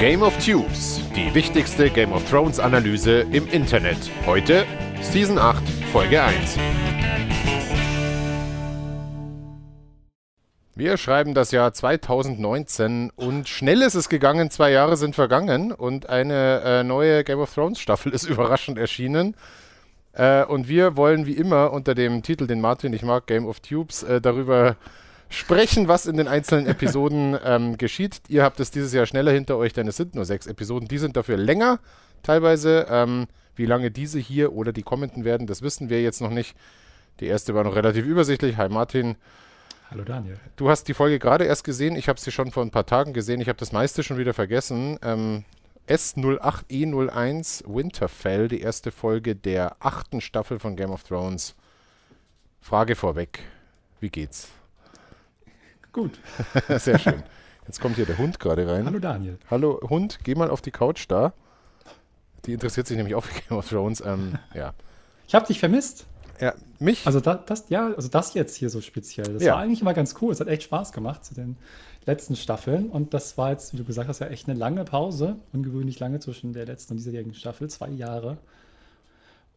[0.00, 3.98] Game of Tubes, die wichtigste Game of Thrones Analyse im Internet.
[4.24, 4.64] Heute
[5.02, 5.62] Season 8,
[5.92, 6.56] Folge 1.
[10.74, 16.08] Wir schreiben das Jahr 2019 und schnell ist es gegangen, zwei Jahre sind vergangen und
[16.08, 19.36] eine äh, neue Game of Thrones Staffel ist überraschend erschienen.
[20.14, 23.60] Äh, und wir wollen wie immer unter dem Titel, den Martin ich mag, Game of
[23.60, 24.76] Tubes, äh, darüber
[25.30, 28.20] sprechen, was in den einzelnen Episoden ähm, geschieht.
[28.28, 30.88] Ihr habt es dieses Jahr schneller hinter euch, denn es sind nur sechs Episoden.
[30.88, 31.78] Die sind dafür länger
[32.22, 32.86] teilweise.
[32.90, 36.56] Ähm, wie lange diese hier oder die kommenden werden, das wissen wir jetzt noch nicht.
[37.20, 38.56] Die erste war noch relativ übersichtlich.
[38.56, 39.16] Hi Martin.
[39.90, 40.38] Hallo Daniel.
[40.56, 41.96] Du hast die Folge gerade erst gesehen.
[41.96, 43.40] Ich habe sie schon vor ein paar Tagen gesehen.
[43.40, 44.98] Ich habe das meiste schon wieder vergessen.
[45.02, 45.44] Ähm,
[45.88, 51.54] S08E01 Winterfell, die erste Folge der achten Staffel von Game of Thrones.
[52.60, 53.40] Frage vorweg.
[54.00, 54.48] Wie geht's?
[55.92, 56.18] Gut.
[56.78, 57.22] Sehr schön.
[57.66, 58.86] Jetzt kommt hier der Hund gerade rein.
[58.86, 59.38] Hallo Daniel.
[59.50, 61.32] Hallo Hund, geh mal auf die Couch da.
[62.46, 64.00] Die interessiert sich nämlich auch für Game of Thrones.
[64.04, 64.72] Ähm, ja.
[65.28, 66.06] Ich habe dich vermisst.
[66.40, 67.06] Ja, mich?
[67.06, 69.34] Also da, das, ja, also das jetzt hier so speziell.
[69.34, 69.54] Das Ja.
[69.54, 70.32] war eigentlich immer ganz cool.
[70.32, 71.56] Es hat echt Spaß gemacht zu den
[72.06, 72.88] letzten Staffeln.
[72.88, 75.36] Und das war jetzt, wie du gesagt hast, ja echt eine lange Pause.
[75.52, 77.68] Ungewöhnlich lange zwischen der letzten und dieserjährigen Staffel.
[77.68, 78.38] Zwei Jahre.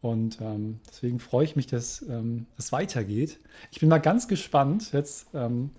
[0.02, 3.38] Und ähm, deswegen freue ich mich, dass ähm, es weitergeht.
[3.70, 5.70] Ich bin mal ganz gespannt jetzt, ähm,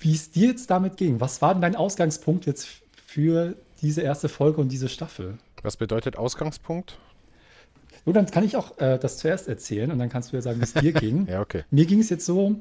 [0.00, 1.20] wie es dir jetzt damit ging.
[1.20, 2.68] Was war denn dein Ausgangspunkt jetzt
[3.06, 5.38] für diese erste Folge und diese Staffel?
[5.62, 6.98] Was bedeutet Ausgangspunkt?
[8.04, 10.60] Nur dann kann ich auch äh, das zuerst erzählen und dann kannst du ja sagen,
[10.60, 11.26] wie es dir ging.
[11.26, 11.64] Ja, okay.
[11.70, 12.56] Mir ging es jetzt so,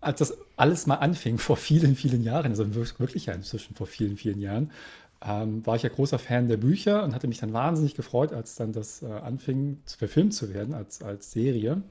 [0.00, 3.86] als das alles mal anfing vor vielen, vielen Jahren, also wir- wirklich ja inzwischen vor
[3.86, 4.70] vielen, vielen Jahren,
[5.26, 8.56] ähm, war ich ja großer Fan der Bücher und hatte mich dann wahnsinnig gefreut, als
[8.56, 11.82] dann das äh, anfing, zu- verfilmt zu werden als, als Serie.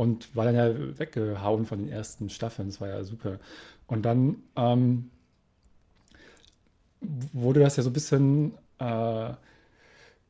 [0.00, 2.68] Und war dann ja weggehauen von den ersten Staffeln.
[2.68, 3.38] Das war ja super.
[3.86, 5.10] Und dann ähm,
[7.34, 9.34] wurde das ja so ein bisschen äh,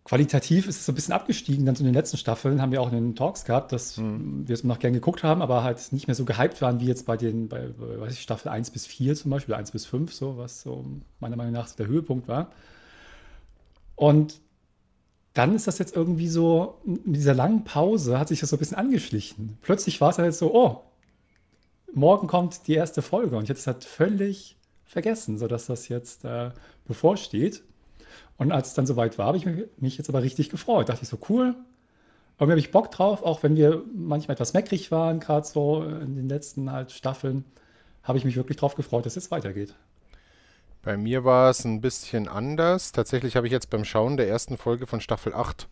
[0.02, 1.66] qualitativ ist es so ein bisschen abgestiegen.
[1.66, 4.52] Dann so in den letzten Staffeln haben wir auch in den Talks gehabt, dass wir
[4.52, 7.16] es noch gern geguckt haben, aber halt nicht mehr so gehypt waren wie jetzt bei
[7.16, 10.62] den, bei weiß ich, Staffel 1 bis 4 zum Beispiel, 1 bis 5, so, was
[10.62, 10.84] so
[11.20, 12.50] meiner Meinung nach so der Höhepunkt war.
[13.94, 14.40] Und
[15.34, 18.58] dann ist das jetzt irgendwie so, mit dieser langen Pause hat sich das so ein
[18.58, 19.58] bisschen angeschlichen.
[19.62, 20.82] Plötzlich war es halt so, oh,
[21.92, 26.24] morgen kommt die erste Folge und ich hätte es halt völlig vergessen, sodass das jetzt
[26.24, 26.50] äh,
[26.86, 27.62] bevorsteht.
[28.38, 30.88] Und als es dann soweit war, habe ich mich- mich jetzt aber richtig gefreut.
[30.88, 31.54] Dachte ich so, cool.
[32.38, 36.16] Irgendwie habe ich Bock drauf, auch wenn wir manchmal etwas meckrig waren, gerade so in
[36.16, 37.44] den letzten halt Staffeln,
[38.02, 39.74] habe ich mich wirklich drauf gefreut, dass es jetzt weitergeht.
[40.82, 42.92] Bei mir war es ein bisschen anders.
[42.92, 45.68] Tatsächlich habe ich jetzt beim Schauen der ersten Folge von Staffel 8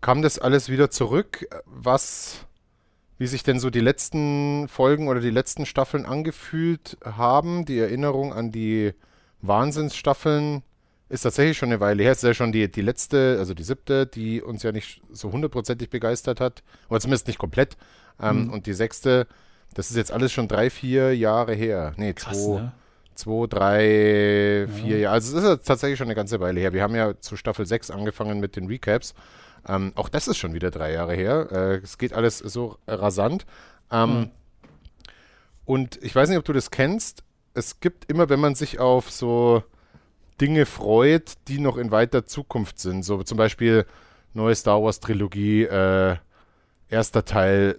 [0.00, 2.46] kam das alles wieder zurück, was,
[3.18, 7.64] wie sich denn so die letzten Folgen oder die letzten Staffeln angefühlt haben.
[7.64, 8.94] Die Erinnerung an die
[9.42, 10.62] Wahnsinnsstaffeln
[11.08, 12.12] ist tatsächlich schon eine Weile her.
[12.12, 15.32] Es ist ja schon die, die letzte, also die siebte, die uns ja nicht so
[15.32, 16.62] hundertprozentig begeistert hat.
[16.88, 17.76] Oder zumindest nicht komplett.
[18.20, 18.50] Ähm, Mhm.
[18.50, 19.26] Und die sechste,
[19.74, 21.92] das ist jetzt alles schon drei, vier Jahre her.
[21.96, 22.72] Nee, Krass, zwei, ne?
[23.18, 25.14] Zwei, drei, vier Jahre.
[25.14, 26.72] Also es ist ja tatsächlich schon eine ganze Weile her.
[26.72, 29.14] Wir haben ja zu Staffel 6 angefangen mit den Recaps.
[29.66, 31.48] Ähm, auch das ist schon wieder drei Jahre her.
[31.50, 33.44] Äh, es geht alles so rasant.
[33.90, 34.30] Ähm, Mhm.
[35.64, 37.22] Und ich weiß nicht, ob du das kennst.
[37.52, 39.62] Es gibt immer, wenn man sich auf so
[40.40, 43.04] Dinge freut, die noch in weiter Zukunft sind.
[43.04, 43.84] So zum Beispiel
[44.32, 46.16] neue Star Wars Trilogie, äh,
[46.88, 47.76] erster Teil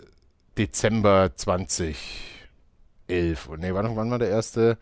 [0.57, 3.47] Dezember 2011.
[3.47, 4.77] Und nee, wann, wann war der erste?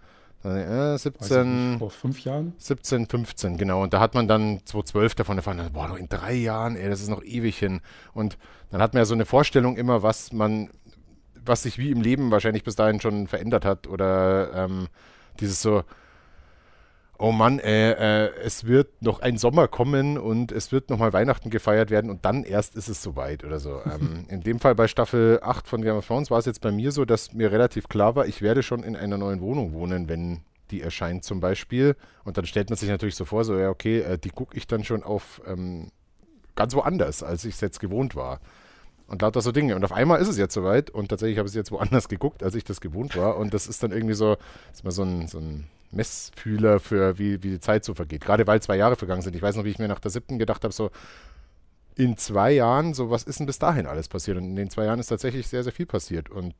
[0.56, 2.54] Äh, Weiß ich 17, nicht, vor fünf Jahren.
[2.58, 3.84] 17, 15, genau.
[3.84, 7.02] Und da hat man dann 2012 davon erfahren, boah, noch in drei Jahren, ey, das
[7.02, 7.82] ist noch ewig hin.
[8.14, 8.38] Und
[8.72, 10.70] dann hat man ja so eine Vorstellung immer, was man,
[11.44, 13.88] was sich wie im Leben wahrscheinlich bis dahin schon verändert hat.
[13.88, 14.88] Oder ähm,
[15.40, 15.84] dieses so,
[17.20, 17.92] oh Mann, äh,
[18.26, 22.26] äh, es wird noch ein Sommer kommen und es wird nochmal Weihnachten gefeiert werden und
[22.26, 23.82] dann erst ist es soweit oder so.
[23.86, 26.72] ähm, in dem Fall bei Staffel 8 von Game of Thrones war es jetzt bei
[26.72, 30.10] mir so, dass mir relativ klar war, ich werde schon in einer neuen Wohnung wohnen,
[30.10, 30.42] wenn
[30.72, 31.96] die erscheint zum Beispiel.
[32.24, 34.68] Und dann stellt man sich natürlich so vor, so ja, okay, äh, die gucke ich
[34.68, 35.92] dann schon auf ähm,
[36.56, 38.40] ganz woanders, als ich es jetzt gewohnt war.
[39.08, 39.76] Und lauter so Dinge.
[39.76, 42.44] Und auf einmal ist es jetzt soweit und tatsächlich habe ich es jetzt woanders geguckt,
[42.44, 43.38] als ich das gewohnt war.
[43.38, 44.36] Und das ist dann irgendwie so,
[44.74, 48.26] ist mal so ein, so ein Messfühler für, wie, wie die Zeit so vergeht.
[48.26, 49.36] Gerade weil zwei Jahre vergangen sind.
[49.36, 50.92] Ich weiß noch, wie ich mir nach der siebten gedacht habe, so
[51.96, 54.38] in zwei Jahren, so was ist denn bis dahin alles passiert?
[54.38, 56.30] Und in den zwei Jahren ist tatsächlich sehr, sehr viel passiert.
[56.30, 56.54] Und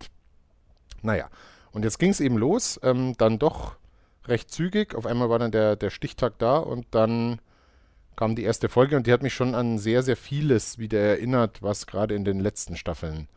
[1.02, 1.30] naja,
[1.72, 3.76] und jetzt ging es eben los, ähm, dann doch
[4.26, 4.96] recht zügig.
[4.96, 7.40] Auf einmal war dann der, der Stichtag da und dann
[8.16, 11.62] kam die erste Folge und die hat mich schon an sehr, sehr vieles wieder erinnert,
[11.62, 13.28] was gerade in den letzten Staffeln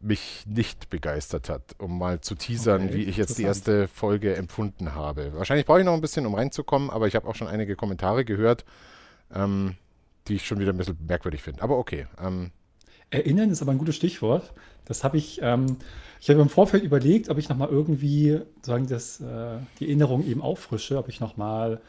[0.00, 4.36] mich nicht begeistert hat, um mal zu teasern, Okay, wie ich jetzt die erste Folge
[4.36, 5.32] empfunden habe.
[5.34, 8.24] Wahrscheinlich brauche ich noch ein bisschen, um reinzukommen, aber ich habe auch schon einige Kommentare
[8.24, 8.64] gehört,
[9.34, 9.74] ähm,
[10.28, 11.62] die ich schon wieder ein bisschen merkwürdig finde.
[11.62, 12.06] Aber okay.
[12.22, 12.50] Ähm,
[13.10, 14.52] Erinnern ist aber ein gutes Stichwort.
[14.84, 15.76] Das habe ich, ähm,
[16.20, 20.42] ich habe im Vorfeld überlegt, ob ich nochmal irgendwie sagen, das, äh, die Erinnerung eben
[20.42, 21.80] auffrische, ob ich nochmal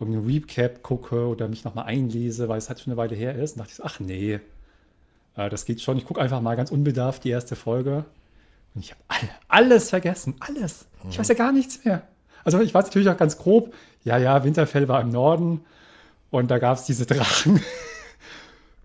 [0.00, 3.52] irgendeinen Recap gucke oder mich nochmal einlese, weil es halt schon eine Weile her ist.
[3.52, 4.40] Und dachte ich ach nee,
[5.38, 5.96] äh, das geht schon.
[5.96, 8.04] Ich gucke einfach mal ganz unbedarft die erste Folge.
[8.74, 10.34] Und ich habe alle, alles vergessen.
[10.40, 10.86] Alles.
[11.08, 12.02] Ich weiß ja gar nichts mehr.
[12.44, 13.72] Also ich weiß natürlich auch ganz grob,
[14.04, 15.64] ja, ja, Winterfell war im Norden
[16.30, 17.62] und da gab es diese Drachen.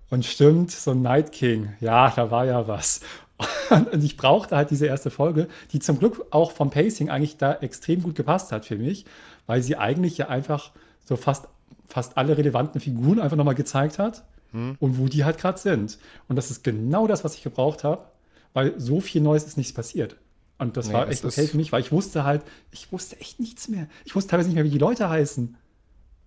[0.09, 3.01] Und stimmt, so ein Night King, ja, da war ja was.
[3.71, 7.53] Und ich brauchte halt diese erste Folge, die zum Glück auch vom Pacing eigentlich da
[7.55, 9.05] extrem gut gepasst hat für mich,
[9.47, 10.69] weil sie eigentlich ja einfach
[11.03, 11.47] so fast,
[11.87, 14.23] fast alle relevanten Figuren einfach nochmal gezeigt hat
[14.53, 15.97] und wo die halt gerade sind.
[16.27, 18.05] Und das ist genau das, was ich gebraucht habe,
[18.53, 20.15] weil so viel Neues ist nichts passiert.
[20.59, 23.39] Und das Nee, war echt okay für mich, weil ich wusste halt, ich wusste echt
[23.39, 23.87] nichts mehr.
[24.05, 25.57] Ich wusste teilweise nicht mehr, wie die Leute heißen.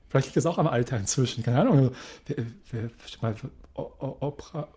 [0.09, 1.43] Vielleicht liegt das auch am Alter inzwischen.
[1.43, 1.93] Keine Ahnung.
[2.27, 2.91] Wer, wer,
[3.21, 3.35] mal,
[3.75, 4.69] Opera,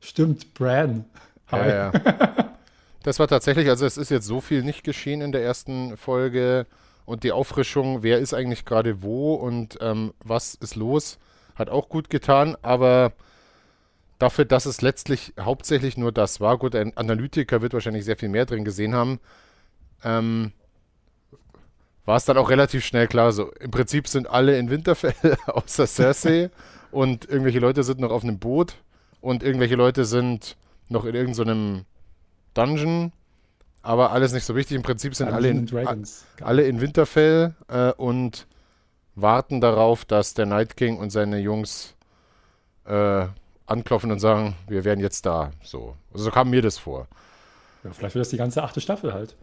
[0.00, 1.04] Stimmt, Bran.
[1.48, 1.68] Hi.
[1.68, 2.46] Ja, ja.
[3.02, 6.66] Das war tatsächlich, also es ist jetzt so viel nicht geschehen in der ersten Folge
[7.06, 11.18] und die Auffrischung, wer ist eigentlich gerade wo und ähm, was ist los,
[11.60, 13.12] hat auch gut getan, aber
[14.18, 18.28] dafür, dass es letztlich hauptsächlich nur das war, gut, ein Analytiker wird wahrscheinlich sehr viel
[18.28, 19.20] mehr drin gesehen haben,
[20.02, 20.52] ähm,
[22.04, 25.86] war es dann auch relativ schnell klar, so im Prinzip sind alle in Winterfell außer
[25.86, 26.50] Cersei
[26.90, 28.74] und irgendwelche Leute sind noch auf einem Boot
[29.20, 30.56] und irgendwelche Leute sind
[30.88, 31.84] noch in irgendeinem
[32.54, 33.12] Dungeon,
[33.82, 34.76] aber alles nicht so wichtig.
[34.76, 36.26] Im Prinzip sind alle in, Dungeons and Dragons.
[36.40, 38.46] alle in Winterfell äh, und
[39.14, 41.94] warten darauf, dass der Night King und seine Jungs
[42.86, 43.26] äh,
[43.66, 45.52] anklopfen und sagen, wir wären jetzt da.
[45.62, 47.06] So, also so kam mir das vor.
[47.84, 49.36] Ja, vielleicht wird das die ganze achte Staffel halt.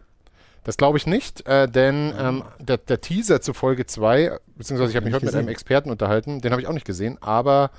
[0.64, 4.96] Das glaube ich nicht, äh, denn ähm, der, der Teaser zu Folge 2, beziehungsweise ich
[4.96, 5.52] habe mich heute mit einem gesehen.
[5.52, 7.70] Experten unterhalten, den habe ich auch nicht gesehen, aber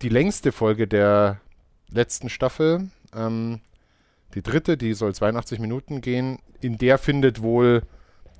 [0.00, 1.40] die längste Folge der
[1.90, 3.60] letzten Staffel, ähm,
[4.34, 7.82] die dritte, die soll 82 Minuten gehen, in der findet wohl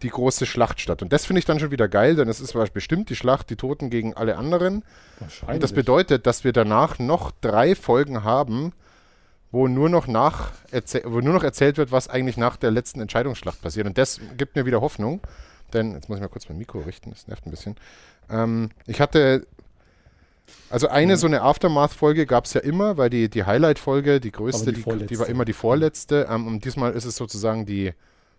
[0.02, 1.02] die große Schlacht statt.
[1.02, 3.56] Und das finde ich dann schon wieder geil, denn es ist bestimmt die Schlacht, die
[3.56, 4.84] Toten gegen alle anderen.
[5.18, 5.54] Wahrscheinlich.
[5.54, 8.72] Und das bedeutet, dass wir danach noch drei Folgen haben,
[9.50, 10.52] wo nur noch nach
[11.04, 13.86] wo nur noch erzählt wird, was eigentlich nach der letzten Entscheidungsschlacht passiert.
[13.86, 15.20] Und das gibt mir wieder Hoffnung.
[15.72, 17.76] Denn, jetzt muss ich mal kurz mein Mikro richten, das nervt ein bisschen.
[18.30, 19.46] Ähm, ich hatte,
[20.70, 24.72] also eine so eine Aftermath-Folge gab es ja immer, weil die, die Highlight-Folge, die größte,
[24.72, 26.28] die die, die, war immer die vorletzte.
[26.30, 27.92] Ähm, und diesmal ist es sozusagen die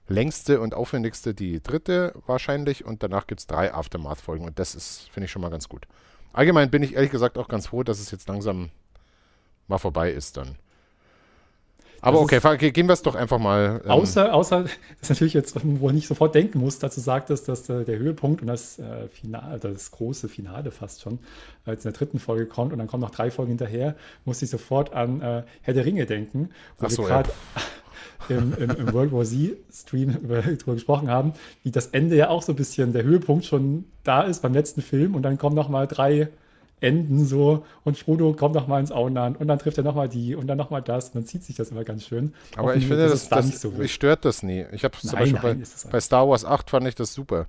[0.08, 2.86] längste und aufwendigste, die dritte wahrscheinlich.
[2.86, 4.46] Und danach gibt es drei Aftermath-Folgen.
[4.46, 5.88] Und das ist, finde ich, schon mal ganz gut.
[6.34, 8.70] Allgemein bin ich ehrlich gesagt auch ganz froh, dass es jetzt langsam
[9.68, 10.58] mal vorbei ist dann.
[12.02, 13.82] Aber Das okay, gehen wir es doch einfach mal.
[13.84, 14.72] ähm, Außer, außer, das
[15.02, 17.98] ist natürlich jetzt, wo ich nicht sofort denken muss, dazu sagt es, dass äh, der
[17.98, 21.20] Höhepunkt und das äh, Finale, das große Finale fast schon,
[21.66, 24.42] äh, jetzt in der dritten Folge kommt und dann kommen noch drei Folgen hinterher, muss
[24.44, 27.24] ich sofort an äh, Herr der Ringe denken, wo Ach so, wir ja.
[28.30, 31.34] im, im, im World War Z-Stream über- drüber gesprochen haben,
[31.64, 34.82] wie das Ende ja auch so ein bisschen der Höhepunkt schon da ist beim letzten
[34.82, 36.30] Film und dann kommen noch mal drei
[36.82, 40.10] Enden so und Frodo kommt noch mal ins Auenland und dann trifft er noch mal
[40.10, 42.34] die und dann noch mal das und dann zieht sich das immer ganz schön.
[42.56, 44.66] Aber Hoffen ich finde, das, das, nicht so mich stört das nie.
[44.72, 47.48] Ich habe zum Nein, Beispiel nein, bei, bei Star Wars 8 fand ich das super.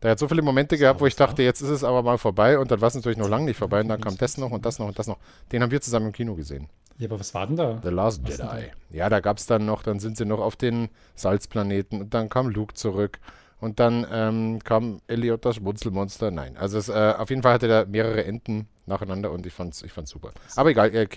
[0.00, 2.58] Da hat so viele Momente gehabt, wo ich dachte, jetzt ist es aber mal vorbei
[2.58, 4.66] und dann war es natürlich noch lange nicht vorbei und dann kam das noch und
[4.66, 5.18] das noch und das noch.
[5.52, 6.68] Den haben wir zusammen im Kino gesehen.
[6.98, 7.80] Ja, aber was war denn da?
[7.82, 8.70] The Last Was Jedi.
[8.90, 12.28] Ja, da gab es dann noch, dann sind sie noch auf den Salzplaneten und dann
[12.28, 13.18] kam Luke zurück
[13.60, 16.30] und dann ähm, kam Elliot das Schmunzelmonster.
[16.30, 19.82] Nein, also es, äh, auf jeden Fall hatte er mehrere Enden nacheinander und ich fand's,
[19.82, 20.32] ich fand's super.
[20.54, 21.08] Aber egal, äh,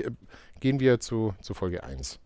[0.60, 2.20] gehen wir zu, zu Folge 1.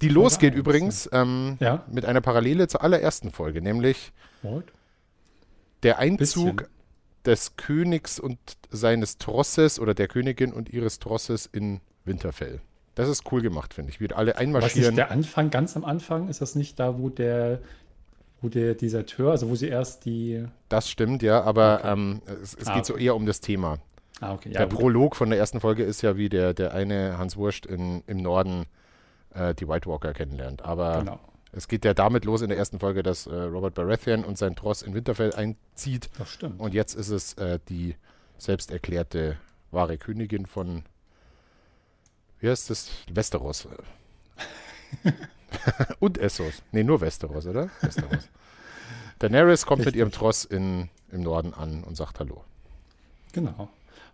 [0.00, 1.84] Die losgeht 1, übrigens ähm, Ja.
[1.88, 4.12] mit einer Parallele zur allerersten Folge, nämlich
[4.42, 4.64] What?
[5.84, 6.72] der Einzug Bisschen.
[7.24, 8.38] des Königs und
[8.70, 12.60] seines Trosses oder der Königin und ihres Trosses in Winterfell.
[12.94, 14.00] Das ist cool gemacht, finde ich.
[14.00, 14.90] Wie alle Was einmarschieren.
[14.90, 16.28] ist der Anfang, ganz am Anfang?
[16.28, 17.60] Ist das nicht da, wo der,
[18.42, 20.44] wo der Deserteur, also wo sie erst die.
[20.68, 21.92] Das stimmt, ja, aber Okay.
[21.92, 23.78] ähm, es, es Ah, geht so eher um das Thema.
[24.20, 24.50] Ah, okay.
[24.50, 24.78] der gut.
[24.78, 28.18] Prolog von der ersten Folge ist ja, wie der, der eine Hans Wurst in, im
[28.18, 28.66] Norden
[29.34, 30.62] äh, die White Walker kennenlernt.
[30.62, 31.18] Aber Genau.
[31.52, 34.54] es geht ja damit los in der ersten Folge, dass äh, Robert Baratheon und sein
[34.54, 36.10] Tross in Winterfell einzieht.
[36.18, 36.60] Das stimmt.
[36.60, 37.96] Und jetzt ist es äh, die
[38.38, 39.38] selbst erklärte
[39.70, 40.82] wahre Königin von,
[42.42, 42.90] wie heißt das?
[43.10, 43.68] Westeros.
[46.00, 46.62] und Essos.
[46.72, 47.70] Nee, nur Westeros, oder?
[47.80, 48.28] Westeros.
[49.20, 52.42] Daenerys kommt mit ihrem Tross in, im Norden an und sagt Hallo.
[53.32, 53.68] Genau.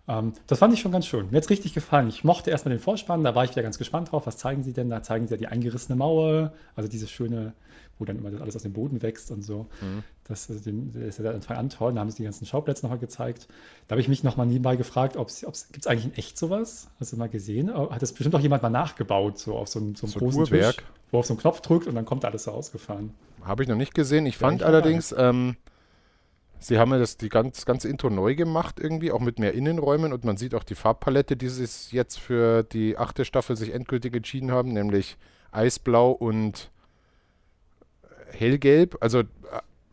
[0.06, 1.30] Ähm, das fand ich schon ganz schön.
[1.30, 2.08] Mir hat es richtig gefallen.
[2.08, 4.26] Ich mochte erstmal den Vorspann, da war ich wieder ganz gespannt drauf.
[4.26, 4.90] Was zeigen sie denn?
[4.90, 7.54] Da zeigen sie ja die eingerissene Mauer, also diese schöne,
[7.98, 9.66] wo dann immer das alles aus dem Boden wächst und so.
[9.80, 10.04] Mhm.
[10.28, 11.94] Das, das ist ja Anfang an toll.
[11.94, 13.48] Da haben sie die ganzen Schauplätze nochmal gezeigt.
[13.86, 15.40] Da habe ich mich nochmal nebenbei gefragt, ob es
[15.72, 16.88] gibt es eigentlich in echt sowas?
[17.00, 17.70] Hast du mal gesehen?
[17.70, 20.18] Oh, hat das bestimmt auch jemand mal nachgebaut, so auf so, einem, so einem so
[20.18, 20.76] großen Uhrwerk.
[20.76, 23.14] Tisch, wo auf so einen Knopf drückt und dann kommt alles so ausgefahren.
[23.42, 24.26] Habe ich noch nicht gesehen.
[24.26, 25.56] Ich ja, fand ich allerdings, ähm,
[26.60, 30.12] Sie haben ja das, die ganz, ganze Intro neu gemacht irgendwie, auch mit mehr Innenräumen
[30.12, 34.14] und man sieht auch die Farbpalette, die sie jetzt für die achte Staffel sich endgültig
[34.14, 35.16] entschieden haben, nämlich
[35.52, 36.70] Eisblau und
[38.32, 38.98] Hellgelb.
[39.00, 39.24] Also äh,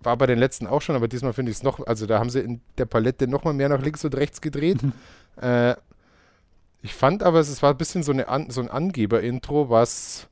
[0.06, 2.30] war bei den letzten auch schon, aber diesmal finde ich es noch, also da haben
[2.30, 4.84] sie in der Palette nochmal mehr nach links und rechts gedreht.
[4.84, 4.94] Mhm.
[5.42, 5.76] Äh,
[6.82, 10.30] ich fand aber, es war ein bisschen so, eine An so ein Angeber-Intro, was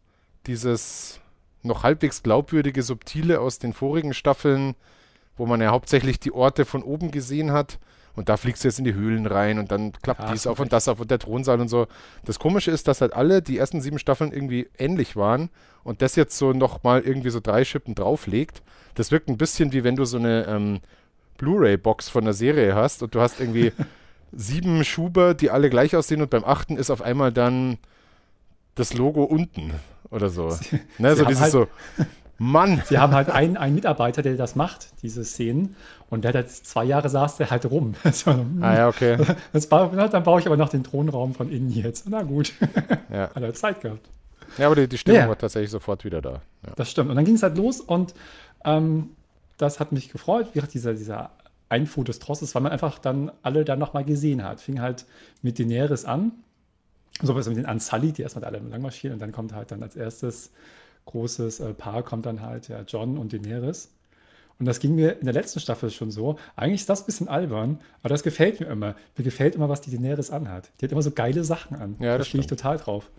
[0.47, 1.19] dieses
[1.61, 4.75] noch halbwegs glaubwürdige, subtile aus den vorigen Staffeln
[5.35, 7.79] wo man ja hauptsächlich die Orte von oben gesehen hat.
[8.15, 10.59] Und da fliegst du jetzt in die Höhlen rein und dann klappt ja, dies auf
[10.59, 11.87] und das auf und der Thronsaal und so.
[12.25, 15.49] Das Komische ist, dass halt alle die ersten sieben Staffeln irgendwie ähnlich waren
[15.83, 18.61] und das jetzt so nochmal irgendwie so drei Schippen drauflegt.
[18.93, 20.79] Das wirkt ein bisschen wie wenn du so eine ähm,
[21.37, 23.71] Blu-ray-Box von der Serie hast und du hast irgendwie
[24.31, 27.79] sieben Schuber, die alle gleich aussehen und beim achten ist auf einmal dann
[28.75, 29.73] das Logo unten
[30.11, 30.49] oder so.
[30.51, 31.67] Sie, ne, so dieses halt so
[32.37, 32.81] Mann!
[32.85, 35.75] Sie haben halt einen, einen Mitarbeiter, der das macht, diese Szenen.
[36.13, 37.95] Und der hat jetzt zwei Jahre saß der halt rum.
[38.61, 39.17] ah ja, okay.
[39.51, 42.07] Das war, dann baue ich aber noch den Thronraum von innen jetzt.
[42.07, 42.53] Na gut.
[43.11, 43.29] Ja.
[43.35, 44.07] Hat er Zeit gehabt.
[44.59, 45.27] Ja, aber die, die Stimmung ja.
[45.27, 46.41] war tatsächlich sofort wieder da.
[46.65, 46.73] Ja.
[46.75, 47.09] Das stimmt.
[47.09, 48.13] Und dann ging es halt los und
[48.63, 49.09] ähm,
[49.57, 51.31] das hat mich gefreut, wie gesagt, dieser, dieser
[51.69, 54.61] Einfuhr des Trosses, weil man einfach dann alle dann nochmal gesehen hat.
[54.61, 55.05] Fing halt
[55.41, 56.31] mit Daenerys an,
[57.23, 59.81] so was mit den Unsully, die erstmal alle lang marschieren und dann kommt halt dann
[59.81, 60.51] als erstes
[61.05, 63.89] großes äh, Paar kommt dann halt ja John und Daenerys.
[64.59, 66.37] Und das ging mir in der letzten Staffel schon so.
[66.55, 68.95] Eigentlich ist das ein bisschen albern, aber das gefällt mir immer.
[69.17, 70.71] Mir gefällt immer, was die Daenerys anhat.
[70.79, 71.95] Die hat immer so geile Sachen an.
[71.99, 73.09] Ja, das stehe ich total drauf.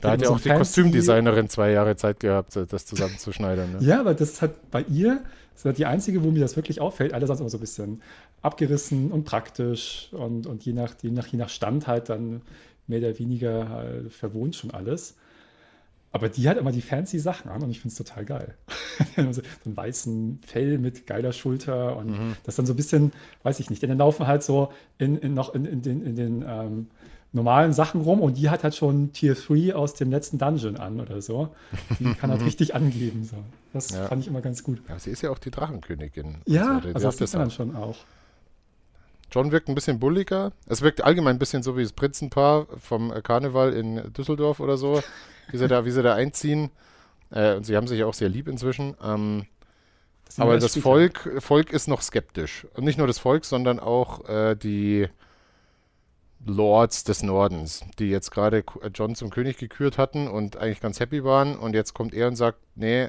[0.00, 3.72] Da hat ja auch so die Kostümdesignerin zwei Jahre Zeit gehabt, das zusammenzuschneidern.
[3.72, 3.78] Ne?
[3.80, 5.22] ja, aber das ist halt bei ihr
[5.54, 7.14] das ist die einzige, wo mir das wirklich auffällt.
[7.14, 8.02] Alle sonst immer so ein bisschen
[8.42, 12.42] abgerissen und praktisch und, und je, nach, je, nach, je nach Stand halt dann
[12.86, 15.16] mehr oder weniger äh, verwohnt schon alles.
[16.14, 18.54] Aber die hat immer die fancy Sachen an und ich finde es total geil.
[19.32, 22.36] so einen weißen Fell mit geiler Schulter und mhm.
[22.44, 25.34] das dann so ein bisschen, weiß ich nicht, denn dann laufen halt so in, in
[25.34, 26.86] noch in, in den, in den ähm,
[27.32, 31.00] normalen Sachen rum und die hat halt schon Tier 3 aus dem letzten Dungeon an
[31.00, 31.48] oder so.
[31.98, 33.24] Die kann halt richtig angeben.
[33.24, 33.38] So.
[33.72, 34.06] Das ja.
[34.06, 34.80] fand ich immer ganz gut.
[34.88, 36.36] Ja, sie ist ja auch die Drachenkönigin.
[36.46, 37.96] Ja, also, also das sieht man dann schon auch.
[39.32, 40.52] John wirkt ein bisschen bulliger.
[40.68, 45.02] Es wirkt allgemein ein bisschen so wie das Prinzenpaar vom Karneval in Düsseldorf oder so
[45.50, 46.70] wie sie da, wie sie da einziehen.
[47.30, 48.96] Äh, und sie haben sich auch sehr lieb inzwischen.
[49.02, 49.46] Ähm,
[50.24, 52.66] das aber das Volk, Volk ist noch skeptisch.
[52.74, 55.08] Und nicht nur das Volk, sondern auch äh, die
[56.46, 61.24] Lords des Nordens, die jetzt gerade John zum König gekürt hatten und eigentlich ganz happy
[61.24, 61.56] waren.
[61.56, 63.08] Und jetzt kommt er und sagt, nee,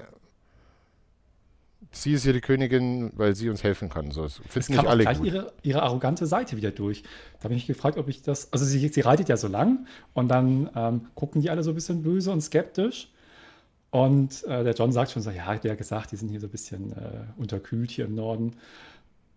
[1.95, 4.11] sie ist hier die Königin, weil sie uns helfen kann.
[4.11, 5.27] So, das finden nicht alle gleich gut.
[5.27, 7.03] Ihre, ihre arrogante Seite wieder durch.
[7.37, 8.51] Da habe ich mich gefragt, ob ich das.
[8.53, 11.75] Also sie, sie reitet ja so lang und dann ähm, gucken die alle so ein
[11.75, 13.11] bisschen böse und skeptisch.
[13.91, 16.47] Und äh, der John sagt schon so, ja, der hat gesagt, die sind hier so
[16.47, 18.57] ein bisschen äh, unterkühlt hier im Norden.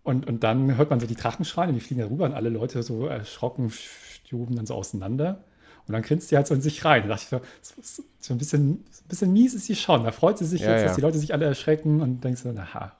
[0.03, 2.33] Und, und dann hört man so die Drachen schreien und die fliegen da rüber und
[2.33, 5.43] alle Leute so erschrocken, stuben dann so auseinander.
[5.89, 7.01] Und dann grinst sie halt so in sich rein.
[7.01, 7.29] Da dachte ich
[7.83, 10.03] so, so ein bisschen, ein bisschen mies ist sie schon.
[10.03, 10.87] Da freut sie sich ja, jetzt, ja.
[10.87, 12.91] dass die Leute sich alle erschrecken und denkst so, aha,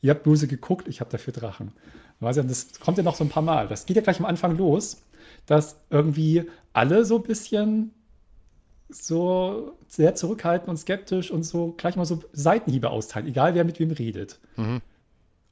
[0.00, 1.70] ihr habt böse geguckt, ich habe dafür Drachen.
[2.18, 3.68] Und das kommt ja noch so ein paar Mal.
[3.68, 5.02] Das geht ja gleich am Anfang los,
[5.46, 7.92] dass irgendwie alle so ein bisschen
[8.88, 13.78] so sehr zurückhaltend und skeptisch und so gleich mal so Seitenhiebe austeilen, egal wer mit
[13.78, 14.40] wem redet.
[14.56, 14.80] Mhm.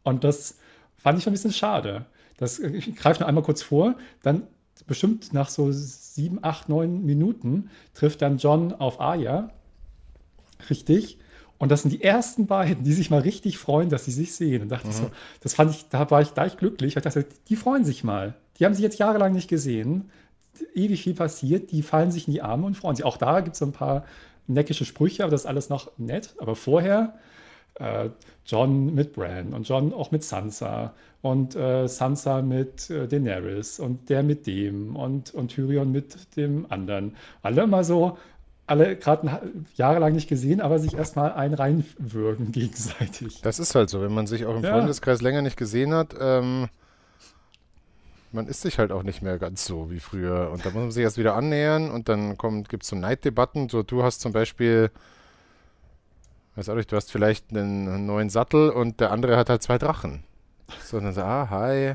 [0.02, 0.58] Und das
[0.96, 2.06] fand ich schon ein bisschen schade.
[2.36, 3.94] Das, ich greife noch einmal kurz vor.
[4.24, 4.48] Dann
[4.86, 9.50] bestimmt nach so sieben, acht, neun Minuten trifft dann John auf Aya.
[10.68, 11.18] Richtig.
[11.58, 14.62] Und das sind die ersten beiden, die sich mal richtig freuen, dass sie sich sehen.
[14.62, 14.92] Und dachte mhm.
[14.92, 15.10] ich so,
[15.40, 16.96] das fand ich, da war ich gleich glücklich.
[16.96, 18.34] Ich dachte, die freuen sich mal.
[18.58, 20.10] Die haben sich jetzt jahrelang nicht gesehen.
[20.74, 21.70] Ewig viel passiert.
[21.70, 23.04] Die fallen sich in die Arme und freuen sich.
[23.04, 24.04] Auch da gibt es so ein paar
[24.46, 26.34] neckische Sprüche, aber das ist alles noch nett.
[26.38, 27.18] Aber vorher
[27.80, 28.10] äh,
[28.46, 34.08] John mit Bran und John auch mit Sansa und äh, Sansa mit äh, Daenerys und
[34.08, 37.16] der mit dem und, und Tyrion mit dem anderen.
[37.42, 38.16] Alle immer so,
[38.66, 43.40] alle gerade jahrelang nicht gesehen, aber sich erstmal ein reinwürgen gegenseitig.
[43.42, 44.72] Das ist halt so, wenn man sich auch im ja.
[44.72, 46.68] Freundeskreis länger nicht gesehen hat, ähm,
[48.32, 50.50] man ist sich halt auch nicht mehr ganz so wie früher.
[50.52, 52.36] Und da muss man sich erst wieder annähern und dann
[52.68, 53.68] gibt es so Neiddebatten.
[53.68, 54.90] So, du hast zum Beispiel
[56.56, 59.78] Weiß auch nicht, du hast vielleicht einen neuen Sattel und der andere hat halt zwei
[59.78, 60.24] Drachen.
[60.84, 61.94] So, und dann so, ah, hi.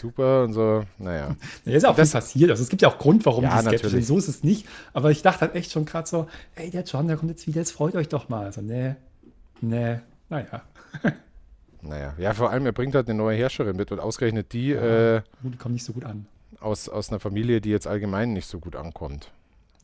[0.00, 1.36] super und so, naja.
[1.64, 2.50] Ja, ist ja auch Das- viel passiert.
[2.50, 4.04] Also es gibt ja auch Grund, warum Ja, die skeptisch sind.
[4.04, 4.66] So ist es nicht.
[4.92, 7.60] Aber ich dachte halt echt schon gerade so, ey, der John, der kommt jetzt wieder,
[7.60, 8.46] jetzt freut euch doch mal.
[8.46, 8.94] Also, nee,
[9.60, 10.62] nee, naja.
[11.82, 15.20] Naja, ja, vor allem, er bringt halt eine neue Herrscherin mit und ausgerechnet die äh,
[15.42, 16.26] Gut, die kommen nicht so gut an.
[16.58, 19.30] aus, aus einer Familie, die jetzt allgemein nicht so gut ankommt.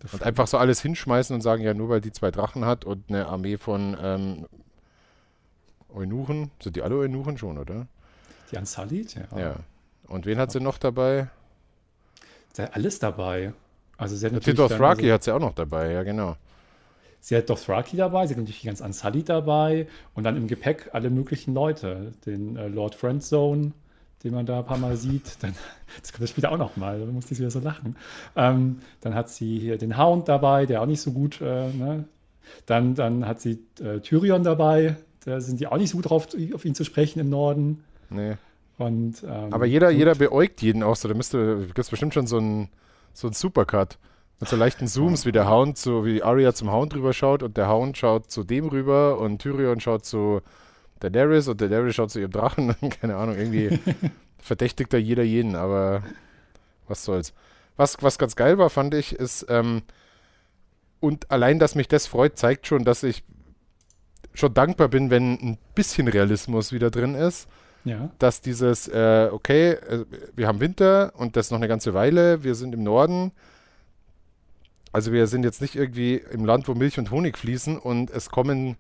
[0.03, 2.85] Das Und einfach so alles hinschmeißen und sagen, ja, nur weil die zwei Drachen hat
[2.85, 4.47] und eine Armee von ähm,
[5.95, 7.87] Eunuchen, sind die alle Eunuchen schon, oder?
[8.51, 9.39] Die Unsullied, ja.
[9.39, 9.55] Ja.
[10.09, 11.29] Und wen hat sie noch dabei?
[12.51, 13.53] Ist ja alles dabei.
[13.97, 16.37] Also sie hat Die natürlich dann- Dothraki also, hat sie auch noch dabei, ja, genau.
[17.21, 20.91] Sie hat Dothraki dabei, sie hat natürlich die ganz Unsullied dabei und dann im Gepäck
[20.93, 22.13] alle möglichen Leute.
[22.27, 23.73] Den äh, Lord Friendzone,
[24.25, 25.43] den man da ein paar Mal sieht.
[25.43, 25.55] Dann,
[26.01, 27.97] das kommt das später auch noch mal, da musste ich wieder so lachen.
[28.37, 32.05] Ähm, dann hat sie hier den Hound dabei, der auch nicht so gut, äh, ne?
[32.67, 36.29] Dann, dann hat sie äh, Tyrion dabei, da sind die auch nicht so gut drauf,
[36.53, 37.85] auf ihn zu sprechen im Norden.
[38.11, 38.37] Nee.
[38.79, 39.99] Und, ähm, Aber jeder, gut.
[39.99, 41.09] jeder beäugt jeden auch so.
[41.09, 42.69] Da müsste, gibt es bestimmt schon so einen
[43.13, 43.99] so einen Supercut.
[44.41, 47.57] Mit so leichten Zooms, wie der Hound, so wie Arya zum Hound rüber schaut und
[47.57, 50.41] der Hound schaut zu dem rüber und Tyrion schaut zu
[51.03, 52.75] Daenerys und Daenerys schaut zu ihrem Drachen.
[53.01, 53.79] Keine Ahnung, irgendwie
[54.39, 56.03] verdächtigt da jeder jeden, aber
[56.89, 57.33] was soll's.
[57.77, 59.83] Was, was ganz geil war, fand ich, ist, ähm,
[61.01, 63.25] und allein, dass mich das freut, zeigt schon, dass ich
[64.35, 67.49] schon dankbar bin, wenn ein bisschen Realismus wieder drin ist
[67.85, 70.05] Ja, dass dieses, äh, okay, äh,
[70.35, 73.33] wir haben Winter und das noch eine ganze Weile, wir sind im Norden.
[74.93, 78.31] Also wir sind jetzt nicht irgendwie im Land, wo Milch und Honig fließen und es
[78.31, 78.77] kommen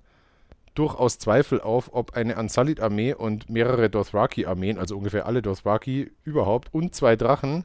[0.74, 6.94] durchaus Zweifel auf, ob eine Unsullied-Armee und mehrere Dothraki-Armeen, also ungefähr alle Dothraki überhaupt und
[6.94, 7.64] zwei Drachen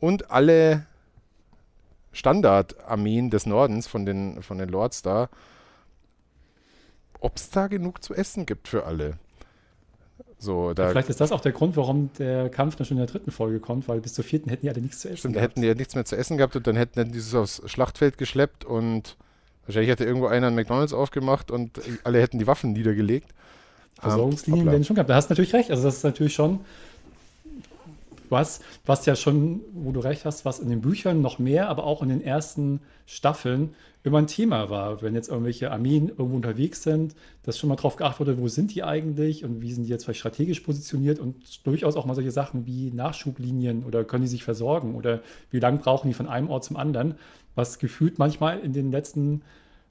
[0.00, 0.86] und alle
[2.12, 5.28] Standardarmeen des Nordens von den, von den Lords da,
[7.20, 9.18] ob es da genug zu essen gibt für alle.
[10.38, 13.12] So, da Vielleicht ist das auch der Grund, warum der Kampf dann schon in der
[13.12, 15.18] dritten Folge kommt, weil bis zur vierten hätten die alle nichts zu essen.
[15.18, 15.52] Stimmt, da gehabt.
[15.52, 18.18] hätten die ja nichts mehr zu essen gehabt und dann hätten die dieses aufs Schlachtfeld
[18.18, 19.16] geschleppt und
[19.66, 23.28] wahrscheinlich hätte irgendwo einer ein McDonalds aufgemacht und alle hätten die Waffen niedergelegt.
[24.00, 25.10] Versorgungslinien werden schon gehabt.
[25.10, 25.70] Da hast du natürlich recht.
[25.70, 26.60] Also das ist natürlich schon
[28.32, 31.84] was, was ja schon, wo du recht hast, was in den Büchern noch mehr, aber
[31.84, 35.02] auch in den ersten Staffeln immer ein Thema war.
[35.02, 38.74] Wenn jetzt irgendwelche Armeen irgendwo unterwegs sind, dass schon mal drauf geachtet wurde, wo sind
[38.74, 42.32] die eigentlich und wie sind die jetzt vielleicht strategisch positioniert und durchaus auch mal solche
[42.32, 46.48] Sachen wie Nachschublinien oder können die sich versorgen oder wie lange brauchen die von einem
[46.48, 47.14] Ort zum anderen,
[47.54, 49.42] was gefühlt manchmal in den letzten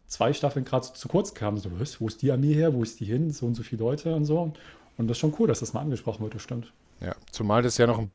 [0.07, 1.57] zwei Staffeln gerade zu kurz kam.
[1.57, 2.73] So, wo ist die Armee her?
[2.73, 3.31] Wo ist die hin?
[3.31, 4.53] So und so viele Leute und so.
[4.97, 6.73] Und das ist schon cool, dass das mal angesprochen wird, das stimmt.
[6.99, 8.11] Ja, zumal das ja noch ein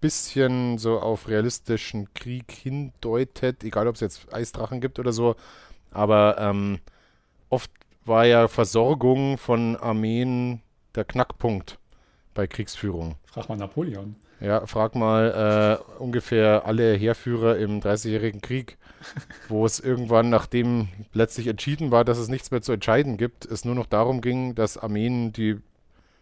[0.00, 5.34] bisschen so auf realistischen Krieg hindeutet, egal ob es jetzt Eisdrachen gibt oder so.
[5.90, 6.78] Aber ähm,
[7.48, 7.70] oft
[8.04, 10.62] war ja Versorgung von Armeen
[10.94, 11.78] der Knackpunkt
[12.34, 13.16] bei Kriegsführung.
[13.26, 14.16] Frag mal Napoleon.
[14.40, 18.78] Ja, frag mal äh, ungefähr alle Heerführer im Dreißigjährigen Krieg,
[19.48, 23.64] wo es irgendwann, nachdem letztlich entschieden war, dass es nichts mehr zu entscheiden gibt, es
[23.64, 25.56] nur noch darum ging, dass Armeen, die,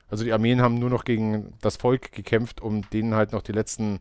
[0.08, 3.52] also die Armeen haben nur noch gegen das Volk gekämpft, um denen halt noch die
[3.52, 4.00] letzten,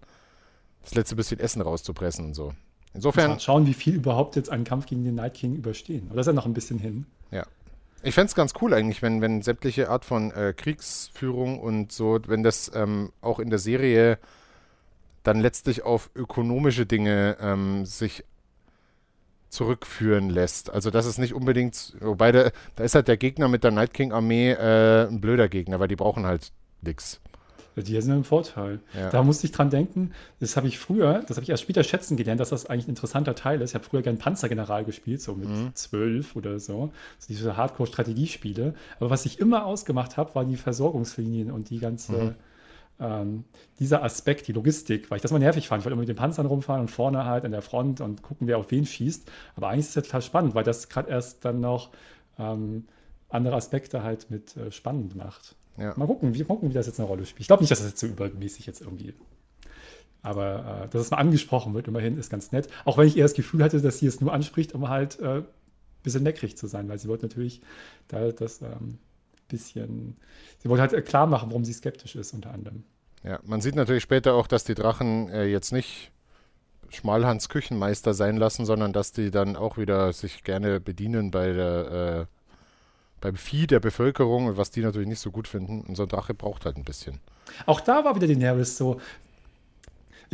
[0.83, 2.53] das letzte bisschen Essen rauszupressen und so.
[2.93, 6.07] Insofern, Mal schauen, wie viel überhaupt jetzt einen Kampf gegen den Night King überstehen.
[6.07, 7.05] Aber das ist ja noch ein bisschen hin.
[8.05, 12.19] Ich fände es ganz cool eigentlich, wenn, wenn sämtliche Art von äh, Kriegsführung und so,
[12.27, 14.19] wenn das ähm, auch in der Serie
[15.23, 18.23] dann letztlich auf ökonomische Dinge ähm, sich
[19.55, 20.69] zurückführen lässt.
[20.71, 23.93] Also dass es nicht unbedingt, wobei der, da ist halt der Gegner mit der Night
[23.93, 27.19] King Armee äh, ein blöder Gegner, weil die brauchen halt nix.
[27.77, 28.79] Die sind im Vorteil.
[28.97, 29.09] Ja.
[29.09, 32.15] Da musste ich dran denken, das habe ich früher, das habe ich erst später schätzen
[32.15, 33.71] gelernt, dass das eigentlich ein interessanter Teil ist.
[33.71, 35.71] Ich habe früher gern Panzergeneral gespielt, so mit Mhm.
[35.73, 36.83] zwölf oder so.
[37.17, 38.75] Also diese Hardcore-Strategiespiele.
[38.99, 42.35] Aber was ich immer ausgemacht habe, waren die Versorgungslinien und die ganze, Mhm.
[42.99, 43.43] Ähm,
[43.79, 45.81] dieser Aspekt, die Logistik, weil ich das mal nervig fand.
[45.81, 48.47] Ich wollte immer mit den Panzern rumfahren und vorne halt an der Front und gucken,
[48.47, 49.29] wer auf wen schießt.
[49.55, 51.91] Aber eigentlich ist es ja total spannend, weil das gerade erst dann noch
[52.39, 52.85] ähm,
[53.29, 55.55] andere Aspekte halt mit äh, spannend macht.
[55.77, 55.93] Ja.
[55.97, 57.41] Mal gucken, wie, gucken, wie das jetzt eine Rolle spielt.
[57.41, 59.13] Ich glaube nicht, dass das jetzt so übermäßig jetzt irgendwie.
[60.21, 62.69] Aber äh, dass es mal angesprochen wird, immerhin, ist ganz nett.
[62.85, 65.39] Auch wenn ich eher das Gefühl hatte, dass sie es nur anspricht, um halt äh,
[65.39, 65.45] ein
[66.01, 67.61] bisschen meckrig zu sein, weil sie wollte natürlich
[68.07, 68.99] da das ähm,
[69.47, 70.17] bisschen.
[70.59, 72.83] Sie wollte halt äh, klar machen, warum sie skeptisch ist, unter anderem.
[73.23, 76.11] Ja, man sieht natürlich später auch, dass die Drachen äh, jetzt nicht
[76.89, 81.91] Schmalhans Küchenmeister sein lassen, sondern dass die dann auch wieder sich gerne bedienen bei der,
[82.21, 82.25] äh,
[83.21, 85.81] beim Vieh der Bevölkerung und was die natürlich nicht so gut finden.
[85.81, 87.19] Und so ein Drache braucht halt ein bisschen.
[87.65, 88.99] Auch da war wieder die Daenerys so.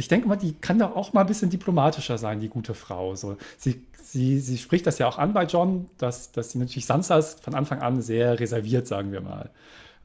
[0.01, 3.15] Ich denke mal, die kann doch auch mal ein bisschen diplomatischer sein, die gute Frau.
[3.15, 6.87] So, sie, sie, sie spricht das ja auch an bei John, dass, dass sie natürlich
[6.87, 9.51] Sansa ist von Anfang an sehr reserviert, sagen wir mal.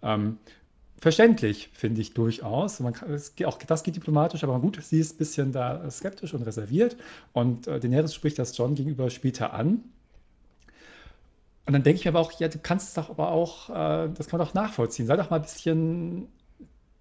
[0.02, 0.36] Ähm,
[1.00, 2.78] verständlich, finde ich durchaus.
[2.80, 6.34] Man kann, es, auch das geht diplomatisch, aber gut, sie ist ein bisschen da skeptisch
[6.34, 6.98] und reserviert.
[7.32, 9.82] Und äh, Daenerys spricht das John gegenüber später an.
[11.64, 14.10] Und dann denke ich mir aber auch, ja, du kannst es doch aber auch, äh,
[14.12, 15.06] das kann man doch nachvollziehen.
[15.06, 16.28] Sei doch mal ein bisschen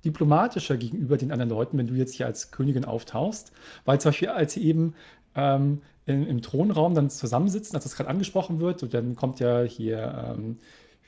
[0.05, 3.51] diplomatischer gegenüber den anderen Leuten, wenn du jetzt hier als Königin auftauchst.
[3.83, 4.93] Weil zum Beispiel, als sie eben
[5.35, 9.63] ähm, in, im Thronraum dann zusammensitzen, als das gerade angesprochen wird, und dann kommt ja
[9.63, 10.57] hier, ähm,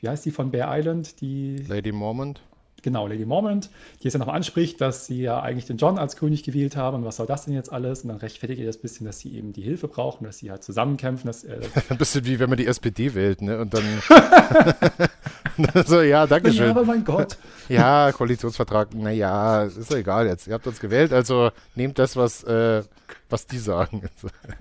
[0.01, 1.21] wie heißt die von Bear Island?
[1.21, 2.41] Die Lady Mormont.
[2.83, 6.15] Genau, Lady Mormont, die jetzt ja nochmal anspricht, dass sie ja eigentlich den John als
[6.15, 8.03] König gewählt haben und was soll das denn jetzt alles?
[8.03, 10.63] Und dann rechtfertigt ihr das bisschen, dass sie eben die Hilfe brauchen, dass sie halt
[10.63, 11.27] zusammenkämpfen.
[11.27, 11.59] Dass, äh,
[11.89, 13.59] Ein bisschen wie wenn man die SPD wählt, ne?
[13.59, 13.83] Und dann
[15.85, 16.65] so, ja, danke schön.
[16.65, 17.37] Ja, aber mein Gott.
[17.67, 20.47] ja, Koalitionsvertrag, naja, ist doch egal jetzt.
[20.47, 22.83] Ihr habt uns gewählt, also nehmt das, was, äh,
[23.29, 24.03] was die sagen.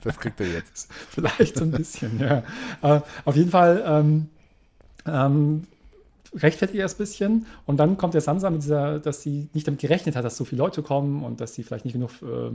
[0.05, 0.91] das kriegt ihr jetzt.
[1.11, 2.43] Vielleicht so ein bisschen, ja.
[2.83, 4.29] Uh, auf jeden Fall ähm,
[5.07, 5.67] ähm,
[6.35, 9.67] rechtfertigt er es ein bisschen und dann kommt der Sansa mit dieser, dass sie nicht
[9.67, 12.51] damit gerechnet hat, dass so viele Leute kommen und dass sie vielleicht nicht genug äh,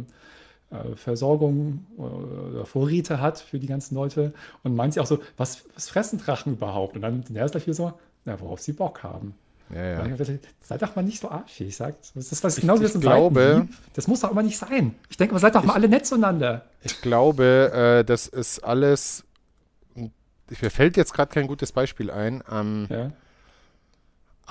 [0.71, 5.65] äh, Versorgung oder Vorräte hat für die ganzen Leute und meint sie auch so, was,
[5.75, 6.95] was fressen Drachen überhaupt?
[6.95, 9.35] Und dann der ist dafür so, na, worauf sie Bock haben.
[9.73, 10.17] Ja, ja.
[10.61, 12.11] Seid doch mal nicht so arschig, sagt.
[12.15, 14.95] Das ist was genauso ich, ich glaube, Das muss doch aber nicht sein.
[15.09, 16.65] Ich denke, seid doch mal alle nett zueinander.
[16.83, 19.23] Ich glaube, äh, das ist alles.
[19.95, 22.43] Mir fällt jetzt gerade kein gutes Beispiel ein.
[22.51, 23.11] Ähm, ja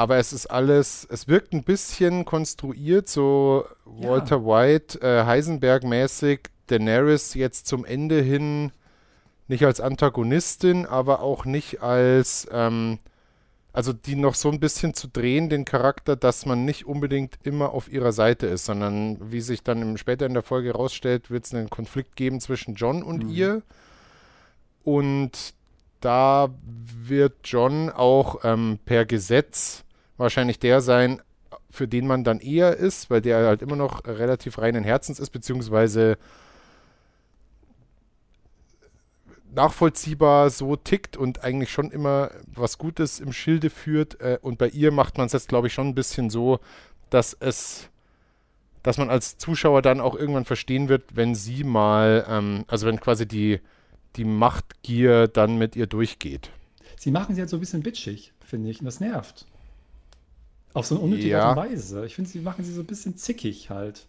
[0.00, 4.46] aber es ist alles, es wirkt ein bisschen konstruiert, so Walter ja.
[4.46, 8.72] White, äh, Heisenberg-mäßig, Daenerys jetzt zum Ende hin
[9.46, 12.98] nicht als Antagonistin, aber auch nicht als, ähm,
[13.74, 17.72] also die noch so ein bisschen zu drehen, den Charakter, dass man nicht unbedingt immer
[17.72, 21.44] auf ihrer Seite ist, sondern wie sich dann im, später in der Folge herausstellt, wird
[21.44, 23.30] es einen Konflikt geben zwischen John und mhm.
[23.30, 23.62] ihr.
[24.82, 25.52] Und
[26.00, 29.84] da wird John auch ähm, per Gesetz
[30.20, 31.20] wahrscheinlich der sein,
[31.68, 35.30] für den man dann eher ist, weil der halt immer noch relativ reinen Herzens ist,
[35.30, 36.18] beziehungsweise
[39.54, 44.20] nachvollziehbar so tickt und eigentlich schon immer was Gutes im Schilde führt.
[44.20, 46.60] Äh, und bei ihr macht man es jetzt, glaube ich, schon ein bisschen so,
[47.10, 47.88] dass es,
[48.82, 53.00] dass man als Zuschauer dann auch irgendwann verstehen wird, wenn sie mal, ähm, also wenn
[53.00, 53.60] quasi die,
[54.16, 56.50] die Machtgier dann mit ihr durchgeht.
[56.96, 59.46] Sie machen sie halt so ein bisschen bitchig, finde ich, und das nervt.
[60.72, 61.42] Auf so eine unnötige ja.
[61.42, 62.06] Art und Weise.
[62.06, 64.06] Ich finde, sie machen sie so ein bisschen zickig halt.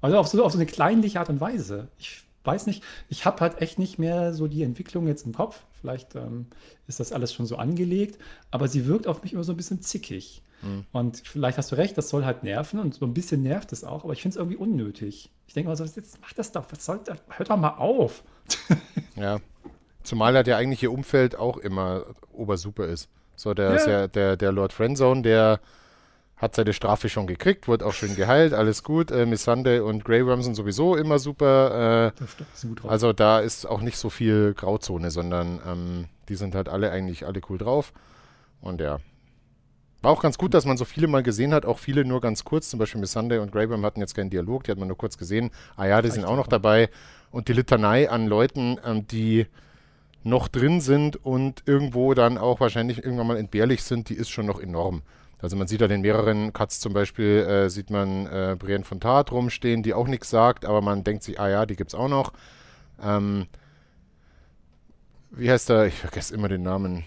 [0.00, 1.88] Also auf so, auf so eine kleinliche Art und Weise.
[1.98, 5.64] Ich weiß nicht, ich habe halt echt nicht mehr so die Entwicklung jetzt im Kopf.
[5.80, 6.46] Vielleicht ähm,
[6.86, 8.18] ist das alles schon so angelegt,
[8.50, 10.42] aber sie wirkt auf mich immer so ein bisschen zickig.
[10.62, 10.86] Mhm.
[10.92, 13.84] Und vielleicht hast du recht, das soll halt nerven und so ein bisschen nervt es
[13.84, 15.30] auch, aber ich finde es irgendwie unnötig.
[15.46, 17.18] Ich denke mal so, jetzt mach das doch, was soll das?
[17.28, 18.24] Hört doch mal auf.
[19.16, 19.40] ja.
[20.02, 23.08] Zumal halt ja eigentlich ihr Umfeld auch immer obersuper ist.
[23.38, 23.88] So, der ja.
[23.88, 25.60] ja der, der Lord Friendzone, der
[26.36, 29.12] hat seine Strafe schon gekriegt, wurde auch schön geheilt, alles gut.
[29.12, 32.12] Äh, Miss Sunday und Grey Worm sind sowieso immer super.
[32.16, 36.90] Äh, also da ist auch nicht so viel Grauzone, sondern ähm, die sind halt alle
[36.90, 37.92] eigentlich alle cool drauf.
[38.60, 38.98] Und ja.
[40.02, 42.44] War auch ganz gut, dass man so viele mal gesehen hat, auch viele nur ganz
[42.44, 42.70] kurz.
[42.70, 44.98] Zum Beispiel Miss Sunday und Grey Worm hatten jetzt keinen Dialog, die hat man nur
[44.98, 45.50] kurz gesehen.
[45.76, 46.88] Ah ja, die sind auch noch dabei.
[47.30, 49.46] Und die Litanei an Leuten, ähm, die
[50.28, 54.46] noch drin sind und irgendwo dann auch wahrscheinlich irgendwann mal entbehrlich sind, die ist schon
[54.46, 55.02] noch enorm.
[55.40, 59.00] Also man sieht da in mehreren Cuts zum Beispiel, äh, sieht man äh, Brienne von
[59.00, 61.94] Tart rumstehen, die auch nichts sagt, aber man denkt sich, ah ja, die gibt es
[61.94, 62.32] auch noch.
[63.00, 63.46] Ähm,
[65.30, 65.86] wie heißt der?
[65.86, 67.04] Ich vergesse immer den Namen.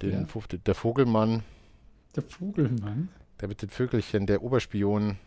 [0.00, 0.58] Den, ja.
[0.66, 1.42] Der Vogelmann.
[2.16, 3.08] Der Vogelmann?
[3.40, 5.18] Der mit den Vögelchen, der Oberspion.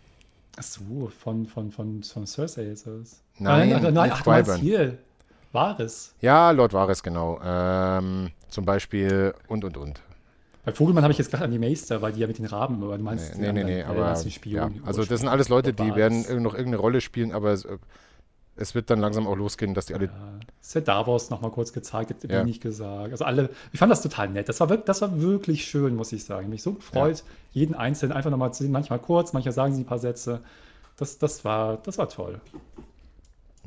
[0.58, 3.22] Ach so, von, von, von, von Cersei ist das.
[3.38, 4.98] Nein, nein, nein, nein ach, hier.
[5.54, 6.14] Varys.
[6.20, 7.40] Ja, Lord Varys, genau.
[7.44, 10.02] Ähm, zum Beispiel und, und, und.
[10.66, 12.82] Bei Vogelmann habe ich jetzt gerade an die Meister, weil die ja mit den Raben,
[12.82, 15.94] aber du meinst, nee, nee, nee, nee aber ja, also das sind alles Leute, die
[15.94, 17.68] werden noch irgendeine Rolle spielen, aber es,
[18.56, 20.06] es, wird dann langsam auch losgehen, dass die alle.
[20.06, 22.46] Ja, wird Davos noch mal kurz gezeigt, hat ja.
[22.46, 23.12] nicht gesagt.
[23.12, 24.48] Also alle, ich fand das total nett.
[24.48, 26.46] Das war, wirklich, das war wirklich schön, muss ich sagen.
[26.46, 27.24] Ich mich so gefreut, ja.
[27.52, 30.40] jeden Einzelnen einfach nochmal zu sehen, manchmal kurz, manchmal sagen sie ein paar Sätze.
[30.96, 32.40] Das, das, war, das war toll.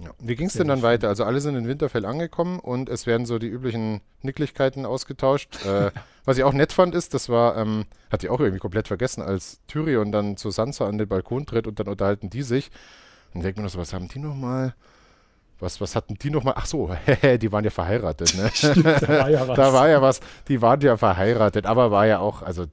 [0.03, 0.11] Ja.
[0.19, 1.09] Wie ging es denn dann weiter?
[1.09, 5.65] Also alle sind in Winterfell angekommen und es werden so die üblichen Nicklichkeiten ausgetauscht.
[5.67, 5.91] äh,
[6.25, 9.23] was ich auch nett fand, ist, das war, ähm, hatte ich auch irgendwie komplett vergessen,
[9.23, 12.71] als Tyrion dann zu Sansa an den Balkon tritt und dann unterhalten die sich.
[13.33, 14.75] Und denkt man noch so, was haben die nochmal?
[15.59, 16.55] Was, was hatten die nochmal?
[16.57, 16.95] Ach so,
[17.41, 18.51] die waren ja verheiratet, ne?
[18.55, 19.57] Stimmt, da, war ja was.
[19.57, 20.21] da war ja was.
[20.49, 22.67] Die waren ja verheiratet, aber war ja auch, also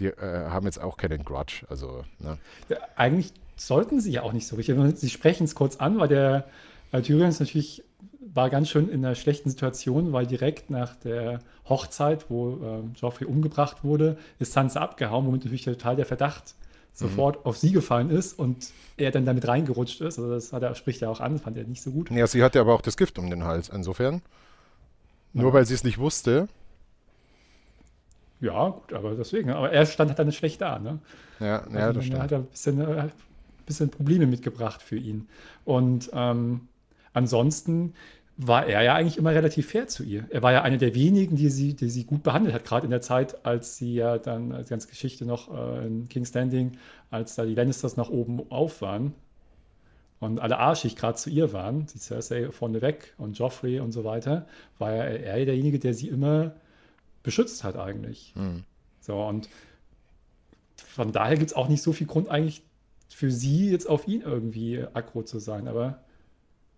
[0.00, 1.64] die äh, haben jetzt auch keinen Grudge.
[1.68, 2.38] Also, ne?
[2.68, 4.76] Ja, eigentlich sollten sie ja auch nicht so richtig.
[4.96, 6.46] Sie sprechen es kurz an, weil der
[6.90, 7.84] weil Tyrion ist natürlich
[8.34, 13.26] war ganz schön in einer schlechten Situation, weil direkt nach der Hochzeit, wo äh, Joffrey
[13.26, 16.54] umgebracht wurde, ist Sansa abgehauen, womit natürlich total der Verdacht
[16.92, 17.46] sofort mhm.
[17.46, 20.18] auf sie gefallen ist und er dann damit reingerutscht ist.
[20.18, 22.10] Also das er, spricht er auch an, fand er nicht so gut.
[22.10, 24.22] Ja, sie hatte aber auch das Gift um den Hals, insofern.
[25.32, 25.42] Ja.
[25.42, 26.48] Nur weil sie es nicht wusste.
[28.40, 29.50] Ja, gut, aber deswegen.
[29.50, 30.98] Aber er stand halt dann schlecht da, ne?
[31.40, 32.22] Ja, ja also, das stimmt.
[32.22, 33.08] hat er ein bisschen, äh,
[33.68, 35.28] bisschen Probleme mitgebracht für ihn.
[35.64, 36.68] Und ähm,
[37.12, 37.94] ansonsten
[38.36, 40.24] war er ja eigentlich immer relativ fair zu ihr.
[40.30, 42.90] Er war ja einer der wenigen, die sie, die sie gut behandelt hat, gerade in
[42.90, 46.78] der Zeit, als sie ja dann, als die ganze Geschichte noch äh, in King's Landing,
[47.10, 49.12] als da die Lannisters nach oben auf waren
[50.20, 54.46] und alle arschig gerade zu ihr waren, die Cersei vorneweg und Joffrey und so weiter,
[54.78, 56.52] war ja er derjenige, der sie immer
[57.22, 58.34] beschützt hat eigentlich.
[58.36, 58.64] Mhm.
[59.00, 59.48] So, und
[60.76, 62.62] von daher gibt es auch nicht so viel Grund eigentlich
[63.08, 66.02] für sie jetzt auf ihn irgendwie aggro zu sein, aber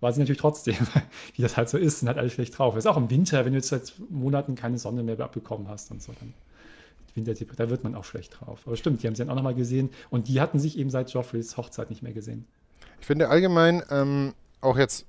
[0.01, 0.77] war sie natürlich trotzdem,
[1.35, 2.77] wie das halt so ist, sind halt alle schlecht drauf.
[2.77, 6.03] Ist auch im Winter, wenn du jetzt seit Monaten keine Sonne mehr abbekommen hast und
[6.03, 6.33] so, dann
[7.15, 8.61] Wintertipp, da wird man auch schlecht drauf.
[8.67, 11.11] Aber stimmt, die haben sie dann auch nochmal gesehen und die hatten sich eben seit
[11.11, 12.47] Joffreys Hochzeit nicht mehr gesehen.
[13.01, 15.07] Ich finde allgemein ähm, auch jetzt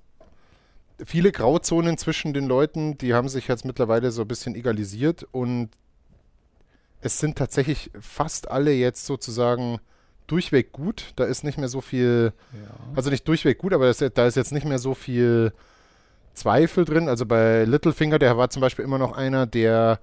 [1.03, 5.69] viele Grauzonen zwischen den Leuten, die haben sich jetzt mittlerweile so ein bisschen egalisiert und
[7.01, 9.79] es sind tatsächlich fast alle jetzt sozusagen
[10.31, 11.13] durchweg gut.
[11.17, 12.95] Da ist nicht mehr so viel, ja.
[12.95, 15.53] also nicht durchweg gut, aber das, da ist jetzt nicht mehr so viel
[16.33, 17.09] Zweifel drin.
[17.09, 19.99] Also bei Littlefinger, der war zum Beispiel immer noch einer, der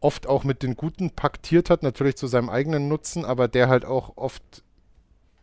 [0.00, 3.84] oft auch mit den Guten paktiert hat, natürlich zu seinem eigenen Nutzen, aber der halt
[3.84, 4.64] auch oft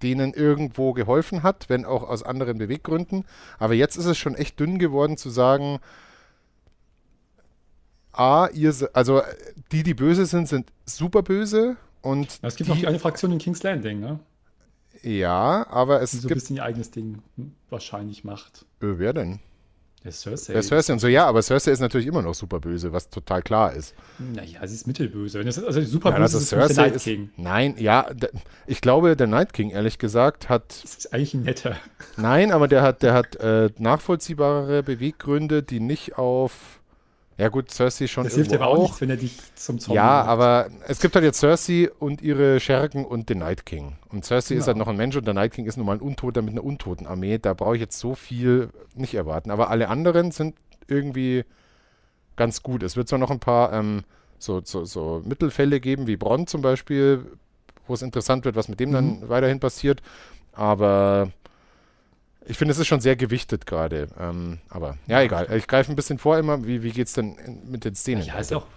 [0.04, 3.26] denen irgendwo geholfen hat, wenn auch aus anderen Beweggründen.
[3.58, 5.80] Aber jetzt ist es schon echt dünn geworden zu sagen,
[8.12, 9.22] A, ihr, also
[9.72, 13.32] die, die böse sind, sind super böse und es gibt die, noch die eine Fraktion
[13.32, 14.20] in King's Landing, ne?
[15.04, 16.38] Ja, aber es die so gibt...
[16.38, 17.22] ein bisschen ihr eigenes Ding
[17.70, 18.66] wahrscheinlich macht.
[18.82, 19.40] Äh, wer denn?
[20.04, 20.54] Der Cersei.
[20.54, 23.42] Der Cersei und so, ja, aber Cersei ist natürlich immer noch super böse, was total
[23.42, 23.94] klar ist.
[24.20, 25.40] Naja, sie ist mittelböse.
[25.40, 27.24] also super ja, böse ist Cersei der Night King.
[27.26, 28.10] Ist, nein, ja,
[28.68, 30.82] ich glaube, der Night King, ehrlich gesagt, hat.
[30.84, 31.76] Das ist eigentlich ein netter.
[32.16, 36.77] Nein, aber der hat, der hat äh, nachvollziehbare Beweggründe, die nicht auf
[37.38, 38.24] ja gut, Cersei schon.
[38.24, 40.28] Das hilft aber auch nichts, wenn er dich zum Zombie Ja, macht.
[40.28, 43.96] aber es gibt halt jetzt Cersei und ihre Schergen und den Night King.
[44.10, 44.62] Und Cersei genau.
[44.62, 46.54] ist halt noch ein Mensch und der Night King ist nun mal ein Untoter mit
[46.54, 47.38] einer untoten Armee.
[47.38, 49.52] Da brauche ich jetzt so viel nicht erwarten.
[49.52, 50.56] Aber alle anderen sind
[50.88, 51.46] irgendwie
[52.38, 52.82] ganz gut.
[52.82, 54.04] Es wird zwar noch ein paar ähm,
[54.40, 57.26] so, so, so Mittelfälle geben, wie Bronn zum Beispiel,
[57.88, 58.94] wo es interessant wird, was mit dem mhm.
[58.94, 60.02] dann weiterhin passiert.
[60.54, 61.32] Aber
[62.48, 64.08] ich finde, es ist schon sehr gewichtet gerade.
[64.20, 65.52] Ähm, aber ja, egal.
[65.56, 66.66] Ich greife ein bisschen vor immer.
[66.66, 68.24] Wie, wie geht es denn mit den Szenen?
[68.24, 68.68] Ja, ist ja auch,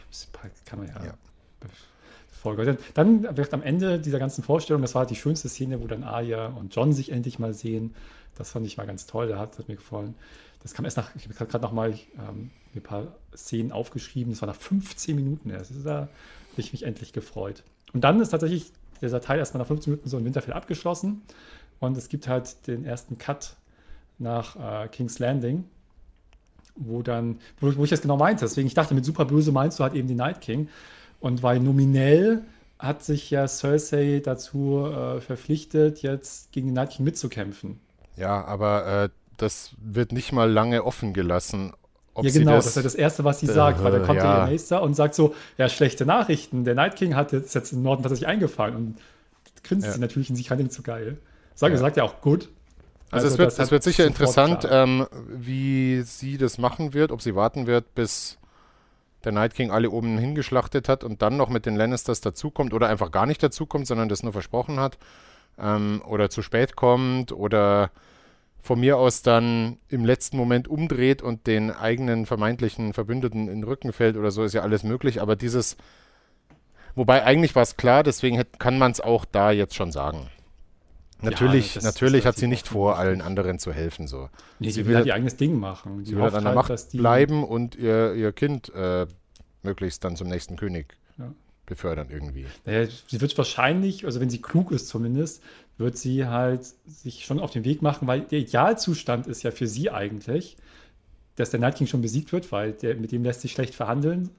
[0.66, 1.04] kann man ja.
[1.04, 1.14] ja.
[2.40, 2.78] Folge.
[2.94, 6.46] Dann wird am Ende dieser ganzen Vorstellung, das war die schönste Szene, wo dann Arya
[6.46, 7.94] und John sich endlich mal sehen.
[8.36, 10.14] Das fand ich mal ganz toll, das hat, hat mir gefallen.
[10.62, 14.40] Das kam erst nach, ich habe gerade noch mal ähm, ein paar Szenen aufgeschrieben, das
[14.40, 15.72] war nach 15 Minuten erst.
[15.84, 16.08] Da habe
[16.56, 17.62] ich mich endlich gefreut.
[17.92, 21.22] Und dann ist tatsächlich dieser Teil erstmal nach 15 Minuten so in Winterfell abgeschlossen.
[21.78, 23.56] Und es gibt halt den ersten Cut
[24.20, 25.64] nach äh, King's Landing,
[26.76, 28.44] wo dann, wo, wo, ich das genau meinte.
[28.44, 30.68] Deswegen, ich dachte, mit super böse meinst du halt eben den Night King.
[31.20, 32.42] Und weil nominell
[32.78, 37.80] hat sich ja Cersei dazu äh, verpflichtet, jetzt gegen den Night King mitzukämpfen.
[38.16, 41.72] Ja, aber äh, das wird nicht mal lange offen gelassen.
[42.20, 44.44] ja, genau, das, das, ist das Erste, was sie äh, sagt, weil da kommt ja.
[44.44, 47.82] ihr Meister und sagt so, ja, schlechte Nachrichten, der Night King hat jetzt, jetzt im
[47.82, 48.96] Norden tatsächlich eingefallen und
[49.62, 49.92] grinst ja.
[49.92, 51.18] sie natürlich in sich kann nicht so geil.
[51.54, 51.78] Sag, ja.
[51.78, 52.48] sagt ja auch, gut,
[53.10, 57.22] also, also es wird, es wird sicher interessant, ähm, wie sie das machen wird, ob
[57.22, 58.38] sie warten wird, bis
[59.24, 62.88] der Night King alle oben hingeschlachtet hat und dann noch mit den Lannisters dazukommt oder
[62.88, 64.98] einfach gar nicht dazukommt, sondern das nur versprochen hat
[65.58, 67.90] ähm, oder zu spät kommt oder
[68.62, 73.64] von mir aus dann im letzten Moment umdreht und den eigenen vermeintlichen Verbündeten in den
[73.64, 75.76] Rücken fällt oder so, ist ja alles möglich, aber dieses,
[76.94, 80.28] wobei eigentlich war es klar, deswegen kann man es auch da jetzt schon sagen.
[81.22, 84.06] Natürlich, ja, natürlich hat sie nicht vor, allen anderen zu helfen.
[84.06, 84.28] So.
[84.58, 86.04] Nee, sie will halt ihr eigenes Ding machen.
[86.04, 89.06] Sie will halt an der Macht bleiben und ihr, ihr Kind äh,
[89.62, 91.32] möglichst dann zum nächsten König ja.
[91.66, 92.46] befördern irgendwie.
[92.64, 95.42] Naja, sie wird wahrscheinlich, also wenn sie klug ist zumindest,
[95.78, 99.66] wird sie halt sich schon auf den Weg machen, weil der Idealzustand ist ja für
[99.66, 100.56] sie eigentlich,
[101.36, 104.30] dass der Night King schon besiegt wird, weil der, mit dem lässt sich schlecht verhandeln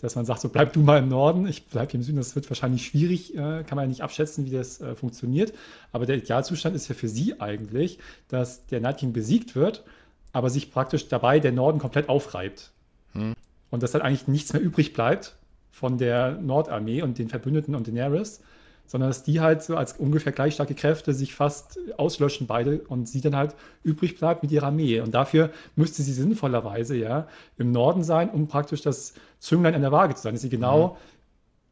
[0.00, 2.18] dass man sagt, so bleib du mal im Norden, ich bleibe hier im Süden.
[2.18, 5.54] Das wird wahrscheinlich schwierig, äh, kann man ja nicht abschätzen, wie das äh, funktioniert.
[5.92, 9.84] Aber der Idealzustand ist ja für sie eigentlich, dass der Night King besiegt wird,
[10.32, 12.72] aber sich praktisch dabei der Norden komplett aufreibt.
[13.12, 13.34] Hm.
[13.70, 15.36] Und dass dann eigentlich nichts mehr übrig bleibt
[15.70, 18.40] von der Nordarmee und den Verbündeten und Daenerys,
[18.86, 23.08] sondern dass die halt so als ungefähr gleich starke Kräfte sich fast auslöschen beide und
[23.08, 25.00] sie dann halt übrig bleibt mit ihrer Armee.
[25.00, 27.26] Und dafür müsste sie sinnvollerweise ja
[27.58, 30.98] im Norden sein, um praktisch das Zünglein an der Waage zu sein, dass sie genau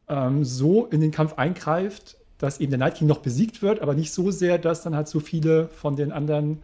[0.09, 0.15] mhm.
[0.15, 3.93] ähm, so in den Kampf eingreift, dass eben der Night King noch besiegt wird, aber
[3.93, 6.63] nicht so sehr, dass dann halt so viele von den anderen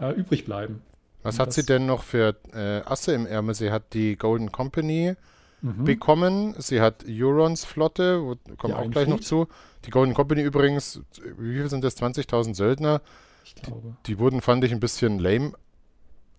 [0.00, 0.82] äh, übrig bleiben.
[1.22, 3.54] Was und hat sie denn noch für äh, Asse im Ärmel?
[3.54, 5.14] Sie hat die Golden Company
[5.64, 5.84] mhm.
[5.84, 6.54] bekommen.
[6.58, 9.48] Sie hat Eurons Flotte, wo, kommen auch gleich noch zu.
[9.86, 11.00] Die Golden Company übrigens,
[11.38, 11.96] wie viel sind das?
[12.00, 13.00] 20.000 Söldner.
[13.44, 13.96] Ich glaube.
[14.06, 15.52] Die, die, wurden, fand ich, ein bisschen lame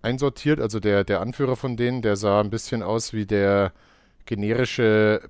[0.02, 0.60] einsortiert.
[0.60, 3.74] Also der, der Anführer von denen, der sah ein bisschen aus wie der
[4.26, 5.22] generische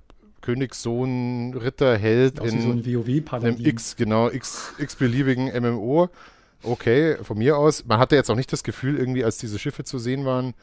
[0.42, 2.82] Königssohn, Ritter, Held in so ein
[3.32, 6.08] einem X, genau, X, x-beliebigen MMO.
[6.62, 7.84] Okay, von mir aus.
[7.84, 10.54] Man hatte jetzt auch nicht das Gefühl, irgendwie, als diese Schiffe zu sehen waren,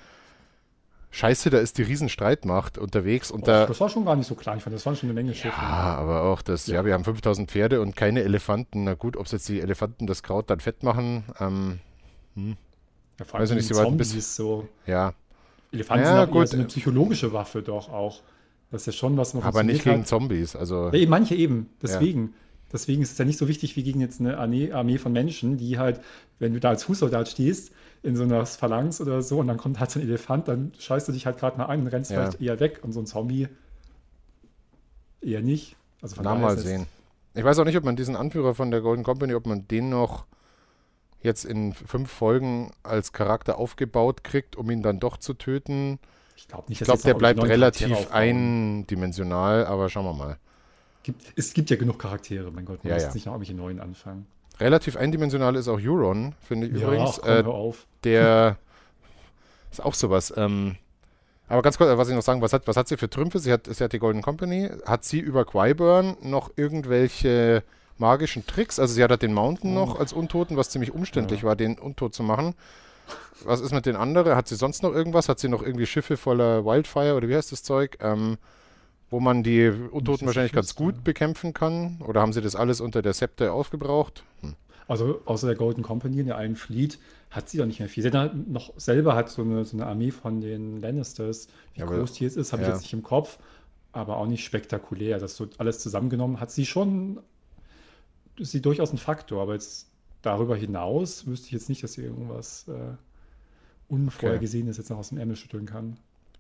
[1.14, 3.30] Scheiße, da ist die Riesenstreitmacht unterwegs.
[3.30, 5.10] Und Och, da, das war schon gar nicht so klein, ich fand, das waren schon
[5.10, 5.56] eine Menge Schiffe.
[5.56, 8.86] Ja, aber auch das, ja, ja wir haben 5000 Pferde und keine Elefanten.
[8.86, 11.80] Na gut, ob jetzt die Elefanten das Kraut dann fett machen, ähm,
[12.34, 12.58] hm.
[13.20, 14.68] Ja, vor allem also nicht, so Zombies bis, so.
[14.88, 15.14] Ja.
[15.72, 16.48] Elefanten ja, sind gut.
[16.48, 18.22] so eine psychologische Waffe doch auch.
[18.72, 20.08] Das ist ja schon was man Aber nicht gegen hat.
[20.08, 20.90] Zombies, also.
[20.90, 22.22] Ja, manche eben, deswegen.
[22.22, 22.30] Ja.
[22.74, 25.58] Deswegen ist es ja nicht so wichtig wie gegen jetzt eine Armee, Armee von Menschen,
[25.58, 26.02] die halt,
[26.40, 27.72] wenn du da als Fußsoldat stehst,
[28.04, 31.08] in so einer Phalanx oder so und dann kommt halt so ein Elefant, dann scheißt
[31.08, 32.20] du dich halt gerade mal ein und rennst ja.
[32.20, 33.48] vielleicht eher weg und so ein Zombie
[35.22, 35.78] eher nicht.
[36.02, 36.86] Also von Na, mal sehen.
[37.34, 39.90] Ich weiß auch nicht, ob man diesen Anführer von der Golden Company, ob man den
[39.90, 40.26] noch
[41.22, 45.98] jetzt in fünf Folgen als Charakter aufgebaut kriegt, um ihn dann doch zu töten.
[46.36, 46.82] Ich glaube nicht.
[46.82, 50.38] Ich glaube, der bleibt relativ eindimensional, aber schauen wir mal.
[51.04, 53.14] Gibt, es gibt ja genug Charaktere, mein Gott, man ja, muss ja.
[53.14, 54.26] nicht noch irgendwelche neuen anfangen.
[54.60, 57.20] Relativ eindimensional ist auch Euron, finde ich ja, übrigens.
[57.24, 57.86] Ach, äh, auf.
[58.04, 58.58] Der
[59.72, 60.34] ist auch sowas.
[60.36, 60.78] Ähm,
[61.48, 63.40] aber ganz kurz, was ich noch sagen, was hat, was hat sie für Trümpfe?
[63.40, 64.70] Sie hat, sie hat die Golden Company.
[64.86, 67.64] Hat sie über Qyburn noch irgendwelche
[67.98, 68.80] magischen Tricks?
[68.80, 69.86] Also sie hat halt den Mountain oh.
[69.86, 71.48] noch als Untoten, was ziemlich umständlich ja.
[71.48, 72.56] war, den untot zu machen.
[73.44, 74.36] Was ist mit den anderen?
[74.36, 75.28] Hat sie sonst noch irgendwas?
[75.28, 77.98] Hat sie noch irgendwie Schiffe voller Wildfire oder wie heißt das Zeug?
[78.02, 78.38] Ähm,
[79.14, 82.02] wo man die Untoten wahrscheinlich ganz gut bekämpfen kann?
[82.02, 84.24] Oder haben sie das alles unter der Septe aufgebraucht?
[84.42, 84.56] Hm.
[84.88, 86.98] Also außer der Golden Company in der einen Fleet
[87.30, 88.02] hat sie doch nicht mehr viel.
[88.02, 91.48] Sie hat noch selber hat so eine, so eine Armee von den Lannisters.
[91.76, 92.70] Wie ja, groß die jetzt ist, habe ja.
[92.70, 93.38] ich jetzt nicht im Kopf,
[93.92, 95.20] aber auch nicht spektakulär.
[95.20, 97.20] Das so alles zusammengenommen hat sie schon,
[98.38, 99.92] ist sie durchaus ein Faktor, aber jetzt
[100.24, 102.96] darüber hinaus wüsste ich jetzt nicht, dass sie irgendwas äh,
[103.90, 104.82] Unvorhergesehenes okay.
[104.82, 105.98] jetzt noch aus dem Ärmel schütteln kann.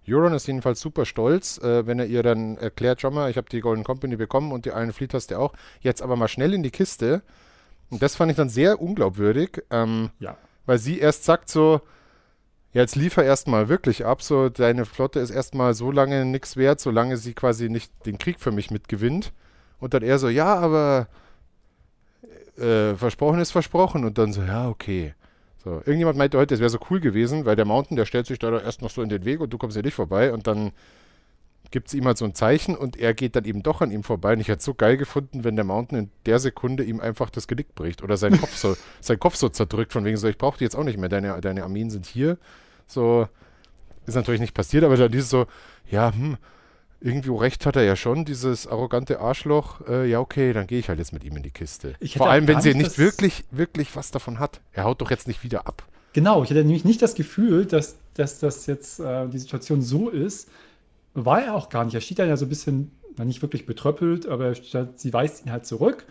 [0.07, 3.49] Euron ist jedenfalls super stolz, äh, wenn er ihr dann erklärt, schau mal, ich habe
[3.49, 5.53] die Golden Company bekommen und die Iron Fleet hast du auch.
[5.81, 7.21] Jetzt aber mal schnell in die Kiste.
[7.89, 10.35] Und das fand ich dann sehr unglaubwürdig, ähm, ja.
[10.65, 11.81] weil sie erst sagt so,
[12.73, 16.79] ja, jetzt liefer erstmal wirklich ab, so deine Flotte ist erstmal so lange nichts wert,
[16.79, 19.31] solange sie quasi nicht den Krieg für mich mitgewinnt.
[19.79, 21.07] Und dann er so, ja, aber
[22.57, 24.05] äh, versprochen ist versprochen.
[24.05, 25.13] Und dann so, ja, okay.
[25.63, 28.39] So, irgendjemand meinte heute, es wäre so cool gewesen, weil der Mountain, der stellt sich
[28.39, 30.71] da erst noch so in den Weg und du kommst ja nicht vorbei und dann
[31.71, 34.03] gibt es ihm halt so ein Zeichen und er geht dann eben doch an ihm
[34.03, 34.33] vorbei.
[34.33, 37.29] Und ich hätte es so geil gefunden, wenn der Mountain in der Sekunde ihm einfach
[37.29, 40.37] das Genick bricht oder sein Kopf so, sein Kopf so zerdrückt, von wegen so, ich
[40.37, 42.37] brauche die jetzt auch nicht mehr, deine, deine Armeen sind hier.
[42.85, 43.27] So,
[44.05, 45.47] ist natürlich nicht passiert, aber dann dieses so,
[45.89, 46.37] ja, hm,
[47.03, 49.81] irgendwie recht hat er ja schon, dieses arrogante Arschloch.
[49.87, 51.95] Äh, ja, okay, dann gehe ich halt jetzt mit ihm in die Kiste.
[52.15, 54.61] Vor allem, wenn sie nicht wirklich, wirklich was davon hat.
[54.71, 55.83] Er haut doch jetzt nicht wieder ab.
[56.13, 60.09] Genau, ich hatte nämlich nicht das Gefühl, dass, dass das jetzt äh, die Situation so
[60.09, 60.47] ist.
[61.13, 61.93] War er auch gar nicht.
[61.93, 65.51] Er steht dann ja so ein bisschen, na, nicht wirklich betröppelt, aber sie weist ihn
[65.51, 66.05] halt zurück.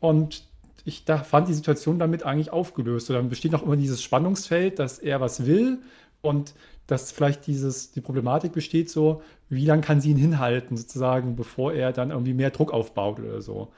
[0.00, 0.44] Und
[0.84, 3.10] ich da fand die Situation damit eigentlich aufgelöst.
[3.10, 5.78] Und dann besteht noch immer dieses Spannungsfeld, dass er was will
[6.22, 6.54] und
[6.86, 11.72] dass vielleicht dieses, die Problematik besteht so, wie lange kann sie ihn hinhalten, sozusagen, bevor
[11.72, 13.72] er dann irgendwie mehr Druck aufbaut oder so.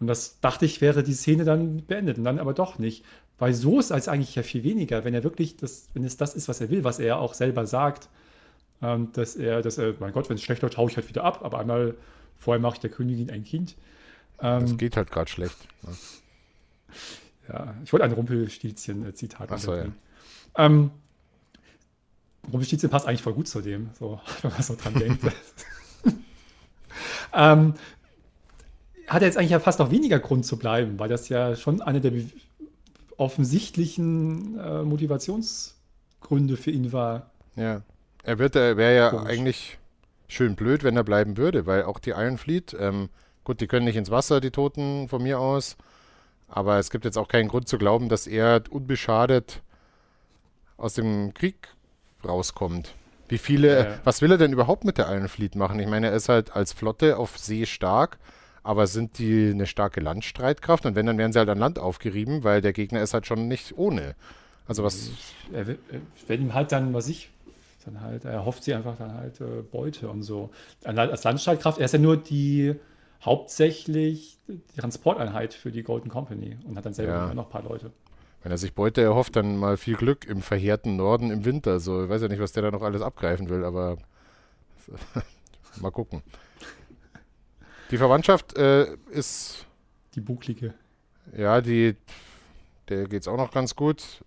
[0.00, 3.04] Und das dachte ich, wäre die Szene dann beendet und dann aber doch nicht.
[3.38, 6.34] Weil so ist es eigentlich ja viel weniger, wenn er wirklich das, wenn es das
[6.34, 8.08] ist, was er will, was er auch selber sagt,
[8.82, 11.24] ähm, dass er, dass er, mein Gott, wenn es schlecht läuft, haue ich halt wieder
[11.24, 11.94] ab, aber einmal
[12.36, 13.76] vorher mache ich der Königin ein Kind.
[14.40, 15.56] Ähm, das geht halt gerade schlecht.
[15.82, 15.92] Ne?
[17.48, 19.50] Ja, ich wollte ein Rumpelstilzchen-Zitat.
[19.50, 19.86] Achso, ja.
[20.56, 20.90] Ähm,
[22.50, 25.24] Rumpelstilzchen passt eigentlich voll gut zu dem, so, wenn man so dran denkt.
[27.34, 27.74] ähm,
[29.06, 31.82] hat er jetzt eigentlich ja fast noch weniger Grund zu bleiben, weil das ja schon
[31.82, 32.12] eine der
[33.16, 37.30] offensichtlichen äh, Motivationsgründe für ihn war.
[37.56, 37.82] Ja,
[38.22, 39.28] er wird, er wäre ja Komisch.
[39.28, 39.78] eigentlich
[40.28, 43.08] schön blöd, wenn er bleiben würde, weil auch die Iron Fleet, ähm,
[43.44, 45.76] gut, die können nicht ins Wasser, die Toten von mir aus,
[46.48, 49.60] aber es gibt jetzt auch keinen Grund zu glauben, dass er unbeschadet
[50.76, 51.68] aus dem Krieg
[52.24, 52.94] rauskommt.
[53.28, 53.98] Wie viele, ja.
[54.04, 55.78] was will er denn überhaupt mit der Iron Fleet machen?
[55.78, 58.18] Ich meine, er ist halt als Flotte auf See stark,
[58.64, 60.84] aber sind die eine starke Landstreitkraft?
[60.84, 63.46] Und wenn, dann werden sie halt an Land aufgerieben, weil der Gegner ist halt schon
[63.46, 64.16] nicht ohne.
[64.66, 65.10] Also was.
[65.52, 65.66] Er,
[66.26, 67.30] wenn ihm halt dann, was ich,
[67.84, 70.50] dann halt, er hofft sie einfach dann halt äh, Beute und so.
[70.84, 72.74] Als Landstreitkraft, er ist ja nur die
[73.22, 77.34] hauptsächlich die Transporteinheit für die Golden Company und hat dann selber ja.
[77.34, 77.92] noch ein paar Leute.
[78.42, 81.78] Wenn er sich Beute erhofft, dann mal viel Glück im verheerten Norden im Winter.
[81.78, 83.98] So, ich weiß ja nicht, was der da noch alles abgreifen will, aber
[85.80, 86.22] mal gucken.
[87.90, 89.66] Die Verwandtschaft äh, ist.
[90.14, 90.74] Die bucklige.
[91.36, 91.96] Ja, die.
[92.88, 94.24] Der geht's auch noch ganz gut.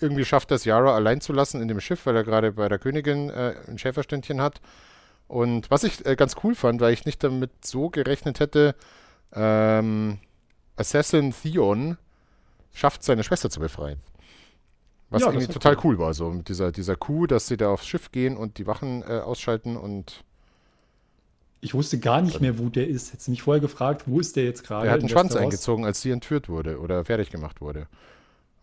[0.00, 2.78] Irgendwie schafft das Yara allein zu lassen in dem Schiff, weil er gerade bei der
[2.78, 4.60] Königin äh, ein Schäferständchen hat.
[5.28, 8.74] Und was ich äh, ganz cool fand, weil ich nicht damit so gerechnet hätte,
[9.32, 10.18] ähm,
[10.76, 11.96] Assassin Theon
[12.76, 13.98] schafft, seine Schwester zu befreien.
[15.08, 15.94] Was ja, irgendwie total cool.
[15.94, 15.98] cool.
[15.98, 19.02] war, so mit dieser, dieser Kuh, dass sie da aufs Schiff gehen und die Wachen
[19.02, 20.24] äh, ausschalten und.
[21.60, 23.12] Ich wusste gar nicht mehr, wo der ist.
[23.12, 24.86] Hätte mich vorher gefragt, wo ist der jetzt gerade?
[24.86, 27.86] Er hat einen Schwanz eingezogen, als sie entführt wurde oder fertig gemacht wurde.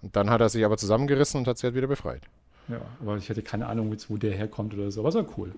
[0.01, 2.21] Und dann hat er sich aber zusammengerissen und hat sie halt wieder befreit.
[2.67, 5.01] Ja, aber ich hatte keine Ahnung, wo der herkommt oder so.
[5.01, 5.53] Aber es war cool.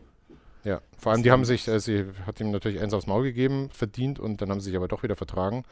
[0.63, 3.69] Ja, vor allem die haben sich, äh, sie hat ihm natürlich eins aufs Maul gegeben,
[3.71, 5.65] verdient und dann haben sie sich aber doch wieder vertragen.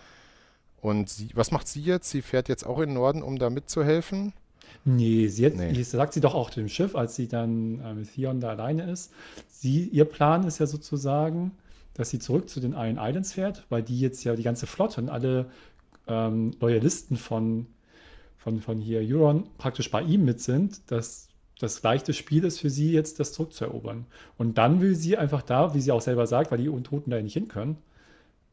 [0.84, 2.10] Und sie, was macht sie jetzt?
[2.10, 4.34] Sie fährt jetzt auch in den Norden, um da mitzuhelfen?
[4.84, 5.82] Nee, sie hat, nee.
[5.82, 9.14] sagt sie doch auch dem Schiff, als sie dann äh, mit Theon da alleine ist.
[9.50, 11.52] Sie, ihr Plan ist ja sozusagen,
[11.94, 15.00] dass sie zurück zu den Iron Islands fährt, weil die jetzt ja die ganze Flotte
[15.00, 15.46] und alle
[16.06, 17.66] ähm, Loyalisten von,
[18.36, 21.30] von, von hier Euron praktisch bei ihm mit sind, dass
[21.60, 24.06] das leichte Spiel ist für sie jetzt, das zurückzuerobern.
[24.38, 27.22] Und dann will sie einfach da, wie sie auch selber sagt, weil die Untoten da
[27.22, 27.78] nicht hin können,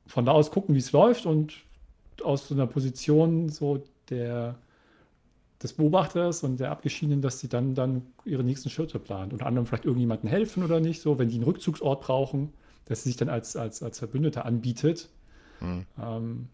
[0.07, 1.55] von da aus gucken, wie es läuft und
[2.23, 4.57] aus so einer Position so der
[5.63, 9.33] des Beobachters und der Abgeschiedenen, dass sie dann, dann ihre nächsten Schritte plant.
[9.33, 12.53] Unter anderem vielleicht irgendjemandem helfen oder nicht, so, wenn die einen Rückzugsort brauchen,
[12.87, 15.11] dass sie sich dann als, als, als Verbündeter anbietet.
[15.59, 15.85] Hm.
[16.03, 16.49] Ähm,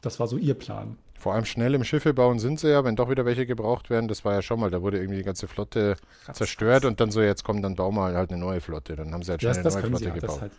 [0.00, 0.96] das war so ihr Plan.
[1.18, 4.06] Vor allem schnell im Schiffe bauen sind sie ja, wenn doch wieder welche gebraucht werden.
[4.06, 6.90] Das war ja schon mal, da wurde irgendwie die ganze Flotte krass, zerstört krass.
[6.90, 8.96] und dann so, jetzt kommt dann bauen wir halt eine neue Flotte.
[8.96, 10.40] Dann haben sie halt schnell ja, eine neue Flotte gebaut.
[10.40, 10.52] Halt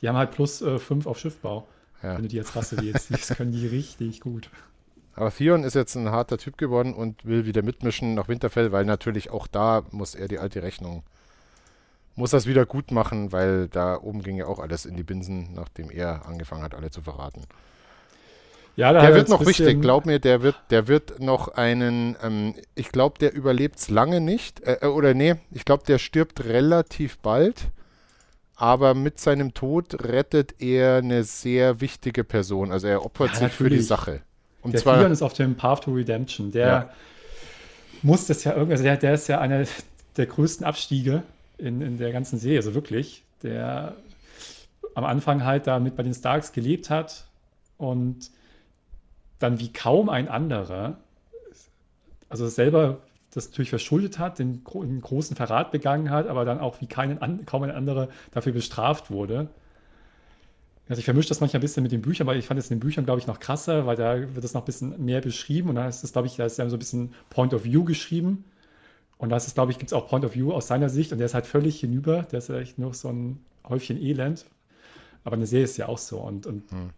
[0.00, 1.66] die haben halt plus äh, fünf auf Schiffbau.
[2.02, 2.14] Ja.
[2.14, 4.50] Wenn du die als Rasse jetzt siehst, können die richtig gut.
[5.14, 8.84] Aber Theon ist jetzt ein harter Typ geworden und will wieder mitmischen nach Winterfell, weil
[8.84, 11.02] natürlich auch da muss er die alte Rechnung,
[12.14, 15.54] muss das wieder gut machen, weil da oben ging ja auch alles in die Binsen,
[15.54, 17.42] nachdem er angefangen hat, alle zu verraten.
[18.78, 22.92] Ja, der wird noch wichtig, glaub mir, der wird, der wird noch einen, ähm, ich
[22.92, 27.18] glaube, der überlebt es lange nicht, äh, äh, oder nee, ich glaube, der stirbt relativ
[27.18, 27.70] bald,
[28.58, 33.52] aber mit seinem Tod rettet er eine sehr wichtige Person, also er opfert ja, sich
[33.52, 34.20] für die Sache.
[34.62, 36.90] Und der zwar, ist auf dem Path to Redemption, der ja.
[38.02, 39.64] muss das ja irgendwie, also der, der ist ja einer
[40.16, 41.22] der größten Abstiege
[41.56, 43.94] in, in der ganzen Serie, also wirklich, der
[44.96, 47.26] am Anfang halt da mit bei den Starks gelebt hat
[47.76, 48.28] und
[49.38, 50.96] dann wie kaum ein anderer,
[52.28, 52.98] also selber
[53.32, 57.44] das natürlich verschuldet hat, den, den großen Verrat begangen hat, aber dann auch wie keinen,
[57.46, 59.48] kaum ein anderer dafür bestraft wurde.
[60.88, 62.76] Also ich vermische das manchmal ein bisschen mit den Büchern, weil ich fand es in
[62.76, 65.68] den Büchern, glaube ich, noch krasser, weil da wird es noch ein bisschen mehr beschrieben
[65.68, 67.84] und da ist es, glaube ich, da ist ja so ein bisschen Point of View
[67.84, 68.44] geschrieben.
[69.18, 71.12] Und da ist es, glaube ich, gibt es auch Point of View aus seiner Sicht
[71.12, 72.22] und der ist halt völlig hinüber.
[72.22, 74.46] Der ist echt nur so ein Häufchen Elend.
[75.24, 76.18] Aber eine Serie ist ja auch so.
[76.20, 76.90] Und, und hm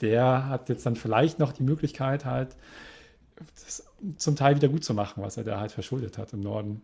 [0.00, 2.56] der hat jetzt dann vielleicht noch die Möglichkeit, halt
[3.36, 3.86] das
[4.16, 6.82] zum Teil wieder gut zu machen, was er da halt verschuldet hat im Norden.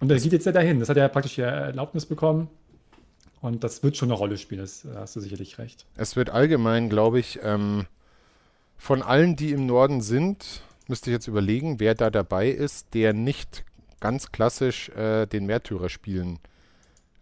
[0.00, 0.80] Und er geht jetzt ja dahin.
[0.80, 2.48] Das hat er praktisch ja Erlaubnis bekommen.
[3.40, 5.86] Und das wird schon eine Rolle spielen, das hast du sicherlich recht.
[5.96, 7.86] Es wird allgemein, glaube ich, ähm,
[8.76, 13.12] von allen, die im Norden sind, müsste ich jetzt überlegen, wer da dabei ist, der
[13.12, 13.64] nicht
[14.00, 16.38] ganz klassisch äh, den Märtyrer spielen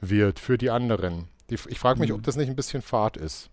[0.01, 1.29] wird für die anderen.
[1.51, 2.17] Die, ich frage mich, mhm.
[2.17, 3.51] ob das nicht ein bisschen Fahrt ist.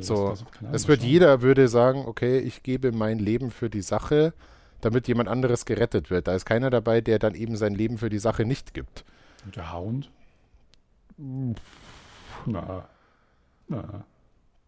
[0.00, 0.34] So,
[0.72, 4.32] es wird jeder würde sagen, okay, ich gebe mein Leben für die Sache,
[4.80, 6.28] damit jemand anderes gerettet wird.
[6.28, 9.04] Da ist keiner dabei, der dann eben sein Leben für die Sache nicht gibt.
[9.44, 10.10] Und der Hound?
[12.46, 12.88] Na.
[13.68, 14.04] Na.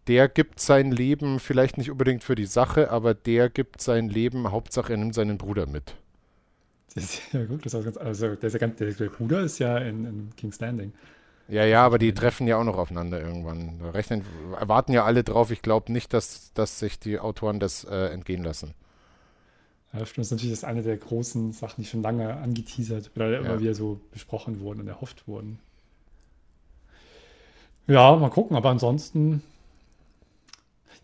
[0.06, 4.50] Der gibt sein Leben vielleicht nicht unbedingt für die Sache, aber der gibt sein Leben,
[4.50, 5.94] Hauptsache er nimmt seinen Bruder mit.
[6.94, 10.06] Das ist ja gut, das ist ganz, also der, der, der Bruder ist ja in,
[10.06, 10.92] in King's Landing.
[11.48, 13.78] Ja, ja, aber die treffen ja auch noch aufeinander irgendwann.
[13.80, 14.22] Da rechnen,
[14.60, 15.50] erwarten ja alle drauf.
[15.50, 18.74] Ich glaube nicht, dass, dass sich die Autoren das äh, entgehen lassen.
[19.94, 20.18] Ja, stimmt.
[20.18, 23.38] Das ist natürlich das eine der großen Sachen, die schon lange angeteasert oder ja.
[23.38, 25.58] immer wieder so besprochen wurden und erhofft wurden.
[27.86, 29.42] Ja, mal gucken, aber ansonsten.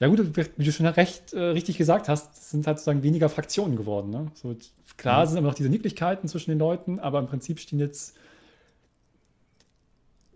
[0.01, 3.76] Ja, gut, wie du schon recht äh, richtig gesagt hast, sind halt sozusagen weniger Fraktionen
[3.76, 4.11] geworden.
[4.11, 4.30] Ne?
[4.34, 4.55] So,
[4.99, 5.28] klar mhm.
[5.28, 8.14] sind immer noch diese Nicklichkeiten zwischen den Leuten, aber im Prinzip stehen jetzt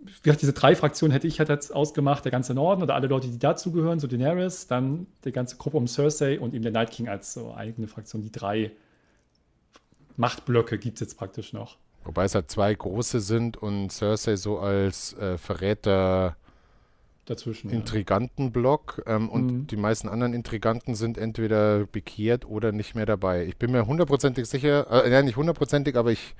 [0.01, 3.09] wie gesagt, diese drei Fraktionen hätte ich halt jetzt ausgemacht, der ganze Norden oder alle
[3.09, 6.90] Leute, die dazugehören, so Daenerys, dann die ganze Gruppe um Cersei und eben der Night
[6.90, 8.22] King als so eigene Fraktion.
[8.22, 8.70] Die drei
[10.16, 11.76] Machtblöcke gibt es jetzt praktisch noch.
[12.05, 16.36] Wobei es halt zwei große sind und Cersei so als äh, Verräter
[17.26, 17.70] dazwischen.
[17.70, 19.28] Intrigantenblock ähm, mhm.
[19.28, 23.44] und die meisten anderen Intriganten sind entweder bekehrt oder nicht mehr dabei.
[23.46, 26.34] Ich bin mir hundertprozentig sicher, äh, ja nicht hundertprozentig, aber ich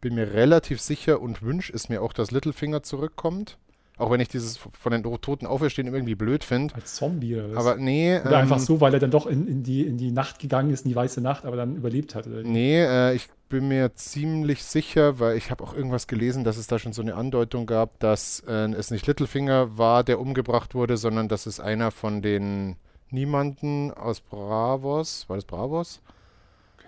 [0.00, 3.58] bin mir relativ sicher und wünsche es mir auch, dass Littlefinger zurückkommt.
[3.98, 6.72] Auch wenn ich dieses von den Toten auferstehen irgendwie blöd finde.
[6.76, 7.56] Als Zombie oder was?
[7.56, 8.20] Aber nee.
[8.20, 10.70] Oder ähm, einfach so, weil er dann doch in, in, die, in die Nacht gegangen
[10.70, 12.28] ist, in die weiße Nacht, aber dann überlebt hat.
[12.28, 12.44] Oder?
[12.44, 16.68] Nee, äh, ich bin mir ziemlich sicher, weil ich habe auch irgendwas gelesen, dass es
[16.68, 20.96] da schon so eine Andeutung gab, dass äh, es nicht Littlefinger war, der umgebracht wurde,
[20.96, 22.76] sondern dass es einer von den
[23.10, 26.02] Niemanden aus Bravos, war das Bravos?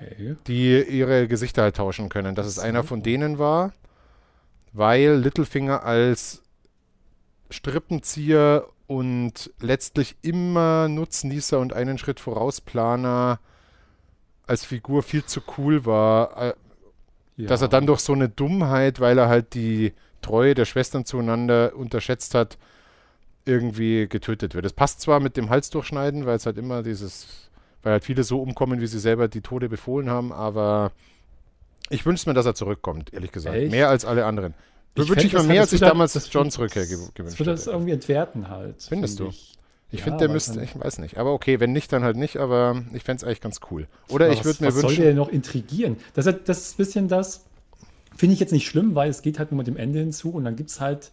[0.00, 0.36] Okay.
[0.46, 2.34] Die ihre Gesichter halt tauschen können.
[2.34, 3.72] Dass es einer von denen war,
[4.72, 6.42] weil Littlefinger als
[7.50, 13.40] Strippenzieher und letztlich immer Nutznießer und einen Schritt vorausplaner
[14.46, 16.54] als Figur viel zu cool war, äh,
[17.36, 17.46] ja.
[17.48, 19.92] dass er dann durch so eine Dummheit, weil er halt die
[20.22, 22.58] Treue der Schwestern zueinander unterschätzt hat,
[23.44, 24.64] irgendwie getötet wird.
[24.64, 27.49] Das passt zwar mit dem Hals durchschneiden, weil es halt immer dieses
[27.82, 30.92] weil halt viele so umkommen, wie sie selber die Tode befohlen haben, aber
[31.88, 33.56] ich wünsche mir, dass er zurückkommt, ehrlich gesagt.
[33.56, 33.70] Echt?
[33.70, 34.54] Mehr als alle anderen.
[34.94, 37.24] Ich wünsche ich mir mehr, als ich damals das John zurückkehr gewünscht hätte.
[37.24, 38.82] Das würde das irgendwie entwerten halt.
[38.82, 39.32] Findest find du?
[39.32, 39.58] Ich,
[39.92, 41.18] ich ja, finde, der müsste, ich weiß nicht.
[41.18, 43.86] Aber okay, wenn nicht, dann halt nicht, aber ich fände es eigentlich ganz cool.
[44.08, 44.88] Oder aber ich würde mir was wünschen.
[44.88, 45.96] Was soll der noch intrigieren?
[46.14, 47.44] Das, das ist ein bisschen das,
[48.16, 50.44] finde ich jetzt nicht schlimm, weil es geht halt nur mit dem Ende hinzu und
[50.44, 51.10] dann gibt es halt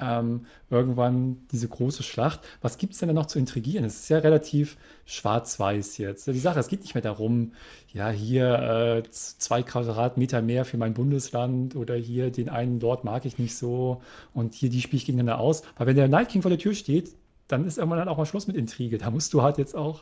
[0.00, 2.40] ähm, irgendwann diese große Schlacht.
[2.62, 3.84] Was gibt es denn da noch zu intrigieren?
[3.84, 4.76] Es ist ja relativ
[5.06, 6.26] schwarz-weiß jetzt.
[6.26, 7.52] Die Sache, es geht nicht mehr darum,
[7.92, 13.24] ja, hier äh, zwei Quadratmeter mehr für mein Bundesland oder hier den einen dort mag
[13.24, 15.62] ich nicht so und hier die spiele ich gegeneinander aus.
[15.76, 17.14] Weil wenn der Night King vor der Tür steht,
[17.48, 18.98] dann ist irgendwann dann auch mal Schluss mit Intrige.
[18.98, 20.00] Da musst du halt jetzt auch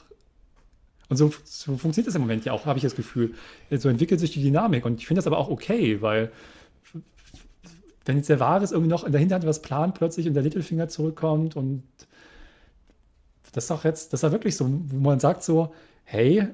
[1.12, 3.34] und so, so, funktioniert das im Moment ja auch, habe ich das Gefühl.
[3.70, 4.86] So entwickelt sich die Dynamik.
[4.86, 6.32] Und ich finde das aber auch okay, weil
[8.04, 10.88] wenn jetzt der Wahres irgendwie noch in der Hinterhand was plant plötzlich und der Littlefinger
[10.88, 11.82] zurückkommt und
[13.52, 15.72] das ist auch jetzt, das ist ja wirklich so, wo man sagt so,
[16.04, 16.48] hey,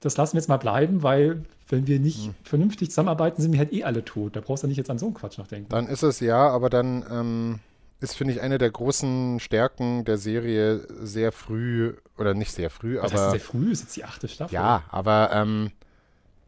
[0.00, 2.34] das lassen wir jetzt mal bleiben, weil wenn wir nicht mhm.
[2.42, 4.36] vernünftig zusammenarbeiten, sind wir halt eh alle tot.
[4.36, 5.68] Da brauchst du nicht jetzt an so einen Quatsch noch denken.
[5.68, 7.58] Dann ist es ja, aber dann ähm,
[8.00, 12.98] ist, finde ich, eine der großen Stärken der Serie sehr früh, oder nicht sehr früh,
[13.00, 13.30] Was aber.
[13.32, 14.54] sehr früh ist jetzt die achte Staffel.
[14.54, 15.70] Ja, aber ähm,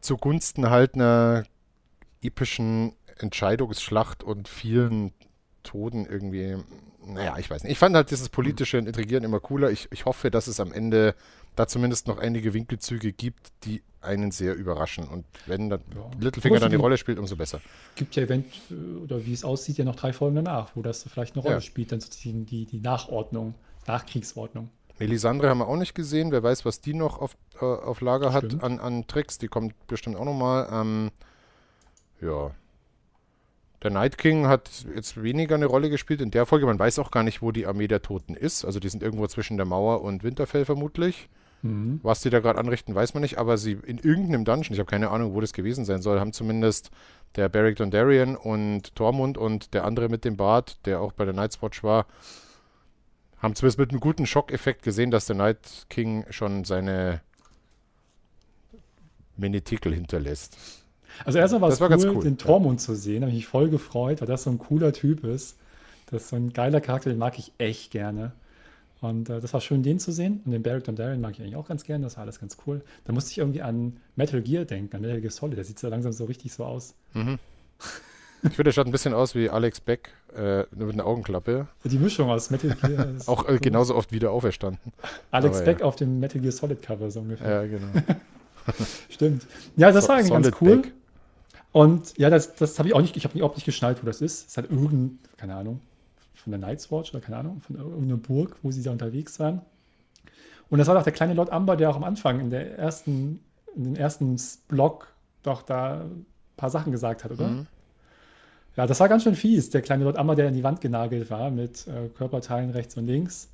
[0.01, 1.43] zugunsten halt einer
[2.21, 2.93] epischen
[3.23, 5.13] Entscheidungsschlacht und vielen
[5.63, 6.57] Toten irgendwie,
[7.05, 7.71] naja, ich weiß nicht.
[7.71, 9.71] Ich fand halt dieses politische Intrigieren immer cooler.
[9.71, 11.15] Ich, ich hoffe, dass es am Ende
[11.55, 15.07] da zumindest noch einige Winkelzüge gibt, die einen sehr überraschen.
[15.07, 16.09] Und wenn dann ja.
[16.19, 17.61] Littlefinger dann die Rolle spielt, umso besser.
[17.95, 18.45] Gibt ja Event,
[19.03, 21.61] oder wie es aussieht, ja noch drei Folgen danach, wo das vielleicht eine Rolle ja.
[21.61, 23.55] spielt, dann sozusagen die, die Nachordnung,
[23.87, 24.69] Nachkriegsordnung.
[24.99, 26.31] Melisandre haben wir auch nicht gesehen.
[26.31, 28.55] Wer weiß, was die noch auf, äh, auf Lager Stimmt.
[28.55, 29.37] hat an, an Tricks.
[29.37, 30.67] Die kommt bestimmt auch nochmal.
[30.71, 31.11] Ähm,
[32.21, 32.51] ja,
[33.83, 36.65] der Night King hat jetzt weniger eine Rolle gespielt in der Folge.
[36.65, 38.63] Man weiß auch gar nicht, wo die Armee der Toten ist.
[38.63, 41.29] Also die sind irgendwo zwischen der Mauer und Winterfell vermutlich.
[41.63, 41.99] Mhm.
[42.01, 43.37] Was die da gerade anrichten, weiß man nicht.
[43.37, 46.31] Aber sie in irgendeinem Dungeon, ich habe keine Ahnung, wo das gewesen sein soll, haben
[46.31, 46.91] zumindest
[47.35, 51.33] der Beric Dondarrion und Tormund und der andere mit dem Bart, der auch bei der
[51.33, 52.05] Night's Watch war,
[53.39, 57.21] haben zumindest mit einem guten Schockeffekt gesehen, dass der Night King schon seine
[59.35, 60.82] Menetikel hinterlässt.
[61.25, 62.85] Also erstmal war es cool, cool, den Tormund ja.
[62.85, 63.21] zu sehen.
[63.21, 65.57] Da habe ich mich voll gefreut, weil das so ein cooler Typ ist.
[66.07, 68.33] Das ist so ein geiler Charakter, den mag ich echt gerne.
[69.01, 70.41] Und äh, das war schön, den zu sehen.
[70.45, 72.05] Und den Barrick Dondarrion mag ich eigentlich auch ganz gerne.
[72.05, 72.81] Das war alles ganz cool.
[73.03, 75.57] Da musste ich irgendwie an Metal Gear denken, an Metal Gear Solid.
[75.57, 76.95] Der sieht so langsam so richtig so aus.
[77.13, 77.37] Mhm.
[78.43, 81.67] Ich finde, der schaut ein bisschen aus wie Alex Beck, äh, nur mit einer Augenklappe.
[81.85, 83.07] Die Mischung aus Metal Gear.
[83.25, 84.79] auch äh, genauso oft wieder auferstanden.
[85.31, 85.85] Alex Aber, Beck ja.
[85.85, 87.63] auf dem Metal Gear Solid Cover so ungefähr.
[87.63, 87.87] Ja, genau.
[89.09, 89.45] Stimmt.
[89.75, 90.77] Ja, das so, war eigentlich ganz cool.
[90.77, 90.93] Beck.
[91.73, 94.21] Und ja, das, das habe ich auch nicht, ich habe überhaupt nicht geschnallt, wo das
[94.21, 94.47] ist.
[94.47, 95.81] Es hat irgendein, keine Ahnung,
[96.35, 99.61] von der Night's Watch oder keine Ahnung, von irgendeiner Burg, wo sie da unterwegs waren.
[100.69, 103.39] Und das war doch der kleine Lord Amber, der auch am Anfang in der ersten,
[103.75, 105.07] in den ersten Blog
[105.41, 106.25] doch da ein
[106.57, 107.47] paar Sachen gesagt hat, oder?
[107.47, 107.67] Mhm.
[108.75, 111.31] Ja, das war ganz schön fies, der kleine Lord Amber, der in die Wand genagelt
[111.31, 113.49] war mit äh, Körperteilen rechts und links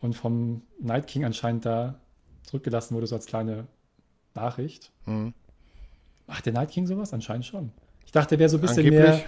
[0.00, 1.94] und vom Night King anscheinend da
[2.42, 3.66] zurückgelassen wurde, so als kleine
[4.34, 4.90] Nachricht.
[5.04, 5.32] Mhm.
[6.26, 7.12] Macht der Night King sowas?
[7.12, 7.70] Anscheinend schon.
[8.04, 9.24] Ich dachte, der wäre so ein bisschen Angeblich.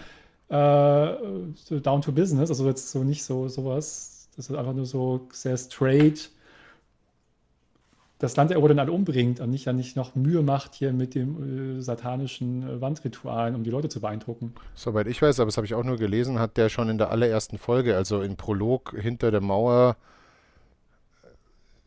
[0.49, 1.17] mehr äh,
[1.55, 4.29] so down to business, also jetzt so nicht so sowas.
[4.37, 6.31] Das ist einfach nur so sehr straight.
[8.19, 11.15] das Land erobert und alle umbringt und nicht dann nicht noch Mühe macht hier mit
[11.15, 14.55] dem äh, satanischen äh, Wandritualen, um die Leute zu beeindrucken.
[14.75, 17.11] Soweit ich weiß, aber das habe ich auch nur gelesen, hat der schon in der
[17.11, 19.97] allerersten Folge, also im Prolog hinter der Mauer,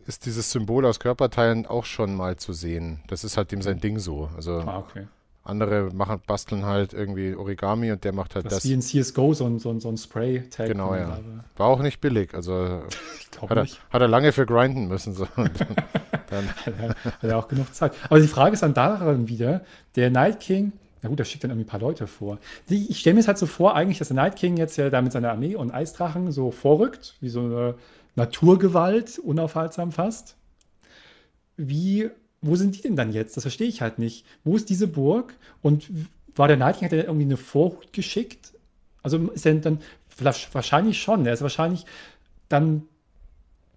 [0.08, 3.00] ist dieses Symbol aus Körperteilen auch schon mal zu sehen.
[3.08, 4.30] Das ist halt dem sein Ding so.
[4.36, 5.08] Also ah, okay.
[5.44, 8.56] andere machen, basteln halt irgendwie Origami und der macht halt das.
[8.56, 10.68] Das wie in CSGO, so ein, so ein, so ein Spray-Tag.
[10.68, 11.20] Genau, ja.
[11.58, 12.34] War auch nicht billig.
[12.34, 12.54] Also
[13.42, 15.14] hat er, hat er, lange für grinden müssen.
[15.14, 15.28] So.
[15.36, 17.94] dann, hat er auch genug Zeit.
[18.10, 19.62] Aber die Frage ist dann daran wieder,
[19.96, 22.38] der Night King, na gut, da schickt dann irgendwie ein paar Leute vor.
[22.70, 25.02] Ich stelle mir es halt so vor, eigentlich, dass der Night King jetzt ja da
[25.02, 27.76] mit seiner Armee und Eisdrachen so vorrückt, wie so eine
[28.16, 30.36] Naturgewalt, unaufhaltsam fast.
[31.58, 32.10] Wie,
[32.42, 33.38] wo sind die denn dann jetzt?
[33.38, 34.26] Das verstehe ich halt nicht.
[34.44, 35.36] Wo ist diese Burg?
[35.62, 35.90] Und
[36.36, 38.54] war der Night King, hat er irgendwie eine Vorhut geschickt?
[39.04, 39.80] Also ist er dann,
[40.20, 41.86] wahrscheinlich schon, er ist wahrscheinlich
[42.50, 42.84] dann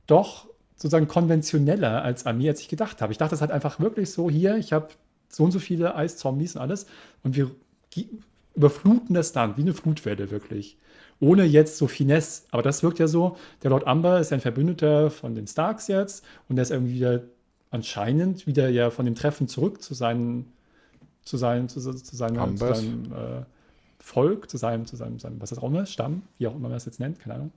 [0.06, 3.12] doch sozusagen konventioneller als Armee, als ich gedacht habe.
[3.12, 4.88] Ich dachte, es hat einfach wirklich so, hier, ich habe
[5.28, 6.86] so und so viele Eiszombies und alles
[7.22, 7.50] und wir
[8.54, 10.76] überfluten das dann wie eine Flutwelle wirklich
[11.20, 12.42] ohne jetzt so Finesse.
[12.50, 16.24] Aber das wirkt ja so, der Lord Amber ist ein Verbündeter von den Starks jetzt
[16.48, 17.22] und der ist irgendwie wieder
[17.70, 20.52] anscheinend wieder ja von dem Treffen zurück zu seinen,
[21.22, 23.42] zu seinen, zu, zu seinem, zu seinem äh,
[23.98, 26.72] Volk, zu seinem, zu seinem, seinem, was das auch immer, Stamm, wie auch immer man
[26.72, 27.52] das jetzt nennt, keine Ahnung,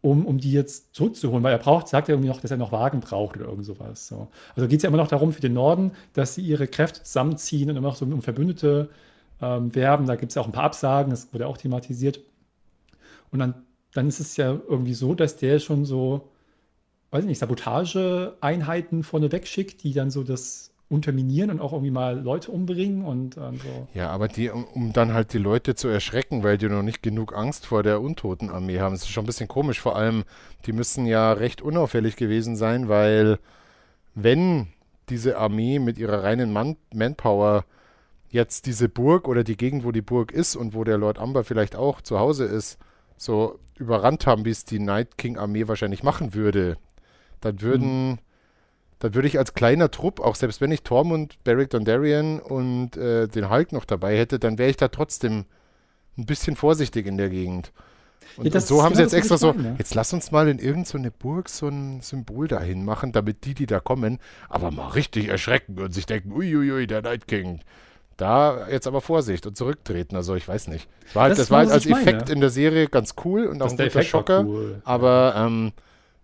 [0.00, 2.72] um, um die jetzt zurückzuholen, weil er braucht, sagt er irgendwie noch, dass er noch
[2.72, 4.08] Wagen braucht oder irgend sowas.
[4.08, 4.28] So.
[4.56, 7.70] Also geht es ja immer noch darum für den Norden, dass sie ihre Kräfte zusammenziehen
[7.70, 8.88] und immer noch so um Verbündete
[9.40, 10.06] ähm, werben.
[10.06, 12.20] Da gibt es ja auch ein paar Absagen, das wurde auch thematisiert.
[13.32, 13.54] Und dann,
[13.92, 16.30] dann ist es ja irgendwie so, dass der schon so,
[17.10, 22.20] weiß ich nicht, Sabotageeinheiten vorne wegschickt, die dann so das unterminieren und auch irgendwie mal
[22.20, 23.88] Leute umbringen und äh, so.
[23.94, 27.02] Ja, aber die, um, um, dann halt die Leute zu erschrecken, weil die noch nicht
[27.02, 28.92] genug Angst vor der Untotenarmee haben.
[28.92, 29.80] Das ist schon ein bisschen komisch.
[29.80, 30.24] Vor allem,
[30.66, 33.38] die müssen ja recht unauffällig gewesen sein, weil
[34.14, 34.68] wenn
[35.08, 37.64] diese Armee mit ihrer reinen Man Manpower
[38.28, 41.42] jetzt diese Burg oder die Gegend, wo die Burg ist und wo der Lord Amber
[41.44, 42.78] vielleicht auch zu Hause ist,
[43.22, 46.76] so überrannt haben, wie es die Night King Armee wahrscheinlich machen würde,
[47.40, 48.18] dann würden, mhm.
[48.98, 53.28] dann würde ich als kleiner Trupp, auch selbst wenn ich Tormund, Beric Dondarrion und äh,
[53.28, 55.44] den Hulk noch dabei hätte, dann wäre ich da trotzdem
[56.18, 57.72] ein bisschen vorsichtig in der Gegend.
[58.36, 59.74] Und, ja, und so haben sie jetzt extra so, ne?
[59.78, 63.54] jetzt lass uns mal in irgendeine so Burg so ein Symbol dahin machen, damit die,
[63.54, 64.18] die da kommen,
[64.48, 67.60] aber mal richtig erschrecken und sich denken, uiuiui, der Night King,
[68.22, 70.16] da jetzt aber Vorsicht und zurücktreten.
[70.16, 70.88] Also ich weiß nicht.
[71.06, 72.32] Das war halt, das, das war halt als Effekt meine.
[72.32, 74.44] in der Serie ganz cool und das auch ein guter Schocker.
[74.44, 74.80] Cool.
[74.84, 75.72] Aber ähm,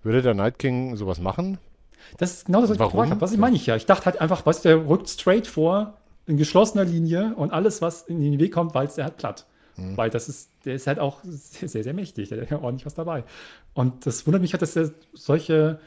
[0.03, 1.59] würde der Night King sowas machen?
[2.17, 3.21] Das ist genau das, was ich gefragt habe.
[3.21, 3.77] Was ich meine ich ja.
[3.77, 5.95] Ich dachte halt einfach, was der rückt straight vor
[6.27, 9.47] in geschlossener Linie und alles, was in den Weg kommt, walzt er halt platt.
[9.77, 9.97] Mhm.
[9.97, 12.29] Weil das ist, der ist halt auch sehr, sehr, sehr mächtig.
[12.29, 13.25] Der hat ja ordentlich was dabei.
[13.75, 15.81] Und das wundert mich halt, dass er solche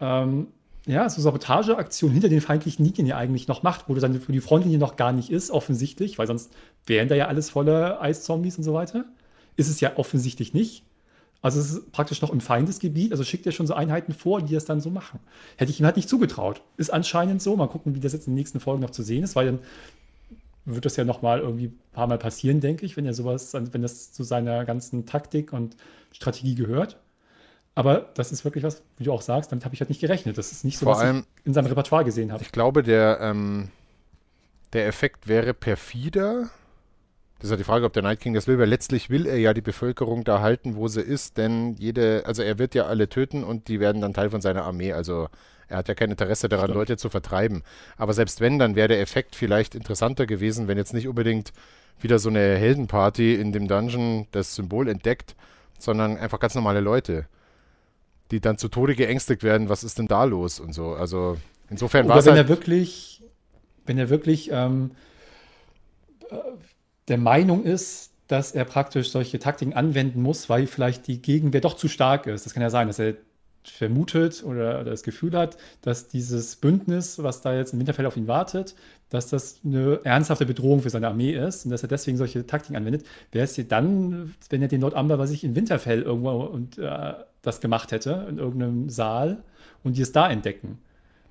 [0.00, 0.48] ähm,
[0.88, 4.40] ja, so Sabotageaktionen hinter den feindlichen Linien ja eigentlich noch macht, wo dann für die
[4.40, 6.50] Frontlinie noch gar nicht ist, offensichtlich, weil sonst
[6.86, 9.04] wären da ja alles voller Eiszombies und so weiter.
[9.56, 10.84] Ist es ja offensichtlich nicht.
[11.42, 14.54] Also es ist praktisch noch im Feindesgebiet, also schickt er schon so Einheiten vor, die
[14.54, 15.20] das dann so machen.
[15.56, 16.62] Hätte ich ihm halt nicht zugetraut.
[16.78, 17.54] Ist anscheinend so.
[17.54, 19.58] Mal gucken, wie das jetzt in den nächsten Folgen noch zu sehen ist, weil dann
[20.64, 23.52] wird das ja noch mal irgendwie ein paar Mal passieren, denke ich, wenn er sowas,
[23.52, 25.76] wenn das zu seiner ganzen Taktik und
[26.12, 26.98] Strategie gehört.
[27.78, 30.36] Aber das ist wirklich was, wie du auch sagst, damit habe ich halt nicht gerechnet.
[30.36, 32.42] Das ist nicht so, Vor was allem, ich in seinem Repertoire gesehen habe.
[32.42, 33.68] Ich glaube, der, ähm,
[34.72, 36.50] der Effekt wäre perfider.
[37.38, 39.38] Das ist ja die Frage, ob der Night King das will, weil letztlich will er
[39.38, 43.08] ja die Bevölkerung da halten, wo sie ist, denn jede, also er wird ja alle
[43.08, 44.92] töten und die werden dann Teil von seiner Armee.
[44.92, 45.28] Also
[45.68, 46.78] er hat ja kein Interesse daran, Stimmt.
[46.78, 47.62] Leute zu vertreiben.
[47.96, 51.52] Aber selbst wenn, dann wäre der Effekt vielleicht interessanter gewesen, wenn jetzt nicht unbedingt
[52.00, 55.36] wieder so eine Heldenparty in dem Dungeon das Symbol entdeckt,
[55.78, 57.26] sondern einfach ganz normale Leute
[58.30, 60.94] die dann zu Tode geängstigt werden, was ist denn da los und so.
[60.94, 61.36] Also
[61.70, 63.22] insofern war es wenn halt er wirklich,
[63.86, 64.92] wenn er wirklich ähm,
[66.30, 66.36] äh,
[67.08, 71.74] der Meinung ist, dass er praktisch solche Taktiken anwenden muss, weil vielleicht die Gegenwehr doch
[71.74, 72.44] zu stark ist.
[72.44, 73.14] Das kann ja sein, dass er
[73.64, 78.28] vermutet oder, das Gefühl hat, dass dieses Bündnis, was da jetzt im Winterfell auf ihn
[78.28, 78.74] wartet,
[79.10, 82.76] dass das eine ernsthafte Bedrohung für seine Armee ist und dass er deswegen solche Taktiken
[82.76, 83.06] anwendet.
[83.32, 87.14] Wäre es dann, wenn er den Lord Amber bei sich in Winterfell irgendwo und äh,
[87.42, 89.42] das gemacht hätte, in irgendeinem Saal
[89.82, 90.78] und die es da entdecken?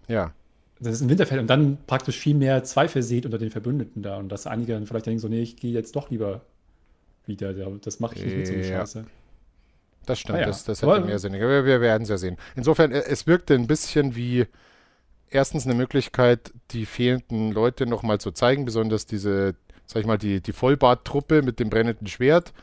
[0.07, 0.33] Ja.
[0.79, 4.17] Das ist ein Winterfell und dann praktisch viel mehr Zweifel sieht unter den Verbündeten da
[4.17, 6.41] und dass einige dann vielleicht denken so, nee, ich gehe jetzt doch lieber
[7.25, 8.79] wieder, das mache ich nicht mit so einer ja.
[8.79, 9.05] Scheiße.
[10.05, 10.47] Das stimmt, ah, ja.
[10.47, 11.33] das, das hätte mehr Sinn.
[11.33, 12.37] Wir, wir werden es ja sehen.
[12.55, 14.45] Insofern, äh, es wirkte ein bisschen wie
[15.29, 19.55] erstens eine Möglichkeit, die fehlenden Leute nochmal zu zeigen, besonders diese,
[19.85, 22.53] sag ich mal, die, die Vollbart-Truppe mit dem brennenden Schwert.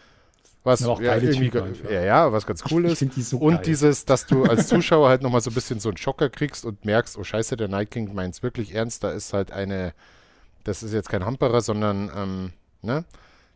[0.62, 1.52] Was ja, geile irgendwie,
[1.92, 3.02] ja, ja, was ganz cool ist.
[3.02, 3.62] die so und geil.
[3.66, 6.86] dieses, dass du als Zuschauer halt nochmal so ein bisschen so einen Schocker kriegst und
[6.86, 9.92] merkst, oh scheiße, der Night King meint es wirklich ernst, da ist halt eine,
[10.64, 13.04] das ist jetzt kein Hamperer, sondern, ähm, ne?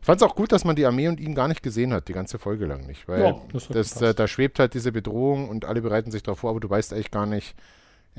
[0.01, 2.07] Ich fand es auch gut, dass man die Armee und ihn gar nicht gesehen hat,
[2.07, 5.49] die ganze Folge lang nicht, weil Ja, das das, äh, da schwebt halt diese Bedrohung
[5.49, 7.55] und alle bereiten sich darauf vor, aber du weißt eigentlich gar nicht,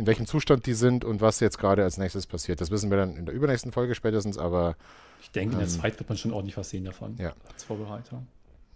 [0.00, 2.60] in welchem Zustand die sind und was jetzt gerade als nächstes passiert.
[2.60, 4.74] Das wissen wir dann in der übernächsten Folge spätestens, aber
[5.22, 7.16] Ich denke, in der Ähm, Zeit wird man schon ordentlich was sehen davon.
[7.18, 7.32] Ja.
[7.52, 8.22] Als Vorbereiter.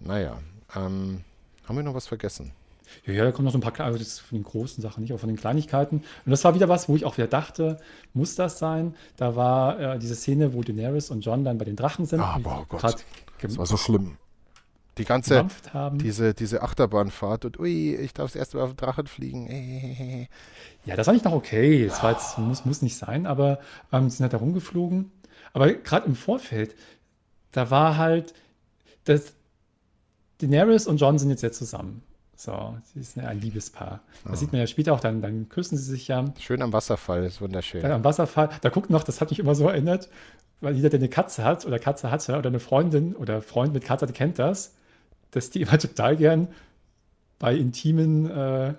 [0.01, 0.39] naja.
[0.77, 1.23] Ähm,
[1.67, 2.53] haben wir noch was vergessen?
[3.07, 5.11] Ja, ja, da kommen noch so ein paar, also das von den großen Sachen nicht,
[5.13, 5.97] aber von den Kleinigkeiten.
[6.27, 7.79] Und das war wieder was, wo ich auch wieder dachte,
[8.13, 8.95] muss das sein?
[9.17, 12.39] Da war äh, diese Szene, wo Daenerys und John dann bei den Drachen sind, Ah,
[12.43, 12.97] boah, Gott.
[13.41, 14.19] Das war so schlimm.
[14.99, 15.47] Die ganze,
[15.95, 19.49] diese, diese Achterbahnfahrt und ui, ich darf das erste Mal auf den Drachen fliegen.
[19.49, 20.29] Äh.
[20.85, 21.87] Ja, das war nicht noch okay.
[21.87, 23.59] Das war jetzt, muss, muss nicht sein, aber
[23.93, 25.11] ähm, sie sind halt da rumgeflogen.
[25.53, 26.75] Aber gerade im Vorfeld,
[27.51, 28.35] da war halt,
[29.05, 29.35] das,
[30.39, 32.03] Daenerys und John sind jetzt ja zusammen.
[32.37, 34.01] So, sie sind ja ein Liebespaar.
[34.25, 36.25] Das sieht man ja später auch, dann, dann küssen sie sich ja.
[36.39, 37.81] Schön am Wasserfall, ist wunderschön.
[37.81, 40.09] Dann am Wasserfall, da guckt noch, das hat mich immer so erinnert,
[40.61, 43.85] weil jeder, der eine Katze hat oder Katze hatte oder eine Freundin oder Freund mit
[43.85, 44.75] Katze, der kennt das,
[45.35, 46.49] dass die immer total gern
[47.39, 48.75] bei intimen äh,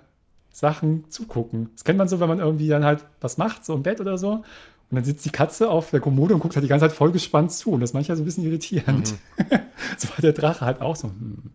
[0.50, 1.70] Sachen zugucken.
[1.74, 4.16] Das kennt man so, wenn man irgendwie dann halt was macht, so im Bett oder
[4.16, 4.42] so.
[4.88, 7.10] Und dann sitzt die Katze auf der Kommode und guckt halt die ganze Zeit voll
[7.10, 7.72] gespannt zu.
[7.72, 9.14] Und das ist manchmal so ein bisschen irritierend.
[9.98, 11.08] so war der Drache halt auch so.
[11.08, 11.50] Hm.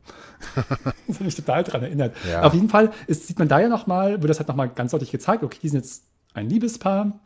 [1.08, 2.14] das hat mich total dran erinnert.
[2.30, 2.43] Ja.
[2.43, 5.12] Auf jeden Fall ist, sieht man da ja nochmal, wird das halt nochmal ganz deutlich
[5.12, 7.20] gezeigt, okay, die sind jetzt ein Liebespaar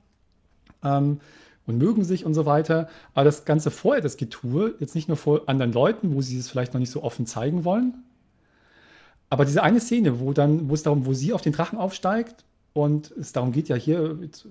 [0.84, 1.20] ähm,
[1.68, 2.88] und mögen sich und so weiter.
[3.14, 6.50] Aber das Ganze vorher, das Getue, jetzt nicht nur vor anderen Leuten, wo sie es
[6.50, 7.96] vielleicht noch nicht so offen zeigen wollen,
[9.30, 12.46] aber diese eine Szene, wo dann, wo es darum, wo sie auf den Drachen aufsteigt
[12.74, 14.48] und es darum geht, ja hier, jetzt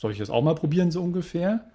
[0.00, 1.66] soll ich das auch mal probieren, so ungefähr.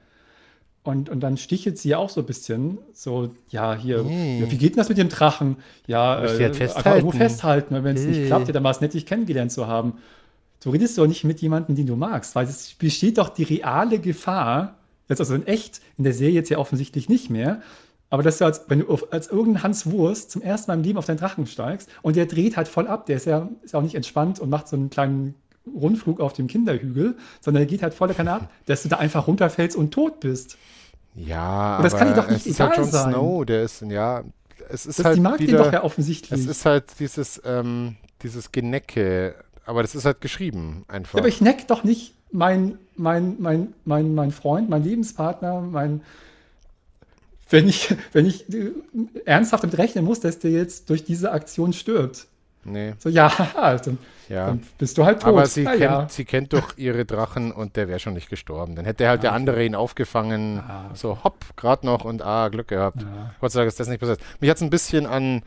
[0.84, 4.40] Und, und dann stichelt sie ja auch so ein bisschen, so, ja, hier, Hm.
[4.42, 5.58] ja, wie geht denn das mit dem Drachen?
[5.88, 6.90] Ja, jetzt einfach festhalten.
[7.00, 8.26] irgendwo festhalten, und wenn es nicht Äh.
[8.28, 9.94] klappt, ja, dann war es nett, dich kennengelernt zu haben.
[10.62, 14.00] Du redest doch nicht mit jemandem, den du magst, weil es besteht doch die reale
[14.00, 17.62] Gefahr, jetzt also in echt, in der Serie jetzt ja offensichtlich nicht mehr,
[18.10, 20.84] aber dass du als, wenn du auf, als irgendein Hans Wurst zum ersten Mal im
[20.84, 23.76] Leben auf deinen Drachen steigst und der dreht halt voll ab, der ist ja ist
[23.76, 25.36] auch nicht entspannt und macht so einen kleinen
[25.68, 29.28] Rundflug auf dem Kinderhügel, sondern der geht halt voller Kanne ab, dass du da einfach
[29.28, 30.58] runterfällst und tot bist.
[31.14, 32.92] Ja, Und das aber kann dir doch nicht es ist halt egal Jon sein.
[32.92, 34.24] Snow, der ist, ja,
[34.70, 36.32] es ist Das, halt die mag wieder, den doch ja offensichtlich.
[36.32, 39.36] es ist halt dieses, ähm, dieses Genecke,
[39.70, 41.16] aber das ist halt geschrieben einfach.
[41.16, 46.02] Ja, aber ich neck doch nicht mein, mein, mein, mein, mein Freund, mein Lebenspartner, mein.
[47.52, 48.72] Wenn ich, wenn ich äh,
[49.26, 52.28] ernsthaft damit rechnen muss, dass der jetzt durch diese Aktion stirbt.
[52.64, 53.98] nee, So, ja, haha, dann,
[54.28, 54.48] ja.
[54.48, 55.30] dann bist du halt tot.
[55.30, 56.08] Aber sie, Na kennt, ja.
[56.10, 58.76] sie kennt doch ihre Drachen und der wäre schon nicht gestorben.
[58.76, 60.92] Dann hätte halt der andere ihn aufgefangen, Ah.
[60.94, 63.02] so hopp, gerade noch und ah, Glück gehabt.
[63.02, 63.34] Ja.
[63.42, 64.20] Gott sei Dank ist das nicht passiert.
[64.40, 65.42] Mich hat es ein bisschen an,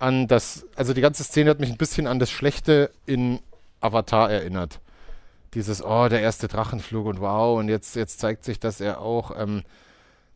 [0.00, 3.38] an das, also die ganze Szene hat mich ein bisschen an das Schlechte in
[3.80, 4.80] Avatar erinnert.
[5.54, 9.32] Dieses, oh, der erste Drachenflug und wow, und jetzt, jetzt zeigt sich, dass er auch,
[9.38, 9.62] ähm,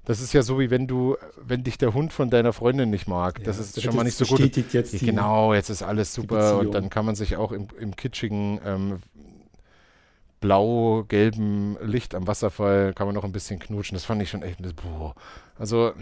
[0.04, 3.08] das ist ja so, wie wenn du, wenn dich der Hund von deiner Freundin nicht
[3.08, 3.42] mag.
[3.44, 4.40] das Ja, ist das schon mal nicht so gut.
[4.74, 7.96] jetzt die- genau, jetzt ist alles super und dann kann man sich auch im, im
[7.96, 8.98] kitschigen ähm,
[10.40, 13.96] blau-gelben Licht am Wasserfall kann man noch ein bisschen knutschen.
[13.96, 15.14] Das fand ich schon echt, boah.
[15.58, 15.92] Also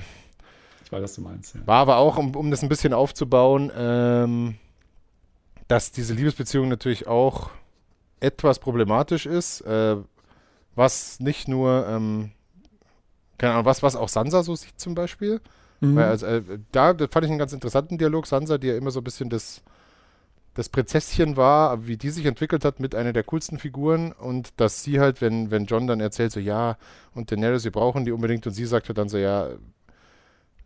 [0.92, 1.54] Ich weiß, was du meinst.
[1.54, 1.66] Ja.
[1.66, 4.56] war aber auch, um, um das ein bisschen aufzubauen, ähm,
[5.66, 7.48] dass diese Liebesbeziehung natürlich auch
[8.20, 9.96] etwas problematisch ist, äh,
[10.74, 12.32] was nicht nur, ähm,
[13.38, 15.40] keine Ahnung, was, was auch Sansa so sieht zum Beispiel.
[15.80, 15.96] Mhm.
[15.96, 18.26] Weil also, äh, da fand ich einen ganz interessanten Dialog.
[18.26, 19.62] Sansa, die ja immer so ein bisschen das,
[20.52, 24.82] das Prinzesschen war, wie die sich entwickelt hat mit einer der coolsten Figuren und dass
[24.82, 26.76] sie halt, wenn, wenn John dann erzählt, so ja,
[27.14, 29.52] und Daenerys, wir brauchen die unbedingt und sie sagte dann so, ja,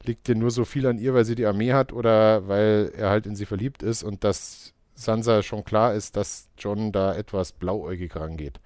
[0.04, 3.10] liegt dir nur so viel an ihr, weil sie die Armee hat oder weil er
[3.10, 7.52] halt in sie verliebt ist und dass Sansa schon klar ist, dass John da etwas
[7.52, 8.60] blauäugig rangeht.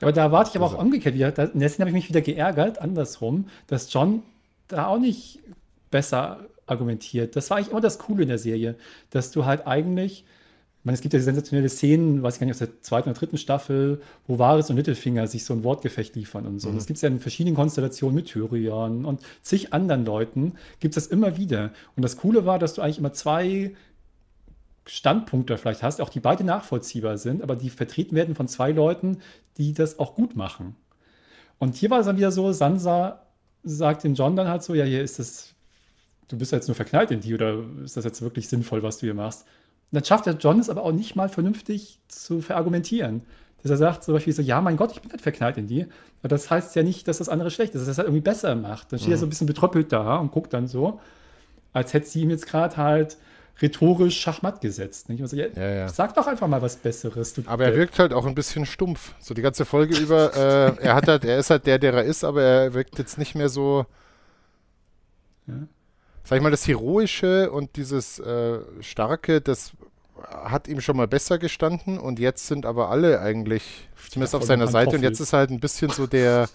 [0.00, 1.30] Ja, aber da warte ich aber auch Also- umgekehrt wieder.
[1.32, 4.22] Da, in der Szene habe ich mich wieder geärgert, andersrum, dass John
[4.68, 5.40] da auch nicht
[5.90, 7.36] besser argumentiert.
[7.36, 8.74] Das war eigentlich immer das Coole in der Serie,
[9.10, 10.24] dass du halt eigentlich,
[10.84, 13.18] ich meine, es gibt ja sensationelle Szenen, weiß ich gar nicht, aus der zweiten oder
[13.18, 16.68] dritten Staffel, wo Varys und Littlefinger sich so ein Wortgefecht liefern und so.
[16.68, 20.94] Und das gibt es ja in verschiedenen Konstellationen mit Tyrion und zig anderen Leuten, gibt
[20.94, 21.72] es das immer wieder.
[21.96, 23.74] Und das Coole war, dass du eigentlich immer zwei
[24.84, 29.22] Standpunkte vielleicht hast, auch die beide nachvollziehbar sind, aber die vertreten werden von zwei Leuten,
[29.56, 30.76] die das auch gut machen.
[31.58, 33.22] Und hier war es dann wieder so, Sansa
[33.62, 35.54] sagt dem John dann halt so, ja, hier ist das,
[36.28, 39.06] du bist jetzt nur verknallt in die oder ist das jetzt wirklich sinnvoll, was du
[39.06, 39.46] hier machst?
[39.94, 43.22] Dann schafft der John es aber auch nicht mal vernünftig zu verargumentieren.
[43.62, 45.86] Dass er sagt zum Beispiel so, ja, mein Gott, ich bin nicht verknallt in die.
[46.20, 48.22] Aber das heißt ja nicht, dass das andere schlecht ist, dass er das halt irgendwie
[48.22, 48.92] besser macht.
[48.92, 51.00] Dann steht er so ein bisschen betröppelt da und guckt dann so.
[51.72, 53.16] als hätte sie ihm jetzt gerade halt
[53.62, 55.08] rhetorisch Schachmatt gesetzt.
[55.08, 55.22] Nicht?
[55.22, 55.88] Also, ja, ja, ja.
[55.88, 57.34] Sag doch einfach mal was Besseres.
[57.46, 59.14] aber er wirkt halt auch ein bisschen stumpf.
[59.20, 60.34] So die ganze Folge über.
[60.34, 63.18] Äh, er hat halt, er ist halt der, der er ist, aber er wirkt jetzt
[63.18, 63.86] nicht mehr so.
[66.24, 69.72] Sag ich mal, das Heroische und dieses äh, Starke, das
[70.30, 74.68] hat ihm schon mal besser gestanden und jetzt sind aber alle eigentlich zumindest auf seiner
[74.68, 76.48] Seite und jetzt ist halt ein bisschen so der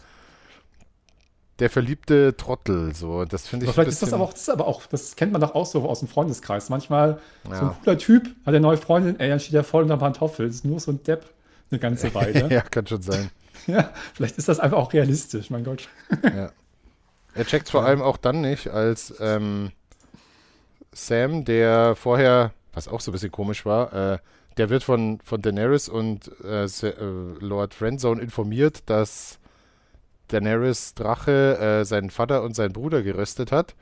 [1.59, 2.95] der verliebte Trottel.
[2.95, 3.71] So, das finde ich.
[3.71, 5.87] Vielleicht ist das aber auch, das ist aber auch, das kennt man doch auch so
[5.87, 6.69] aus dem Freundeskreis.
[6.69, 7.55] Manchmal ja.
[7.55, 10.47] so ein cooler Typ hat eine neue Freundin, ey, dann steht er voll unter Pantoffel.
[10.47, 11.25] Das ist nur so ein Depp
[11.69, 12.49] eine ganze Weile.
[12.49, 13.29] ja, kann schon sein.
[13.67, 15.87] ja, vielleicht ist das einfach auch realistisch, mein Gott.
[16.23, 16.51] ja.
[17.33, 19.71] Er checkt vor allem auch dann nicht, als ähm,
[20.91, 24.17] Sam, der vorher, was auch so ein bisschen komisch war, äh,
[24.57, 26.93] der wird von, von Daenerys und äh, äh
[27.39, 29.39] Lord Friendzone informiert, dass
[30.27, 33.75] Daenerys Drache äh, seinen Vater und seinen Bruder geröstet hat,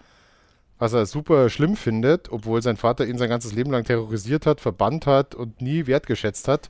[0.77, 4.61] was er super schlimm findet, obwohl sein Vater ihn sein ganzes Leben lang terrorisiert hat,
[4.61, 6.69] verbannt hat und nie wertgeschätzt hat.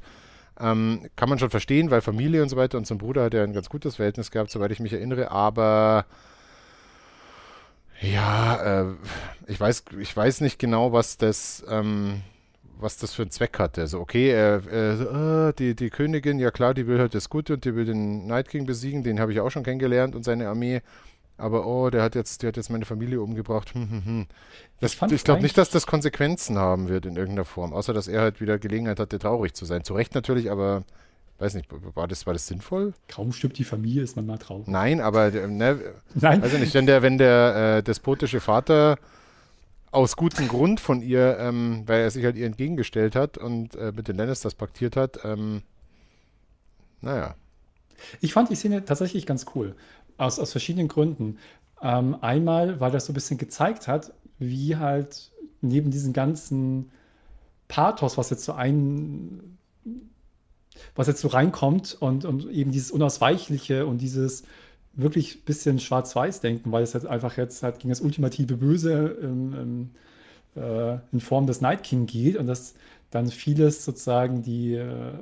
[0.60, 3.44] Ähm, kann man schon verstehen, weil Familie und so weiter und zum Bruder hat er
[3.44, 6.06] ein ganz gutes Verhältnis gehabt, soweit ich mich erinnere, aber
[8.02, 8.94] ja, äh,
[9.48, 12.22] ich weiß, ich weiß nicht genau, was das ähm,
[12.80, 13.82] was das für einen Zweck hatte.
[13.82, 17.66] Also okay, äh, äh, die, die Königin, ja klar, die will halt das Gute und
[17.66, 20.82] die will den Night King besiegen, den habe ich auch schon kennengelernt und seine Armee.
[21.40, 23.74] Aber oh, der hat jetzt, der hat jetzt meine Familie umgebracht.
[23.76, 24.28] Hm, hm, hm.
[24.80, 28.08] Das, ich, ich glaube nicht, dass das Konsequenzen haben wird in irgendeiner Form, außer dass
[28.08, 29.84] er halt wieder Gelegenheit hatte, traurig zu sein.
[29.84, 30.84] Zu Recht natürlich, aber
[31.40, 32.94] weiß nicht, war das, war das sinnvoll?
[33.08, 34.68] Kaum stirbt die Familie, ist man mal traurig.
[34.68, 35.80] Nein, aber ne,
[36.16, 36.42] Nein.
[36.42, 38.98] weiß nicht, wenn der, wenn der äh, despotische Vater
[39.92, 43.92] aus gutem Grund von ihr, ähm, weil er sich halt ihr entgegengestellt hat und äh,
[43.96, 45.20] mit den Lannisters paktiert hat.
[45.24, 45.62] Ähm,
[47.02, 47.36] naja.
[48.22, 49.76] Ich fand die Szene tatsächlich ganz cool.
[50.18, 51.38] Aus, aus verschiedenen Gründen.
[51.82, 55.32] Ähm, einmal, weil das so ein bisschen gezeigt hat, wie halt
[55.62, 56.92] neben diesem ganzen
[57.68, 59.58] Pathos, was jetzt so ein,
[60.96, 64.44] was jetzt so reinkommt und, und eben dieses Unausweichliche und dieses
[64.94, 69.18] wirklich ein bisschen schwarz-weiß denken, weil es jetzt einfach jetzt halt gegen das ultimative Böse
[69.22, 72.74] im, im, äh, in Form des Night King geht und dass
[73.12, 75.14] dann vieles sozusagen die, äh,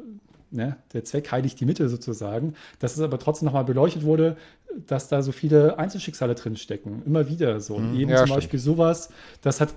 [0.50, 4.38] ne, der Zweck heiligt die Mitte sozusagen, dass es aber trotzdem nochmal beleuchtet wurde,
[4.88, 7.76] dass da so viele Einzelschicksale drin stecken, immer wieder so.
[7.76, 8.38] Und mhm, eben ja, zum stimmt.
[8.38, 9.10] Beispiel sowas,
[9.42, 9.74] das hat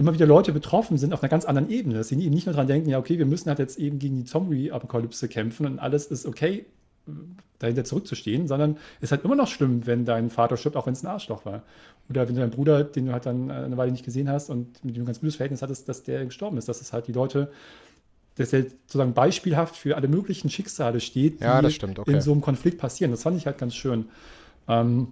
[0.00, 2.54] immer wieder Leute betroffen sind auf einer ganz anderen Ebene, dass sie eben nicht nur
[2.54, 6.06] daran denken, ja, okay, wir müssen halt jetzt eben gegen die Zombie-Apokalypse kämpfen und alles
[6.06, 6.64] ist okay,
[7.58, 10.94] dahinter zurückzustehen, sondern es ist halt immer noch schlimm, wenn dein Vater stirbt, auch wenn
[10.94, 11.62] es ein Arschloch war.
[12.08, 14.96] Oder wenn dein Bruder, den du halt dann eine Weile nicht gesehen hast und mit
[14.96, 16.68] dem du ein ganz gutes Verhältnis hattest, dass der gestorben ist.
[16.68, 17.52] Dass es halt die Leute,
[18.36, 22.12] dass er sozusagen beispielhaft für alle möglichen Schicksale steht, die ja, stimmt, okay.
[22.12, 23.10] in so einem Konflikt passieren.
[23.10, 24.06] Das fand ich halt ganz schön.
[24.66, 25.08] Ähm,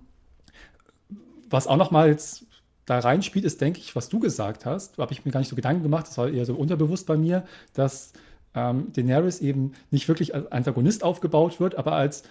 [1.51, 2.47] was auch nochmal jetzt
[2.89, 4.99] da reinspielt, ist, denke ich, was du gesagt hast.
[4.99, 7.45] Habe ich mir gar nicht so Gedanken gemacht, das war eher so unterbewusst bei mir,
[7.75, 8.13] dass
[8.55, 12.23] ähm, Daenerys eben nicht wirklich als Antagonist aufgebaut wird, aber als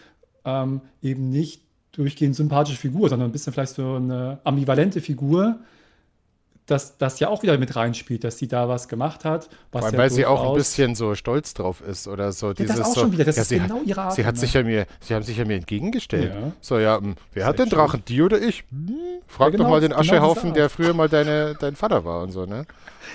[0.46, 5.60] ähm, eben nicht durchgehend sympathische Figur, sondern ein bisschen vielleicht so eine ambivalente Figur,
[6.68, 9.50] dass das ja auch wieder mit reinspielt, dass sie da was gemacht hat.
[9.72, 12.50] Was weil, ja weil sie auch ein bisschen so stolz drauf ist oder so.
[12.50, 14.14] Ja, dieses das auch so, schon wieder, das ja, ist genau hat, ihre Art.
[14.14, 16.34] Sie, hat sich ja mir, sie haben sich ja mir entgegengestellt.
[16.36, 16.52] Ja.
[16.60, 18.66] So, ja, hm, wer hat den Drachen, die oder ich?
[18.70, 18.96] Hm,
[19.28, 22.22] frag genau, doch mal den genau Aschehaufen, genau der früher mal deine, dein Vater war
[22.22, 22.66] und so, ne?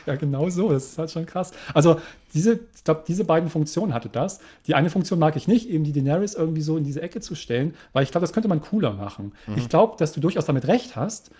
[0.06, 1.52] Ja, genau so, das ist halt schon krass.
[1.74, 2.00] Also
[2.32, 4.40] diese, ich glaube, diese beiden Funktionen hatte das.
[4.66, 7.34] Die eine Funktion mag ich nicht, eben die Daenerys irgendwie so in diese Ecke zu
[7.34, 9.32] stellen, weil ich glaube, das könnte man cooler machen.
[9.46, 9.58] Mhm.
[9.58, 11.30] Ich glaube, dass du durchaus damit recht hast,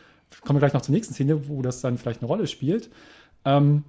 [0.41, 2.91] kommen wir gleich noch zur nächsten Szene, wo das dann vielleicht eine Rolle spielt.
[3.45, 3.85] Ähm,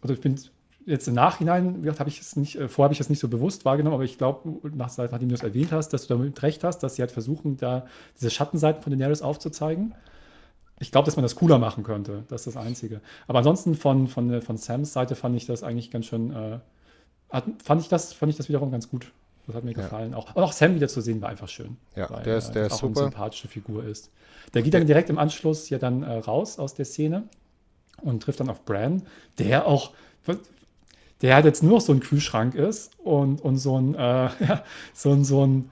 [0.00, 0.38] also ich bin
[0.86, 3.28] jetzt im Nachhinein, wie habe ich es nicht, äh, vorher habe ich es nicht so
[3.28, 6.64] bewusst wahrgenommen, aber ich glaube, nach, nachdem du es erwähnt hast, dass du damit recht
[6.64, 9.94] hast, dass sie halt versuchen, da diese Schattenseiten von Daenerys aufzuzeigen.
[10.78, 12.24] Ich glaube, dass man das cooler machen könnte.
[12.28, 13.00] Das ist das Einzige.
[13.26, 16.60] Aber ansonsten von, von, von Sams Seite fand ich das eigentlich ganz schön, äh,
[17.64, 19.10] fand, ich das, fand ich das wiederum ganz gut.
[19.46, 19.82] Das hat mir ja.
[19.82, 20.14] gefallen.
[20.14, 21.76] Auch, und auch Sam wieder zu sehen war einfach schön.
[21.94, 23.00] Ja, weil, der ist, der äh, ist auch super.
[23.00, 24.10] eine sympathische Figur ist.
[24.54, 27.24] Der geht dann direkt im Anschluss ja dann äh, raus aus der Szene
[28.02, 29.02] und trifft dann auf Bran,
[29.38, 29.92] der auch,
[31.22, 34.64] der halt jetzt nur noch so ein Kühlschrank ist und, und so ein, äh, ja,
[34.94, 35.70] so ein, so ein,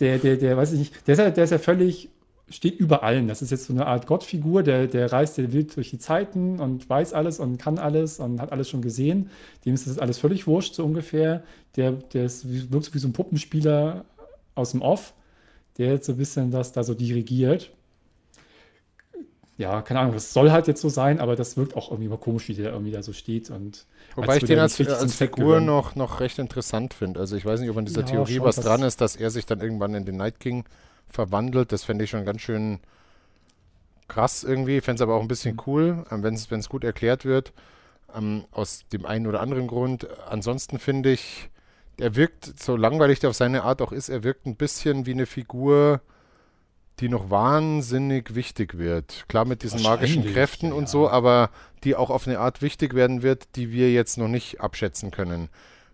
[0.00, 2.10] der, der, der, weiß ich nicht, der ist ja, der ist ja völlig
[2.48, 3.28] steht über allen.
[3.28, 6.60] Das ist jetzt so eine Art Gottfigur, der, der reist der wild durch die Zeiten
[6.60, 9.30] und weiß alles und kann alles und hat alles schon gesehen.
[9.64, 11.42] Dem ist das alles völlig wurscht, so ungefähr.
[11.76, 14.04] Der, der ist, wirkt so wie so ein Puppenspieler
[14.54, 15.14] aus dem Off,
[15.78, 17.70] der jetzt so ein bisschen das da so dirigiert.
[19.58, 22.18] Ja, keine Ahnung, das soll halt jetzt so sein, aber das wirkt auch irgendwie mal
[22.18, 23.50] komisch, wie der irgendwie da so steht.
[23.50, 23.86] Und
[24.16, 27.20] Wobei ich den als, als Figur noch, noch recht interessant finde.
[27.20, 29.46] Also ich weiß nicht, ob an dieser ja, Theorie was dran ist, dass er sich
[29.46, 30.64] dann irgendwann in den Night King
[31.12, 31.72] verwandelt.
[31.72, 32.80] Das fände ich schon ganz schön,
[34.08, 37.52] krass irgendwie, fände es aber auch ein bisschen cool, ähm, wenn es gut erklärt wird,
[38.14, 40.06] ähm, aus dem einen oder anderen Grund.
[40.28, 41.48] Ansonsten finde ich,
[41.98, 45.12] er wirkt, so langweilig der auf seine Art auch ist, er wirkt ein bisschen wie
[45.12, 46.00] eine Figur,
[47.00, 49.24] die noch wahnsinnig wichtig wird.
[49.28, 50.74] Klar mit diesen magischen Kräften ja.
[50.74, 51.50] und so, aber
[51.84, 55.48] die auch auf eine Art wichtig werden wird, die wir jetzt noch nicht abschätzen können.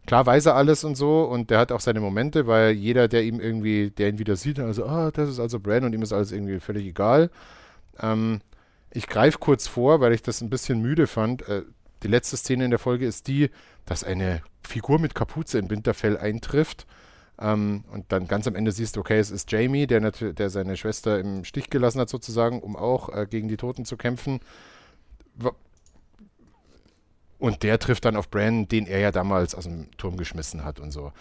[0.09, 3.25] Klar weiß er alles und so und der hat auch seine Momente, weil jeder, der
[3.25, 6.15] ihm irgendwie, der ihn wieder sieht, also, ah, das ist also Bran und ihm ist
[6.15, 7.31] alles irgendwie völlig egal.
[8.01, 8.41] Ähm,
[8.91, 11.47] ich greife kurz vor, weil ich das ein bisschen müde fand.
[11.47, 11.65] Äh,
[12.03, 13.51] die letzte Szene in der Folge ist die,
[13.85, 16.87] dass eine Figur mit Kapuze in Winterfell eintrifft
[17.39, 20.79] ähm, und dann ganz am Ende siehst du, okay, es ist Jamie, der, der seine
[20.79, 24.41] Schwester im Stich gelassen hat, sozusagen, um auch äh, gegen die Toten zu kämpfen.
[27.39, 30.80] Und der trifft dann auf Bran, den er ja damals aus dem Turm geschmissen hat
[30.80, 31.12] und so.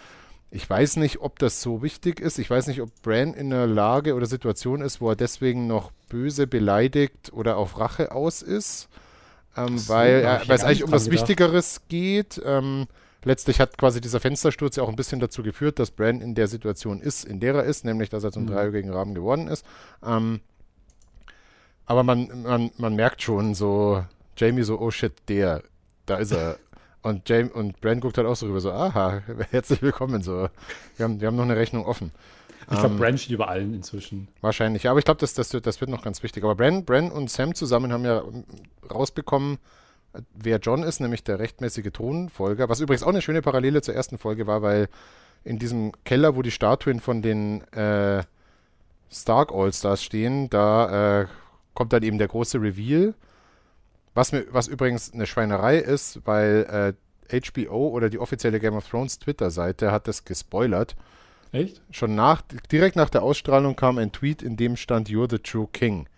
[0.50, 2.38] Ich weiß nicht, ob das so wichtig ist.
[2.38, 5.92] Ich weiß nicht, ob Bran in einer Lage oder Situation ist, wo er deswegen noch
[6.08, 8.88] böse beleidigt oder auf Rache aus ist.
[9.56, 11.28] Ähm, weil, weil es eigentlich um was gedacht.
[11.28, 12.40] Wichtigeres geht.
[12.44, 12.86] Ähm,
[13.24, 16.48] letztlich hat quasi dieser Fenstersturz ja auch ein bisschen dazu geführt, dass Brand in der
[16.48, 18.48] Situation ist, in der er ist, nämlich dass er zum mhm.
[18.48, 19.64] dreieugrigen Rahmen geworden ist.
[20.04, 20.40] Ähm,
[21.84, 24.04] aber man, man, man merkt schon so,
[24.36, 25.62] Jamie so, oh shit, der,
[26.08, 26.58] da ist er.
[27.02, 30.22] Und, Jamie, und Brand guckt halt auch so rüber, so, aha, herzlich willkommen.
[30.22, 30.48] So.
[30.96, 32.12] Wir, haben, wir haben noch eine Rechnung offen.
[32.70, 34.28] Ich glaube, ähm, Brand steht über allen inzwischen.
[34.40, 36.44] Wahrscheinlich, ja, aber ich glaube, das, das, das wird noch ganz wichtig.
[36.44, 38.22] Aber Brand, Brand und Sam zusammen haben ja
[38.92, 39.58] rausbekommen,
[40.34, 42.68] wer John ist, nämlich der rechtmäßige Thronfolger.
[42.68, 44.88] Was übrigens auch eine schöne Parallele zur ersten Folge war, weil
[45.44, 48.22] in diesem Keller, wo die Statuen von den äh,
[49.10, 51.26] Stark All-Stars stehen, da äh,
[51.74, 53.14] kommt dann eben der große Reveal.
[54.18, 56.96] Was, mir, was übrigens eine Schweinerei ist, weil
[57.30, 60.96] äh, HBO oder die offizielle Game of Thrones Twitter-Seite hat das gespoilert.
[61.52, 61.80] Echt?
[61.92, 62.42] Schon nach,
[62.72, 66.08] direkt nach der Ausstrahlung kam ein Tweet, in dem stand You're the True King.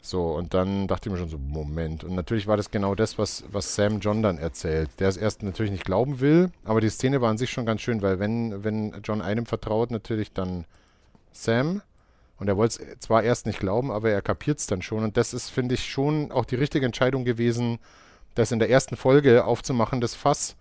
[0.00, 2.04] So, und dann dachte ich mir schon so, Moment.
[2.04, 4.90] Und natürlich war das genau das, was, was Sam John dann erzählt.
[5.00, 7.80] Der es erst natürlich nicht glauben will, aber die Szene war an sich schon ganz
[7.80, 10.66] schön, weil wenn, wenn John einem vertraut, natürlich dann
[11.32, 11.82] Sam.
[12.38, 15.02] Und er wollte es zwar erst nicht glauben, aber er kapiert es dann schon.
[15.02, 17.78] Und das ist, finde ich, schon auch die richtige Entscheidung gewesen,
[18.34, 20.56] das in der ersten Folge aufzumachen, das Fass,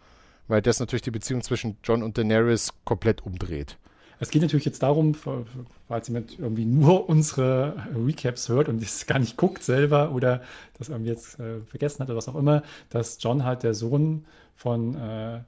[0.48, 3.78] weil das natürlich die Beziehung zwischen John und Daenerys komplett umdreht.
[4.20, 5.16] Es geht natürlich jetzt darum,
[5.88, 10.42] falls jemand irgendwie nur unsere Recaps hört und es gar nicht guckt selber oder
[10.80, 14.26] das irgendwie jetzt äh, vergessen hat oder was auch immer, dass John halt der Sohn
[14.56, 15.42] von äh,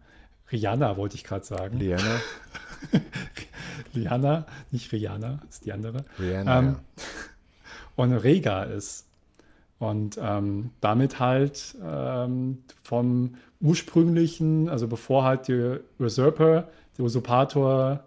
[0.52, 1.78] Rihanna, wollte ich gerade sagen.
[1.78, 2.22] Rihanna.
[3.96, 6.06] Rihanna, nicht Rihanna, ist die andere.
[6.20, 6.60] Rihanna.
[6.60, 7.04] Ähm, ja.
[7.96, 9.06] Und Rega ist.
[9.80, 18.04] Und ähm, damit halt ähm, vom ursprünglichen, also bevor halt der Usurper, der Usurpator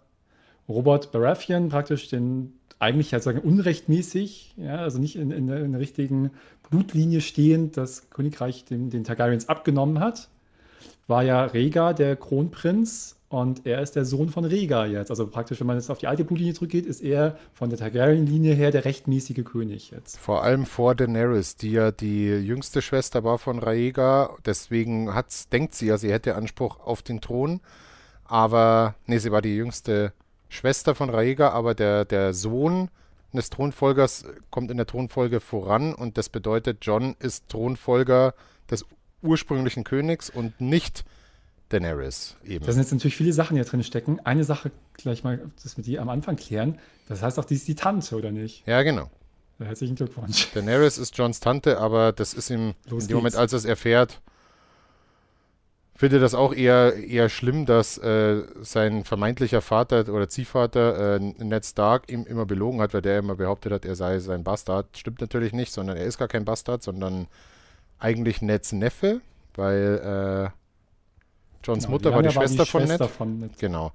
[0.68, 5.80] Robert Baratheon praktisch den eigentlich halt sagen unrechtmäßig, ja, also nicht in, in, in der
[5.80, 6.32] richtigen
[6.68, 10.28] Blutlinie stehend, das Königreich den, den Targaryens abgenommen hat,
[11.06, 15.11] war ja Rhaegar der Kronprinz und er ist der Sohn von Rhaegar jetzt.
[15.11, 18.55] Also praktisch, wenn man jetzt auf die alte Blutlinie zurückgeht, ist er von der Targaryen-Linie
[18.55, 20.18] her der rechtmäßige König jetzt.
[20.18, 24.37] Vor allem vor Daenerys, die ja die jüngste Schwester war von Rhaegar.
[24.45, 27.61] Deswegen hat's, denkt sie ja, sie hätte Anspruch auf den Thron.
[28.24, 30.12] Aber, nee, sie war die jüngste
[30.51, 32.91] Schwester von Rhaegar, aber der, der Sohn
[33.33, 38.35] des Thronfolgers kommt in der Thronfolge voran und das bedeutet, John ist Thronfolger
[38.70, 38.85] des
[39.22, 41.07] ursprünglichen Königs und nicht
[41.72, 42.64] Daenerys eben.
[42.64, 44.20] Da sind jetzt natürlich viele Sachen hier drin stecken.
[44.24, 46.78] Eine Sache gleich mal, dass wir die am Anfang klären.
[47.08, 48.66] Das heißt auch, die ist die Tante, oder nicht?
[48.66, 49.10] Ja, genau.
[49.58, 50.50] Herzlichen Glückwunsch.
[50.54, 53.64] Daenerys ist Johns Tante, aber das ist ihm Los in dem Moment, als er es
[53.64, 54.20] erfährt,
[56.02, 61.64] finde das auch eher, eher schlimm, dass äh, sein vermeintlicher Vater oder Ziehvater, äh, Ned
[61.64, 64.98] Stark, ihm immer belogen hat, weil der immer behauptet hat, er sei sein Bastard.
[64.98, 67.28] Stimmt natürlich nicht, sondern er ist gar kein Bastard, sondern
[68.00, 69.20] eigentlich Neds Neffe,
[69.54, 70.61] weil äh,
[71.64, 73.10] Johns genau, Mutter war die Schwester, war die von, Ned.
[73.10, 73.58] von, Ned.
[73.58, 73.92] Genau.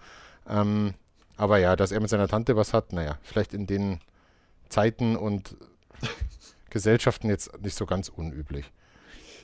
[0.49, 0.93] Ähm,
[1.35, 3.99] aber ja, dass er mit seiner Tante was hat, naja, vielleicht in den
[4.69, 5.55] Zeiten und
[6.69, 8.71] Gesellschaften jetzt nicht so ganz unüblich.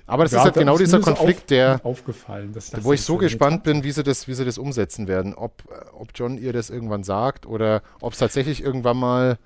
[0.05, 3.83] Aber das ja, ist halt genau dieser Konflikt, der aufgefallen, wo ich so gespannt bin,
[3.83, 5.33] wie sie das, wie sie das umsetzen werden.
[5.33, 5.63] Ob,
[5.93, 9.37] ob John ihr das irgendwann sagt oder ob es tatsächlich irgendwann mal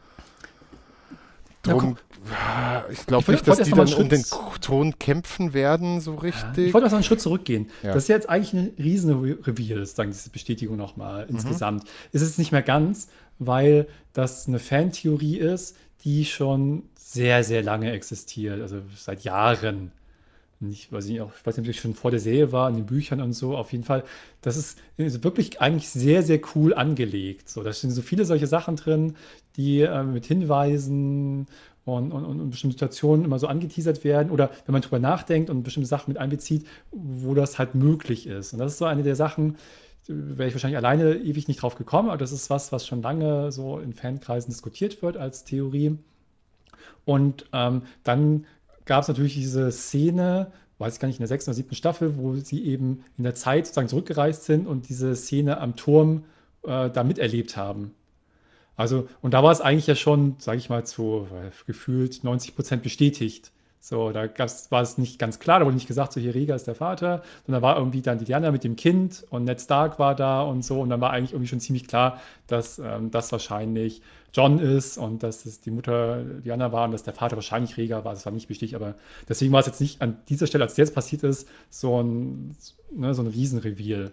[1.68, 1.98] drum.
[2.30, 4.24] Ja, ich glaube nicht, dass die dann um den
[4.62, 6.58] Ton kämpfen werden, so richtig.
[6.58, 7.70] Ja, ich wollte erst noch einen Schritt zurückgehen.
[7.84, 7.94] Ja.
[7.94, 11.36] Das ist jetzt eigentlich eine riesen Reveal, sozusagen, diese Bestätigung nochmal mhm.
[11.36, 11.86] insgesamt.
[12.12, 13.08] Ist es nicht mehr ganz,
[13.40, 19.92] weil das eine Fantheorie ist, die schon sehr, sehr lange existiert, also seit Jahren
[20.60, 22.86] ich weiß nicht, ich weiß nicht, ob ich schon vor der Serie war, in den
[22.86, 24.04] Büchern und so, auf jeden Fall,
[24.42, 27.48] das ist wirklich eigentlich sehr, sehr cool angelegt.
[27.48, 29.16] So, da stehen so viele solche Sachen drin,
[29.58, 31.48] die äh, mit Hinweisen
[31.86, 35.64] und, und, und bestimmte Situationen immer so angeteasert werden oder wenn man drüber nachdenkt und
[35.64, 38.54] bestimmte Sachen mit einbezieht, wo das halt möglich ist.
[38.54, 39.58] Und das ist so eine der Sachen,
[40.08, 43.52] wäre ich wahrscheinlich alleine ewig nicht drauf gekommen, aber das ist was, was schon lange
[43.52, 45.98] so in Fankreisen diskutiert wird als Theorie.
[47.06, 48.46] Und ähm, dann
[48.86, 52.18] gab es natürlich diese Szene, weiß ich gar nicht, in der sechsten oder siebten Staffel,
[52.18, 56.24] wo sie eben in der Zeit sozusagen zurückgereist sind und diese Szene am Turm
[56.64, 57.94] äh, da miterlebt haben.
[58.78, 62.56] Also, und da war es eigentlich ja schon, sage ich mal, zu äh, gefühlt 90
[62.56, 63.52] Prozent bestätigt.
[63.80, 66.56] So, da gab's, war es nicht ganz klar, da wurde nicht gesagt, so hier Rega
[66.56, 69.62] ist der Vater, sondern da war irgendwie dann die Diana mit dem Kind und Ned
[69.62, 73.12] Stark war da und so und dann war eigentlich irgendwie schon ziemlich klar, dass ähm,
[73.12, 74.02] das wahrscheinlich
[74.34, 78.04] John ist und dass es die Mutter Diana war und dass der Vater wahrscheinlich Rega
[78.04, 78.14] war.
[78.14, 78.96] Das war nicht wichtig, aber
[79.30, 82.58] deswegen war es jetzt nicht an dieser Stelle, als das jetzt passiert ist, so ein,
[82.92, 84.12] ne, so ein Riesenreveal,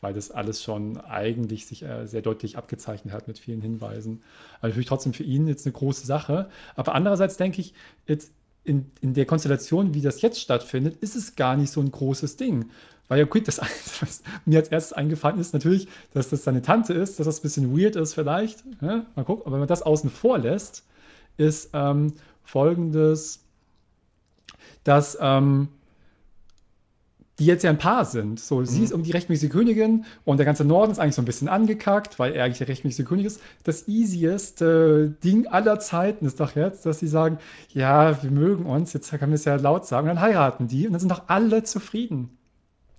[0.00, 4.22] weil das alles schon eigentlich sich äh, sehr deutlich abgezeichnet hat mit vielen Hinweisen.
[4.60, 6.48] Also natürlich trotzdem für ihn jetzt eine große Sache.
[6.76, 7.74] Aber andererseits denke ich,
[8.06, 8.30] jetzt
[8.64, 12.36] in, in der Konstellation, wie das jetzt stattfindet, ist es gar nicht so ein großes
[12.36, 12.70] Ding.
[13.08, 13.58] Weil ja, gut, das
[14.00, 17.42] was mir als erstes eingefallen ist, natürlich, dass das seine Tante ist, dass das ein
[17.42, 18.62] bisschen weird ist vielleicht.
[18.80, 20.84] Ja, mal gucken, aber wenn man das außen vor lässt,
[21.38, 22.12] ist ähm,
[22.44, 23.40] folgendes,
[24.84, 25.68] dass ähm,
[27.38, 28.40] die jetzt ja ein Paar sind.
[28.40, 28.66] So, mhm.
[28.66, 32.18] sie ist irgendwie rechtmäßige Königin und der ganze Norden ist eigentlich so ein bisschen angekackt,
[32.18, 33.40] weil er eigentlich der rechtmäßige König ist.
[33.64, 37.38] Das easiest äh, Ding aller Zeiten ist doch jetzt, dass sie sagen,
[37.72, 40.86] ja, wir mögen uns, jetzt kann man es ja laut sagen, und dann heiraten die
[40.86, 42.30] und dann sind doch alle zufrieden.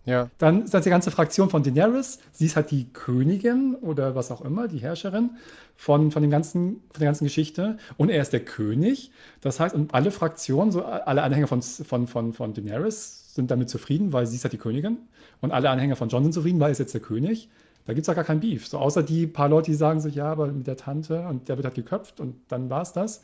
[0.06, 0.30] Ja.
[0.38, 2.20] Dann ist das die ganze Fraktion von Daenerys.
[2.32, 5.32] Sie ist halt die Königin oder was auch immer, die Herrscherin
[5.76, 7.78] von, von, dem ganzen, von der ganzen Geschichte.
[7.98, 9.12] Und er ist der König.
[9.42, 13.70] Das heißt, und alle Fraktionen, so alle Anhänger von, von, von, von Daenerys sind damit
[13.70, 14.98] zufrieden, weil sie ist halt die Königin.
[15.42, 17.50] Und alle Anhänger von John sind zufrieden, weil er ist jetzt der König.
[17.86, 18.68] Da gibt es auch gar kein Beef.
[18.68, 21.58] So außer die paar Leute, die sagen so, ja, aber mit der Tante und der
[21.58, 23.24] wird halt geköpft und dann war es das.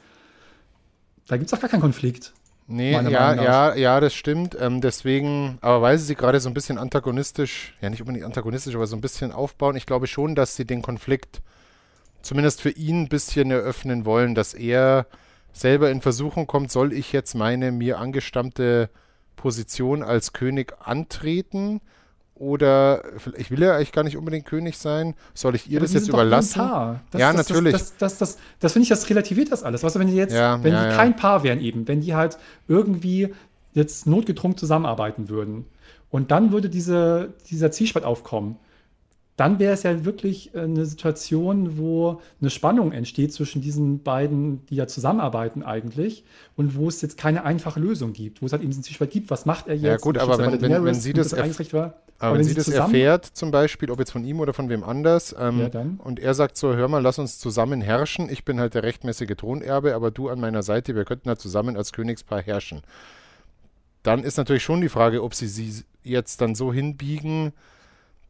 [1.28, 2.34] Da gibt es auch gar keinen Konflikt.
[2.68, 4.57] Nee, ja, ja, ja, das stimmt.
[4.59, 8.74] Ähm, deswegen, aber weil sie sich gerade so ein bisschen antagonistisch, ja nicht unbedingt antagonistisch,
[8.74, 11.41] aber so ein bisschen aufbauen, ich glaube schon, dass sie den Konflikt
[12.24, 15.05] zumindest für ihn ein bisschen eröffnen wollen, dass er
[15.53, 18.89] selber in Versuchung kommt, soll ich jetzt meine mir angestammte
[19.45, 21.79] Position als König antreten?
[22.33, 23.03] Oder
[23.37, 25.13] ich will ja eigentlich gar nicht unbedingt König sein.
[25.35, 26.57] Soll ich ihr Aber das jetzt überlassen?
[27.11, 27.73] Das, ja, das, natürlich.
[27.73, 29.83] Das, das, das, das finde ich, das relativiert das alles.
[29.83, 30.95] Weißt du, wenn die jetzt, ja, wenn ja, die ja.
[30.95, 33.35] kein Paar wären eben, wenn die halt irgendwie
[33.73, 35.65] jetzt notgedrungen zusammenarbeiten würden
[36.09, 38.57] und dann würde diese, dieser Zwiespalt aufkommen,
[39.38, 44.65] dann wäre es ja wirklich äh, eine Situation, wo eine Spannung entsteht zwischen diesen beiden,
[44.67, 46.23] die ja zusammenarbeiten eigentlich,
[46.55, 49.29] und wo es jetzt keine einfache Lösung gibt, wo es halt eben diesen Zwiespalt gibt,
[49.29, 49.83] was macht er jetzt?
[49.83, 52.69] Ja gut, aber wenn, wenn, wenn, sie das, das war, aber, wenn, wenn, sie, das
[52.69, 56.33] erfährt, zum Beispiel, ob jetzt von ihm oder von wem anders, ähm, ja, und er
[56.33, 60.11] sagt so, hör mal, lass uns zusammen herrschen, ich bin halt der rechtmäßige Thronerbe, aber
[60.11, 62.83] du an meiner Seite, wir könnten halt zusammen als Königspaar herrschen.
[64.01, 67.51] Dann ist natürlich schon die Frage, ob sie sie jetzt dann so hinbiegen,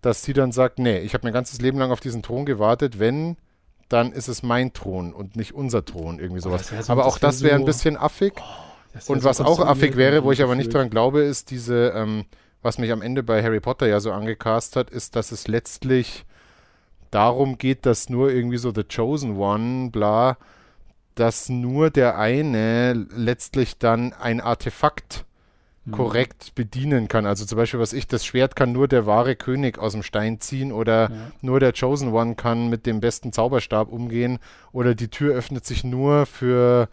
[0.06, 3.00] dass sie dann sagt, nee, ich habe mein ganzes Leben lang auf diesen Thron gewartet,
[3.00, 3.38] wenn,
[3.90, 6.72] dann ist es mein Thron und nicht unser Thron, irgendwie oh, sowas.
[6.72, 8.34] Oh, so, aber auch das wäre so ein bisschen affig.
[8.38, 12.26] Oh, und was auch affig wäre, wo ich aber nicht dran glaube, ist diese, ähm,
[12.62, 16.26] was mich am Ende bei Harry Potter ja so angecast hat, ist, dass es letztlich
[17.10, 20.38] darum geht, dass nur irgendwie so The Chosen One, bla,
[21.16, 25.26] dass nur der eine letztlich dann ein Artefakt.
[25.92, 27.26] Korrekt bedienen kann.
[27.26, 30.40] Also zum Beispiel, was ich, das Schwert kann nur der wahre König aus dem Stein
[30.40, 31.16] ziehen oder ja.
[31.42, 34.40] nur der Chosen One kann mit dem besten Zauberstab umgehen
[34.72, 36.90] oder die Tür öffnet sich nur für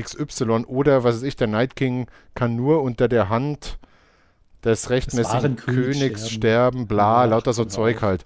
[0.00, 3.78] XY oder was weiß ich, der Night King kann nur unter der Hand
[4.62, 8.24] des rechtmäßigen Königs sterben, bla, ja, lauter so Zeug halt.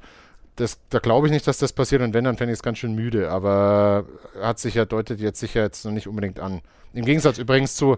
[0.57, 2.79] Das, da glaube ich nicht, dass das passiert und wenn, dann fände ich es ganz
[2.79, 4.05] schön müde, aber
[4.41, 6.61] hat sich ja, deutet jetzt sicher jetzt noch nicht unbedingt an.
[6.93, 7.97] Im Gegensatz übrigens zu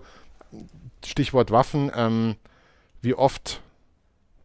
[1.04, 2.36] Stichwort Waffen, ähm,
[3.00, 3.60] wie oft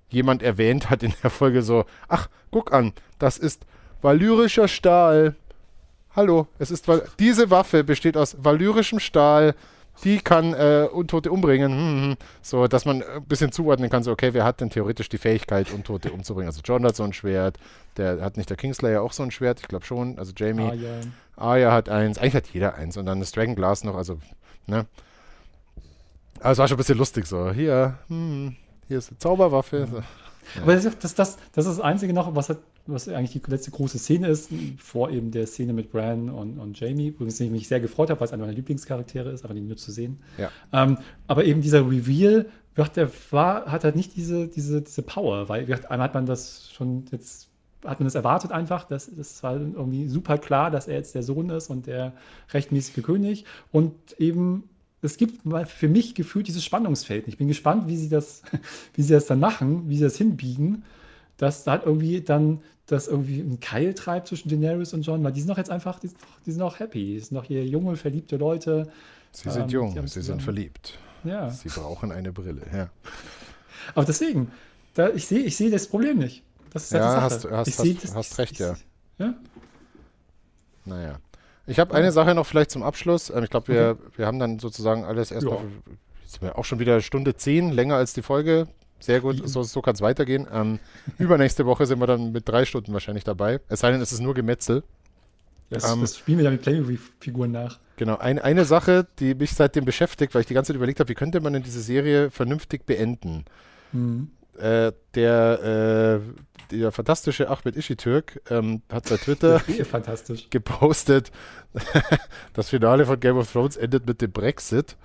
[0.10, 3.66] jemand erwähnt hat in der Folge so, ach, guck an, das ist
[4.02, 5.36] valyrischer Stahl.
[6.16, 6.88] Hallo, es ist
[7.20, 9.54] diese Waffe besteht aus valyrischem Stahl.
[10.04, 11.72] Die kann äh, Untote umbringen.
[11.72, 12.18] Hm, hm, hm.
[12.44, 15.72] So, dass man ein bisschen zuordnen kann, so, okay, wer hat denn theoretisch die Fähigkeit,
[15.72, 16.50] Untote umzubringen?
[16.50, 17.58] Also John hat so ein Schwert,
[17.98, 20.20] der hat nicht der Kingslayer auch so ein Schwert, ich glaube schon.
[20.20, 20.66] Also Jamie.
[20.66, 21.00] Arya.
[21.36, 22.96] Arya hat eins, eigentlich hat jeder eins.
[22.96, 24.20] Und dann das Dragonglass noch, also,
[24.68, 24.86] ne?
[26.40, 27.52] Aber es war schon ein bisschen lustig so.
[27.52, 28.56] Hier, hm,
[28.88, 29.88] hier ist eine Zauberwaffe.
[29.92, 30.04] Ja.
[30.62, 33.52] Aber das ist das, das, das ist das Einzige noch, was, hat, was eigentlich die
[33.52, 37.52] letzte große Szene ist, vor eben der Szene mit Bran und, und Jamie, übrigens ich
[37.52, 40.22] mich sehr gefreut habe, weil es einer meiner Lieblingscharaktere ist, aber die nur zu sehen.
[40.38, 40.50] Ja.
[40.72, 40.98] Ähm,
[41.28, 42.46] aber eben dieser Reveal
[42.96, 47.06] der war, hat halt nicht diese, diese, diese Power, weil einmal hat man das schon
[47.12, 47.50] jetzt
[47.86, 48.86] hat man das erwartet einfach.
[48.86, 52.14] Das, das war irgendwie super klar, dass er jetzt der Sohn ist und der
[52.52, 53.46] rechtmäßige König.
[53.72, 54.70] Und eben,
[55.02, 57.28] es gibt für mich gefühlt dieses Spannungsfeld.
[57.28, 58.42] Ich bin gespannt, wie sie das,
[58.96, 60.84] wie sie das dann machen, wie sie das hinbiegen,
[61.38, 65.34] dass da halt irgendwie dann das irgendwie einen Keil treibt zwischen Daenerys und John, weil
[65.34, 67.16] die sind doch jetzt einfach, die sind, die sind auch happy.
[67.16, 68.90] Die sind doch hier junge, verliebte Leute.
[69.32, 70.98] Sie sind ähm, jung, sie sind verliebt.
[71.24, 71.50] Ja.
[71.50, 72.90] Sie brauchen eine Brille, ja.
[73.94, 74.52] Aber deswegen,
[74.94, 76.44] da, ich sehe ich seh das Problem nicht.
[76.72, 78.76] Das ist halt ja, hast, hast, hast, das, hast, recht, ich, ja.
[79.20, 79.34] ja.
[80.86, 81.20] Naja.
[81.68, 83.30] Ich habe eine Sache noch vielleicht zum Abschluss.
[83.30, 84.18] Ähm, ich glaube, wir, okay.
[84.18, 85.58] wir haben dann sozusagen alles erstmal.
[85.58, 85.64] Ja.
[86.24, 88.68] Jetzt sind wir auch schon wieder Stunde 10, länger als die Folge.
[89.00, 90.48] Sehr gut, so, so kann es weitergehen.
[90.52, 90.80] Ähm,
[91.20, 93.60] übernächste Woche sind wir dann mit drei Stunden wahrscheinlich dabei.
[93.68, 94.84] Es sei denn, es ist nur Gemetzel.
[95.70, 97.80] Das, ähm, das spielen wir dann mit Playmobil-Figuren nach.
[97.98, 101.10] Genau, ein, eine Sache, die mich seitdem beschäftigt, weil ich die ganze Zeit überlegt habe,
[101.10, 103.46] wie könnte man denn diese Serie vernünftig beenden?
[103.92, 104.32] Mhm.
[104.58, 109.62] Äh, der, äh, der fantastische Ahmed Ishitürk ähm, hat bei Twitter
[110.50, 111.32] gepostet,
[112.54, 114.96] das Finale von Game of Thrones endet mit dem Brexit.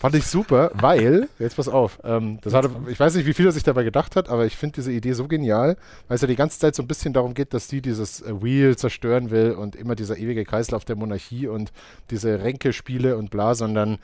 [0.00, 3.44] Fand ich super, weil, jetzt pass auf, ähm, das hatte, ich weiß nicht, wie viel
[3.44, 5.76] er sich dabei gedacht hat, aber ich finde diese Idee so genial,
[6.08, 8.42] weil es ja die ganze Zeit so ein bisschen darum geht, dass die dieses äh,
[8.42, 11.70] Wheel zerstören will und immer dieser ewige Kreislauf der Monarchie und
[12.08, 13.98] diese Ränkespiele und bla, sondern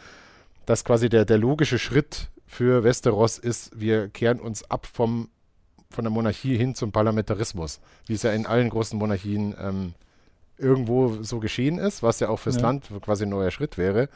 [0.66, 5.30] dass quasi der, der logische Schritt für Westeros ist, wir kehren uns ab vom,
[5.90, 9.94] von der Monarchie hin zum Parlamentarismus, wie es ja in allen großen Monarchien ähm,
[10.58, 12.62] irgendwo so geschehen ist, was ja auch fürs ja.
[12.62, 14.08] Land quasi ein neuer Schritt wäre.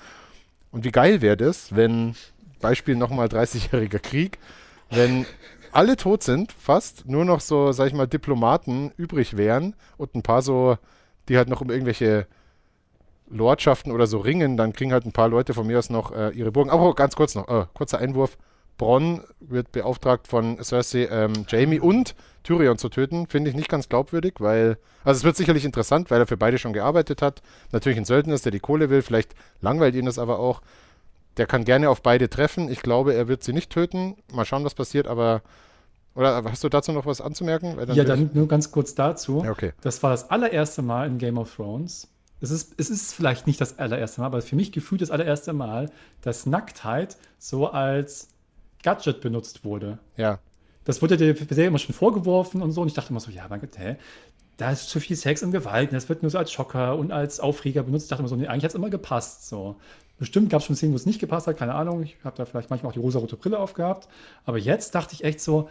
[0.73, 2.15] Und wie geil wäre das, wenn,
[2.61, 4.39] Beispiel nochmal 30-jähriger Krieg,
[4.91, 5.27] wenn
[5.73, 10.23] alle tot sind, fast, nur noch so, sag ich mal, Diplomaten übrig wären und ein
[10.23, 10.77] paar so,
[11.29, 12.27] die halt noch um irgendwelche
[13.29, 16.31] Lordschaften oder so ringen, dann kriegen halt ein paar Leute von mir aus noch äh,
[16.31, 16.71] ihre Burgen.
[16.71, 18.37] Aber ganz kurz noch, äh, kurzer Einwurf.
[18.81, 23.27] Bronn wird beauftragt von Cersei, ähm, Jamie und Tyrion zu töten.
[23.27, 26.57] Finde ich nicht ganz glaubwürdig, weil, also es wird sicherlich interessant, weil er für beide
[26.57, 27.43] schon gearbeitet hat.
[27.73, 30.62] Natürlich ein Söldner ist, der die Kohle will, vielleicht langweilt ihn das aber auch.
[31.36, 32.70] Der kann gerne auf beide treffen.
[32.70, 34.16] Ich glaube, er wird sie nicht töten.
[34.32, 35.43] Mal schauen, was passiert, aber.
[36.15, 37.77] Oder hast du dazu noch was anzumerken?
[37.77, 39.43] Dann ja, dann nur ganz kurz dazu.
[39.44, 39.74] Ja, okay.
[39.82, 42.09] Das war das allererste Mal in Game of Thrones.
[42.40, 45.52] Es ist, es ist vielleicht nicht das allererste Mal, aber für mich gefühlt das allererste
[45.52, 45.90] Mal,
[46.23, 48.28] dass Nacktheit so als
[48.82, 49.98] Gadget benutzt wurde.
[50.16, 50.39] Ja.
[50.85, 52.81] Das wurde der Serie immer schon vorgeworfen und so.
[52.81, 53.97] Und ich dachte immer so, ja, mein Gott, hä?
[54.57, 55.90] Da ist zu viel Sex und Gewalt.
[55.90, 58.05] Und das wird nur so als Schocker und als Aufreger benutzt.
[58.05, 59.48] Ich dachte immer so, nee, eigentlich hat es immer gepasst.
[59.48, 59.77] So.
[60.19, 62.02] Bestimmt gab es schon Szenen, wo es nicht gepasst hat, keine Ahnung.
[62.02, 64.09] Ich habe da vielleicht manchmal auch die rosa-rote Brille aufgehabt.
[64.44, 65.69] Aber jetzt dachte ich echt so,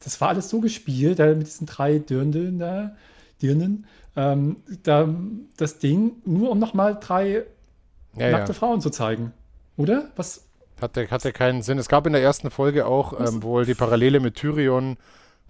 [0.00, 2.96] das war alles so gespielt, mit diesen drei Dirnen da,
[3.40, 5.08] Dirnen, ähm, da,
[5.56, 7.44] das Ding, nur um nochmal drei
[8.16, 8.58] ja, nackte ja.
[8.58, 9.32] Frauen zu zeigen.
[9.76, 10.10] Oder?
[10.16, 10.47] Was,
[10.82, 11.78] hatte, hatte keinen Sinn.
[11.78, 14.96] Es gab in der ersten Folge auch ähm, wohl die Parallele mit Tyrion,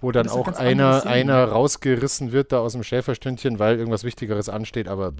[0.00, 4.88] wo dann auch einer, einer rausgerissen wird da aus dem Schäferstündchen, weil irgendwas Wichtigeres ansteht,
[4.88, 5.12] aber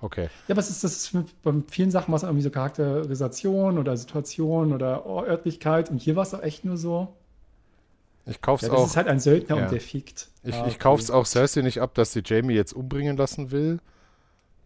[0.00, 0.28] okay.
[0.48, 3.96] Ja, aber es ist, das ist mit, bei vielen Sachen was irgendwie so Charakterisation oder
[3.96, 7.14] Situation oder Örtlichkeit und hier war es auch echt nur so.
[8.24, 8.82] Ich kauf's ja, das auch.
[8.82, 9.64] Das ist halt ein Söldner ja.
[9.64, 10.28] und der fickt.
[10.44, 13.80] Ich, ah, ich kauf's auch Cersei nicht ab, dass sie Jamie jetzt umbringen lassen will.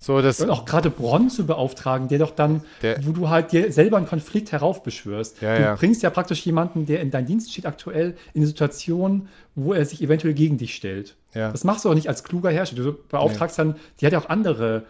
[0.06, 3.50] So, das und auch gerade Bronn zu beauftragen, der doch dann, der, wo du halt
[3.50, 5.42] dir selber einen Konflikt heraufbeschwörst.
[5.42, 5.74] Ja, du ja.
[5.74, 9.26] bringst ja praktisch jemanden, der in deinem Dienst steht, aktuell in eine Situation,
[9.56, 11.16] wo er sich eventuell gegen dich stellt.
[11.34, 11.50] Ja.
[11.50, 12.76] Das machst du auch nicht als kluger Herrscher.
[12.76, 14.84] Du beauftragst dann, die hat ja auch andere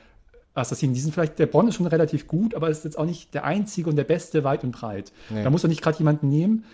[0.53, 0.93] Assassinen.
[0.93, 3.45] Die sind vielleicht, der Bronn ist schon relativ gut, aber ist jetzt auch nicht der
[3.45, 5.13] einzige und der beste weit und breit.
[5.31, 5.43] Nee.
[5.43, 6.65] Da musst du nicht gerade jemanden nehmen,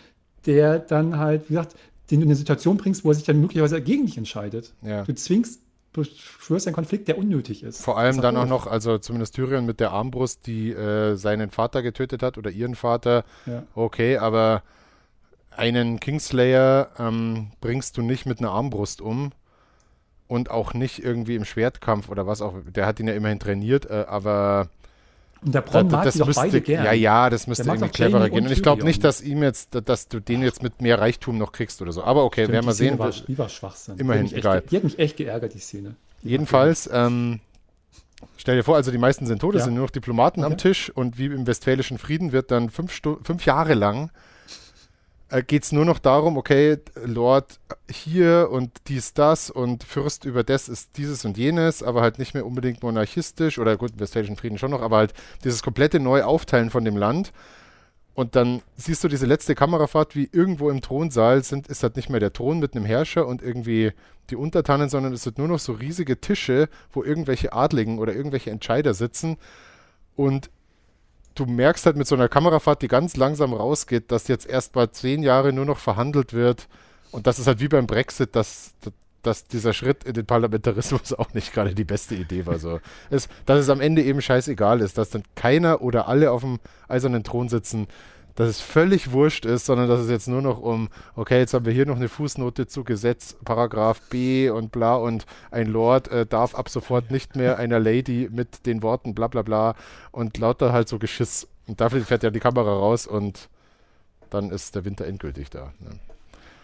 [0.47, 1.77] der dann halt, wie gesagt,
[2.11, 4.73] den du in eine Situation bringst, wo er sich dann möglicherweise gegen dich entscheidet.
[4.83, 5.05] Ja.
[5.05, 5.61] Du zwingst
[5.93, 7.83] beschwörst einen Konflikt, der unnötig ist.
[7.83, 11.83] Vor allem dann auch noch, also zumindest Tyrion mit der Armbrust, die äh, seinen Vater
[11.83, 13.25] getötet hat oder ihren Vater.
[13.47, 13.65] Ja.
[13.75, 14.63] Okay, aber
[15.51, 19.33] einen Kingslayer ähm, bringst du nicht mit einer Armbrust um
[20.29, 22.55] und auch nicht irgendwie im Schwertkampf oder was auch.
[22.67, 24.69] Der hat ihn ja immerhin trainiert, äh, aber
[25.45, 26.85] und der Bronn da, mag das müsste, beide gern.
[26.85, 28.45] Ja, ja, das müsste irgendwie cleverer gehen.
[28.45, 31.53] Und ich glaube nicht, dass ihm jetzt, dass du den jetzt mit mehr Reichtum noch
[31.53, 32.05] kriegst oder so.
[32.05, 32.99] Aber okay, Stimmt, werden wir sehen.
[32.99, 33.99] War, die war Schwachsinn.
[33.99, 34.59] Immerhin, die egal.
[34.59, 35.97] Echt, die hat mich echt geärgert, die Szene.
[36.23, 37.41] Jedenfalls, ähm,
[38.37, 39.65] stell dir vor, also die meisten sind tot, es ja.
[39.65, 40.53] sind nur noch Diplomaten okay.
[40.53, 44.11] am Tisch und wie im Westfälischen Frieden wird dann fünf, Stu fünf Jahre lang
[45.33, 47.59] äh, geht es nur noch darum, okay, Lord
[47.91, 52.35] hier und dies, das und Fürst über das ist dieses und jenes, aber halt nicht
[52.35, 56.85] mehr unbedingt monarchistisch oder gut, Westfälischen Frieden schon noch, aber halt dieses komplette Neuaufteilen von
[56.85, 57.33] dem Land.
[58.15, 62.11] Und dann siehst du diese letzte Kamerafahrt, wie irgendwo im Thronsaal sind, ist halt nicht
[62.11, 63.93] mehr der Thron mit einem Herrscher und irgendwie
[64.29, 68.51] die Untertanen, sondern es sind nur noch so riesige Tische, wo irgendwelche Adligen oder irgendwelche
[68.51, 69.39] Entscheider sitzen.
[70.15, 70.51] Und
[71.35, 74.91] du merkst halt mit so einer Kamerafahrt, die ganz langsam rausgeht, dass jetzt erst mal
[74.91, 76.69] zehn Jahre nur noch verhandelt wird.
[77.11, 78.75] Und das ist halt wie beim Brexit, dass,
[79.23, 82.59] dass dieser Schritt in den Parlamentarismus auch nicht gerade die beste Idee war.
[82.59, 82.81] So.
[83.11, 86.59] Es, dass es am Ende eben scheißegal ist, dass dann keiner oder alle auf dem
[86.89, 87.87] eisernen Thron sitzen,
[88.35, 91.67] dass es völlig wurscht ist, sondern dass es jetzt nur noch um, okay, jetzt haben
[91.67, 96.27] wir hier noch eine Fußnote zu Gesetz, Paragraph B und bla und ein Lord äh,
[96.27, 99.75] darf ab sofort nicht mehr einer Lady mit den Worten bla bla bla
[100.11, 101.49] und lauter halt so Geschiss.
[101.67, 103.49] Und dafür fährt ja die Kamera raus und
[104.31, 105.73] dann ist der Winter endgültig da.
[105.81, 105.91] Ne?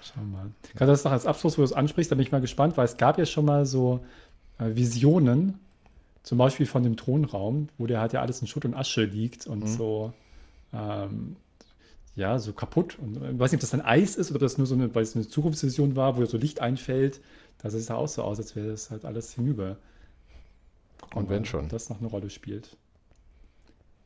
[0.00, 0.50] Schau mal.
[0.74, 2.86] Gerade das noch als Abschluss, wo du es ansprichst, da bin ich mal gespannt, weil
[2.86, 4.00] es gab ja schon mal so
[4.58, 5.58] äh, Visionen,
[6.22, 9.46] zum Beispiel von dem Thronraum, wo der halt ja alles in Schutt und Asche liegt
[9.46, 9.66] und mhm.
[9.66, 10.12] so
[10.72, 11.36] ähm,
[12.18, 12.98] ja, so kaputt.
[12.98, 14.92] Und ich weiß nicht, ob das dann Eis ist oder ob das nur so eine,
[14.92, 17.20] weil es eine Zukunftsvision war, wo so Licht einfällt.
[17.62, 19.76] Das sieht auch so aus, als wäre das halt alles hinüber.
[21.14, 21.68] Und wenn schon.
[21.68, 22.76] Das noch eine Rolle spielt.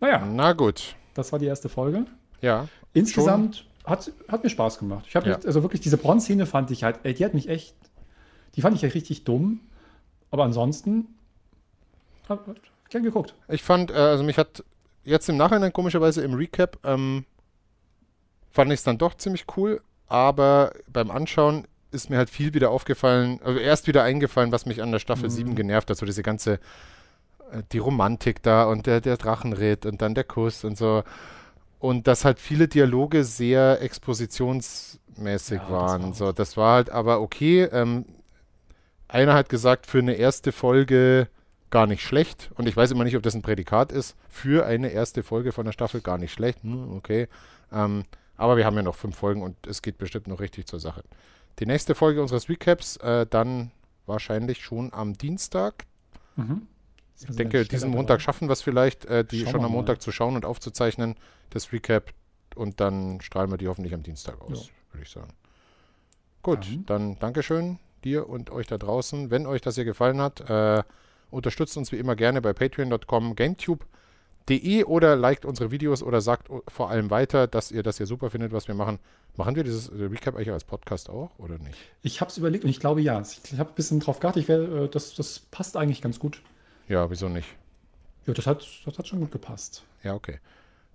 [0.00, 0.26] Naja.
[0.30, 0.94] Na gut.
[1.14, 2.04] Das war die erste Folge.
[2.42, 2.68] Ja.
[2.92, 5.06] Insgesamt hat, hat mir Spaß gemacht.
[5.08, 5.36] Ich habe ja.
[5.36, 7.74] also wirklich diese Bronze-Szene fand ich halt, ey, die hat mich echt,
[8.56, 9.60] die fand ich ja richtig dumm.
[10.30, 11.06] Aber ansonsten,
[12.28, 12.56] hab, hab
[12.90, 13.34] gern geguckt.
[13.48, 14.62] Ich fand, äh, also mich hat
[15.04, 17.24] jetzt im Nachhinein komischerweise im Recap ähm,
[18.52, 22.70] fand ich es dann doch ziemlich cool, aber beim Anschauen ist mir halt viel wieder
[22.70, 25.34] aufgefallen, also erst wieder eingefallen, was mich an der Staffel mhm.
[25.34, 26.54] 7 genervt hat, so diese ganze,
[27.52, 31.02] äh, die Romantik da und der, der Drachenritt und dann der Kuss und so.
[31.78, 36.10] Und dass halt viele Dialoge sehr expositionsmäßig ja, waren.
[36.10, 37.64] Das war so, das war halt aber okay.
[37.64, 38.04] Ähm,
[39.08, 41.28] einer hat gesagt, für eine erste Folge
[41.70, 42.50] gar nicht schlecht.
[42.54, 44.16] Und ich weiß immer nicht, ob das ein Prädikat ist.
[44.28, 46.62] Für eine erste Folge von der Staffel gar nicht schlecht.
[46.62, 47.28] Hm, okay.
[47.72, 48.04] Ähm,
[48.42, 51.04] aber wir haben ja noch fünf Folgen und es geht bestimmt noch richtig zur Sache.
[51.60, 53.70] Die nächste Folge unseres Recaps äh, dann
[54.04, 55.86] wahrscheinlich schon am Dienstag.
[56.34, 56.66] Mhm.
[57.20, 58.20] Ich also denke, diesen Montag dabei.
[58.24, 60.00] schaffen wir es vielleicht, äh, die schon am Montag mal.
[60.00, 61.14] zu schauen und aufzuzeichnen,
[61.50, 62.12] das Recap.
[62.56, 64.92] Und dann strahlen wir die hoffentlich am Dienstag aus, ja.
[64.92, 65.32] würde ich sagen.
[66.42, 66.84] Gut, dann.
[66.86, 69.30] dann Dankeschön dir und euch da draußen.
[69.30, 70.82] Wenn euch das hier gefallen hat, äh,
[71.30, 73.86] unterstützt uns wie immer gerne bei patreon.com GameTube
[74.48, 78.30] de oder liked unsere Videos oder sagt vor allem weiter, dass ihr das hier super
[78.30, 78.98] findet, was wir machen.
[79.36, 81.78] Machen wir dieses äh, Recap eigentlich als Podcast auch oder nicht?
[82.02, 83.20] Ich habe es überlegt und ich glaube ja.
[83.20, 84.42] Ich habe ein bisschen drauf geachtet.
[84.42, 86.42] Ich wär, äh, das, das passt eigentlich ganz gut.
[86.88, 87.48] Ja, wieso nicht?
[88.26, 89.84] Ja, das hat, das hat schon gut gepasst.
[90.02, 90.38] Ja, okay.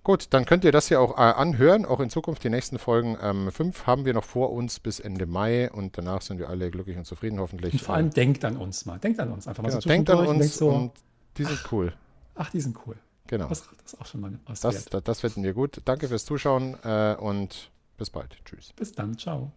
[0.04, 3.18] Gut, dann könnt ihr das hier auch äh, anhören, auch in Zukunft die nächsten Folgen.
[3.22, 6.72] Ähm, fünf haben wir noch vor uns bis Ende Mai und danach sind wir alle
[6.72, 7.74] glücklich und zufrieden hoffentlich.
[7.74, 9.00] Und vor allem denkt an uns mal.
[9.00, 10.92] Denkt an uns einfach mal genau, so Denkt an uns und, so, und
[11.38, 11.94] die sind cool.
[12.36, 12.96] Ach, die sind cool.
[13.28, 13.48] Genau.
[13.48, 15.82] Das, das auch schon mal was das, das, das finden wir gut.
[15.86, 18.38] Danke fürs Zuschauen äh, und bis bald.
[18.46, 18.74] Tschüss.
[18.76, 19.18] Bis dann.
[19.18, 19.52] Ciao.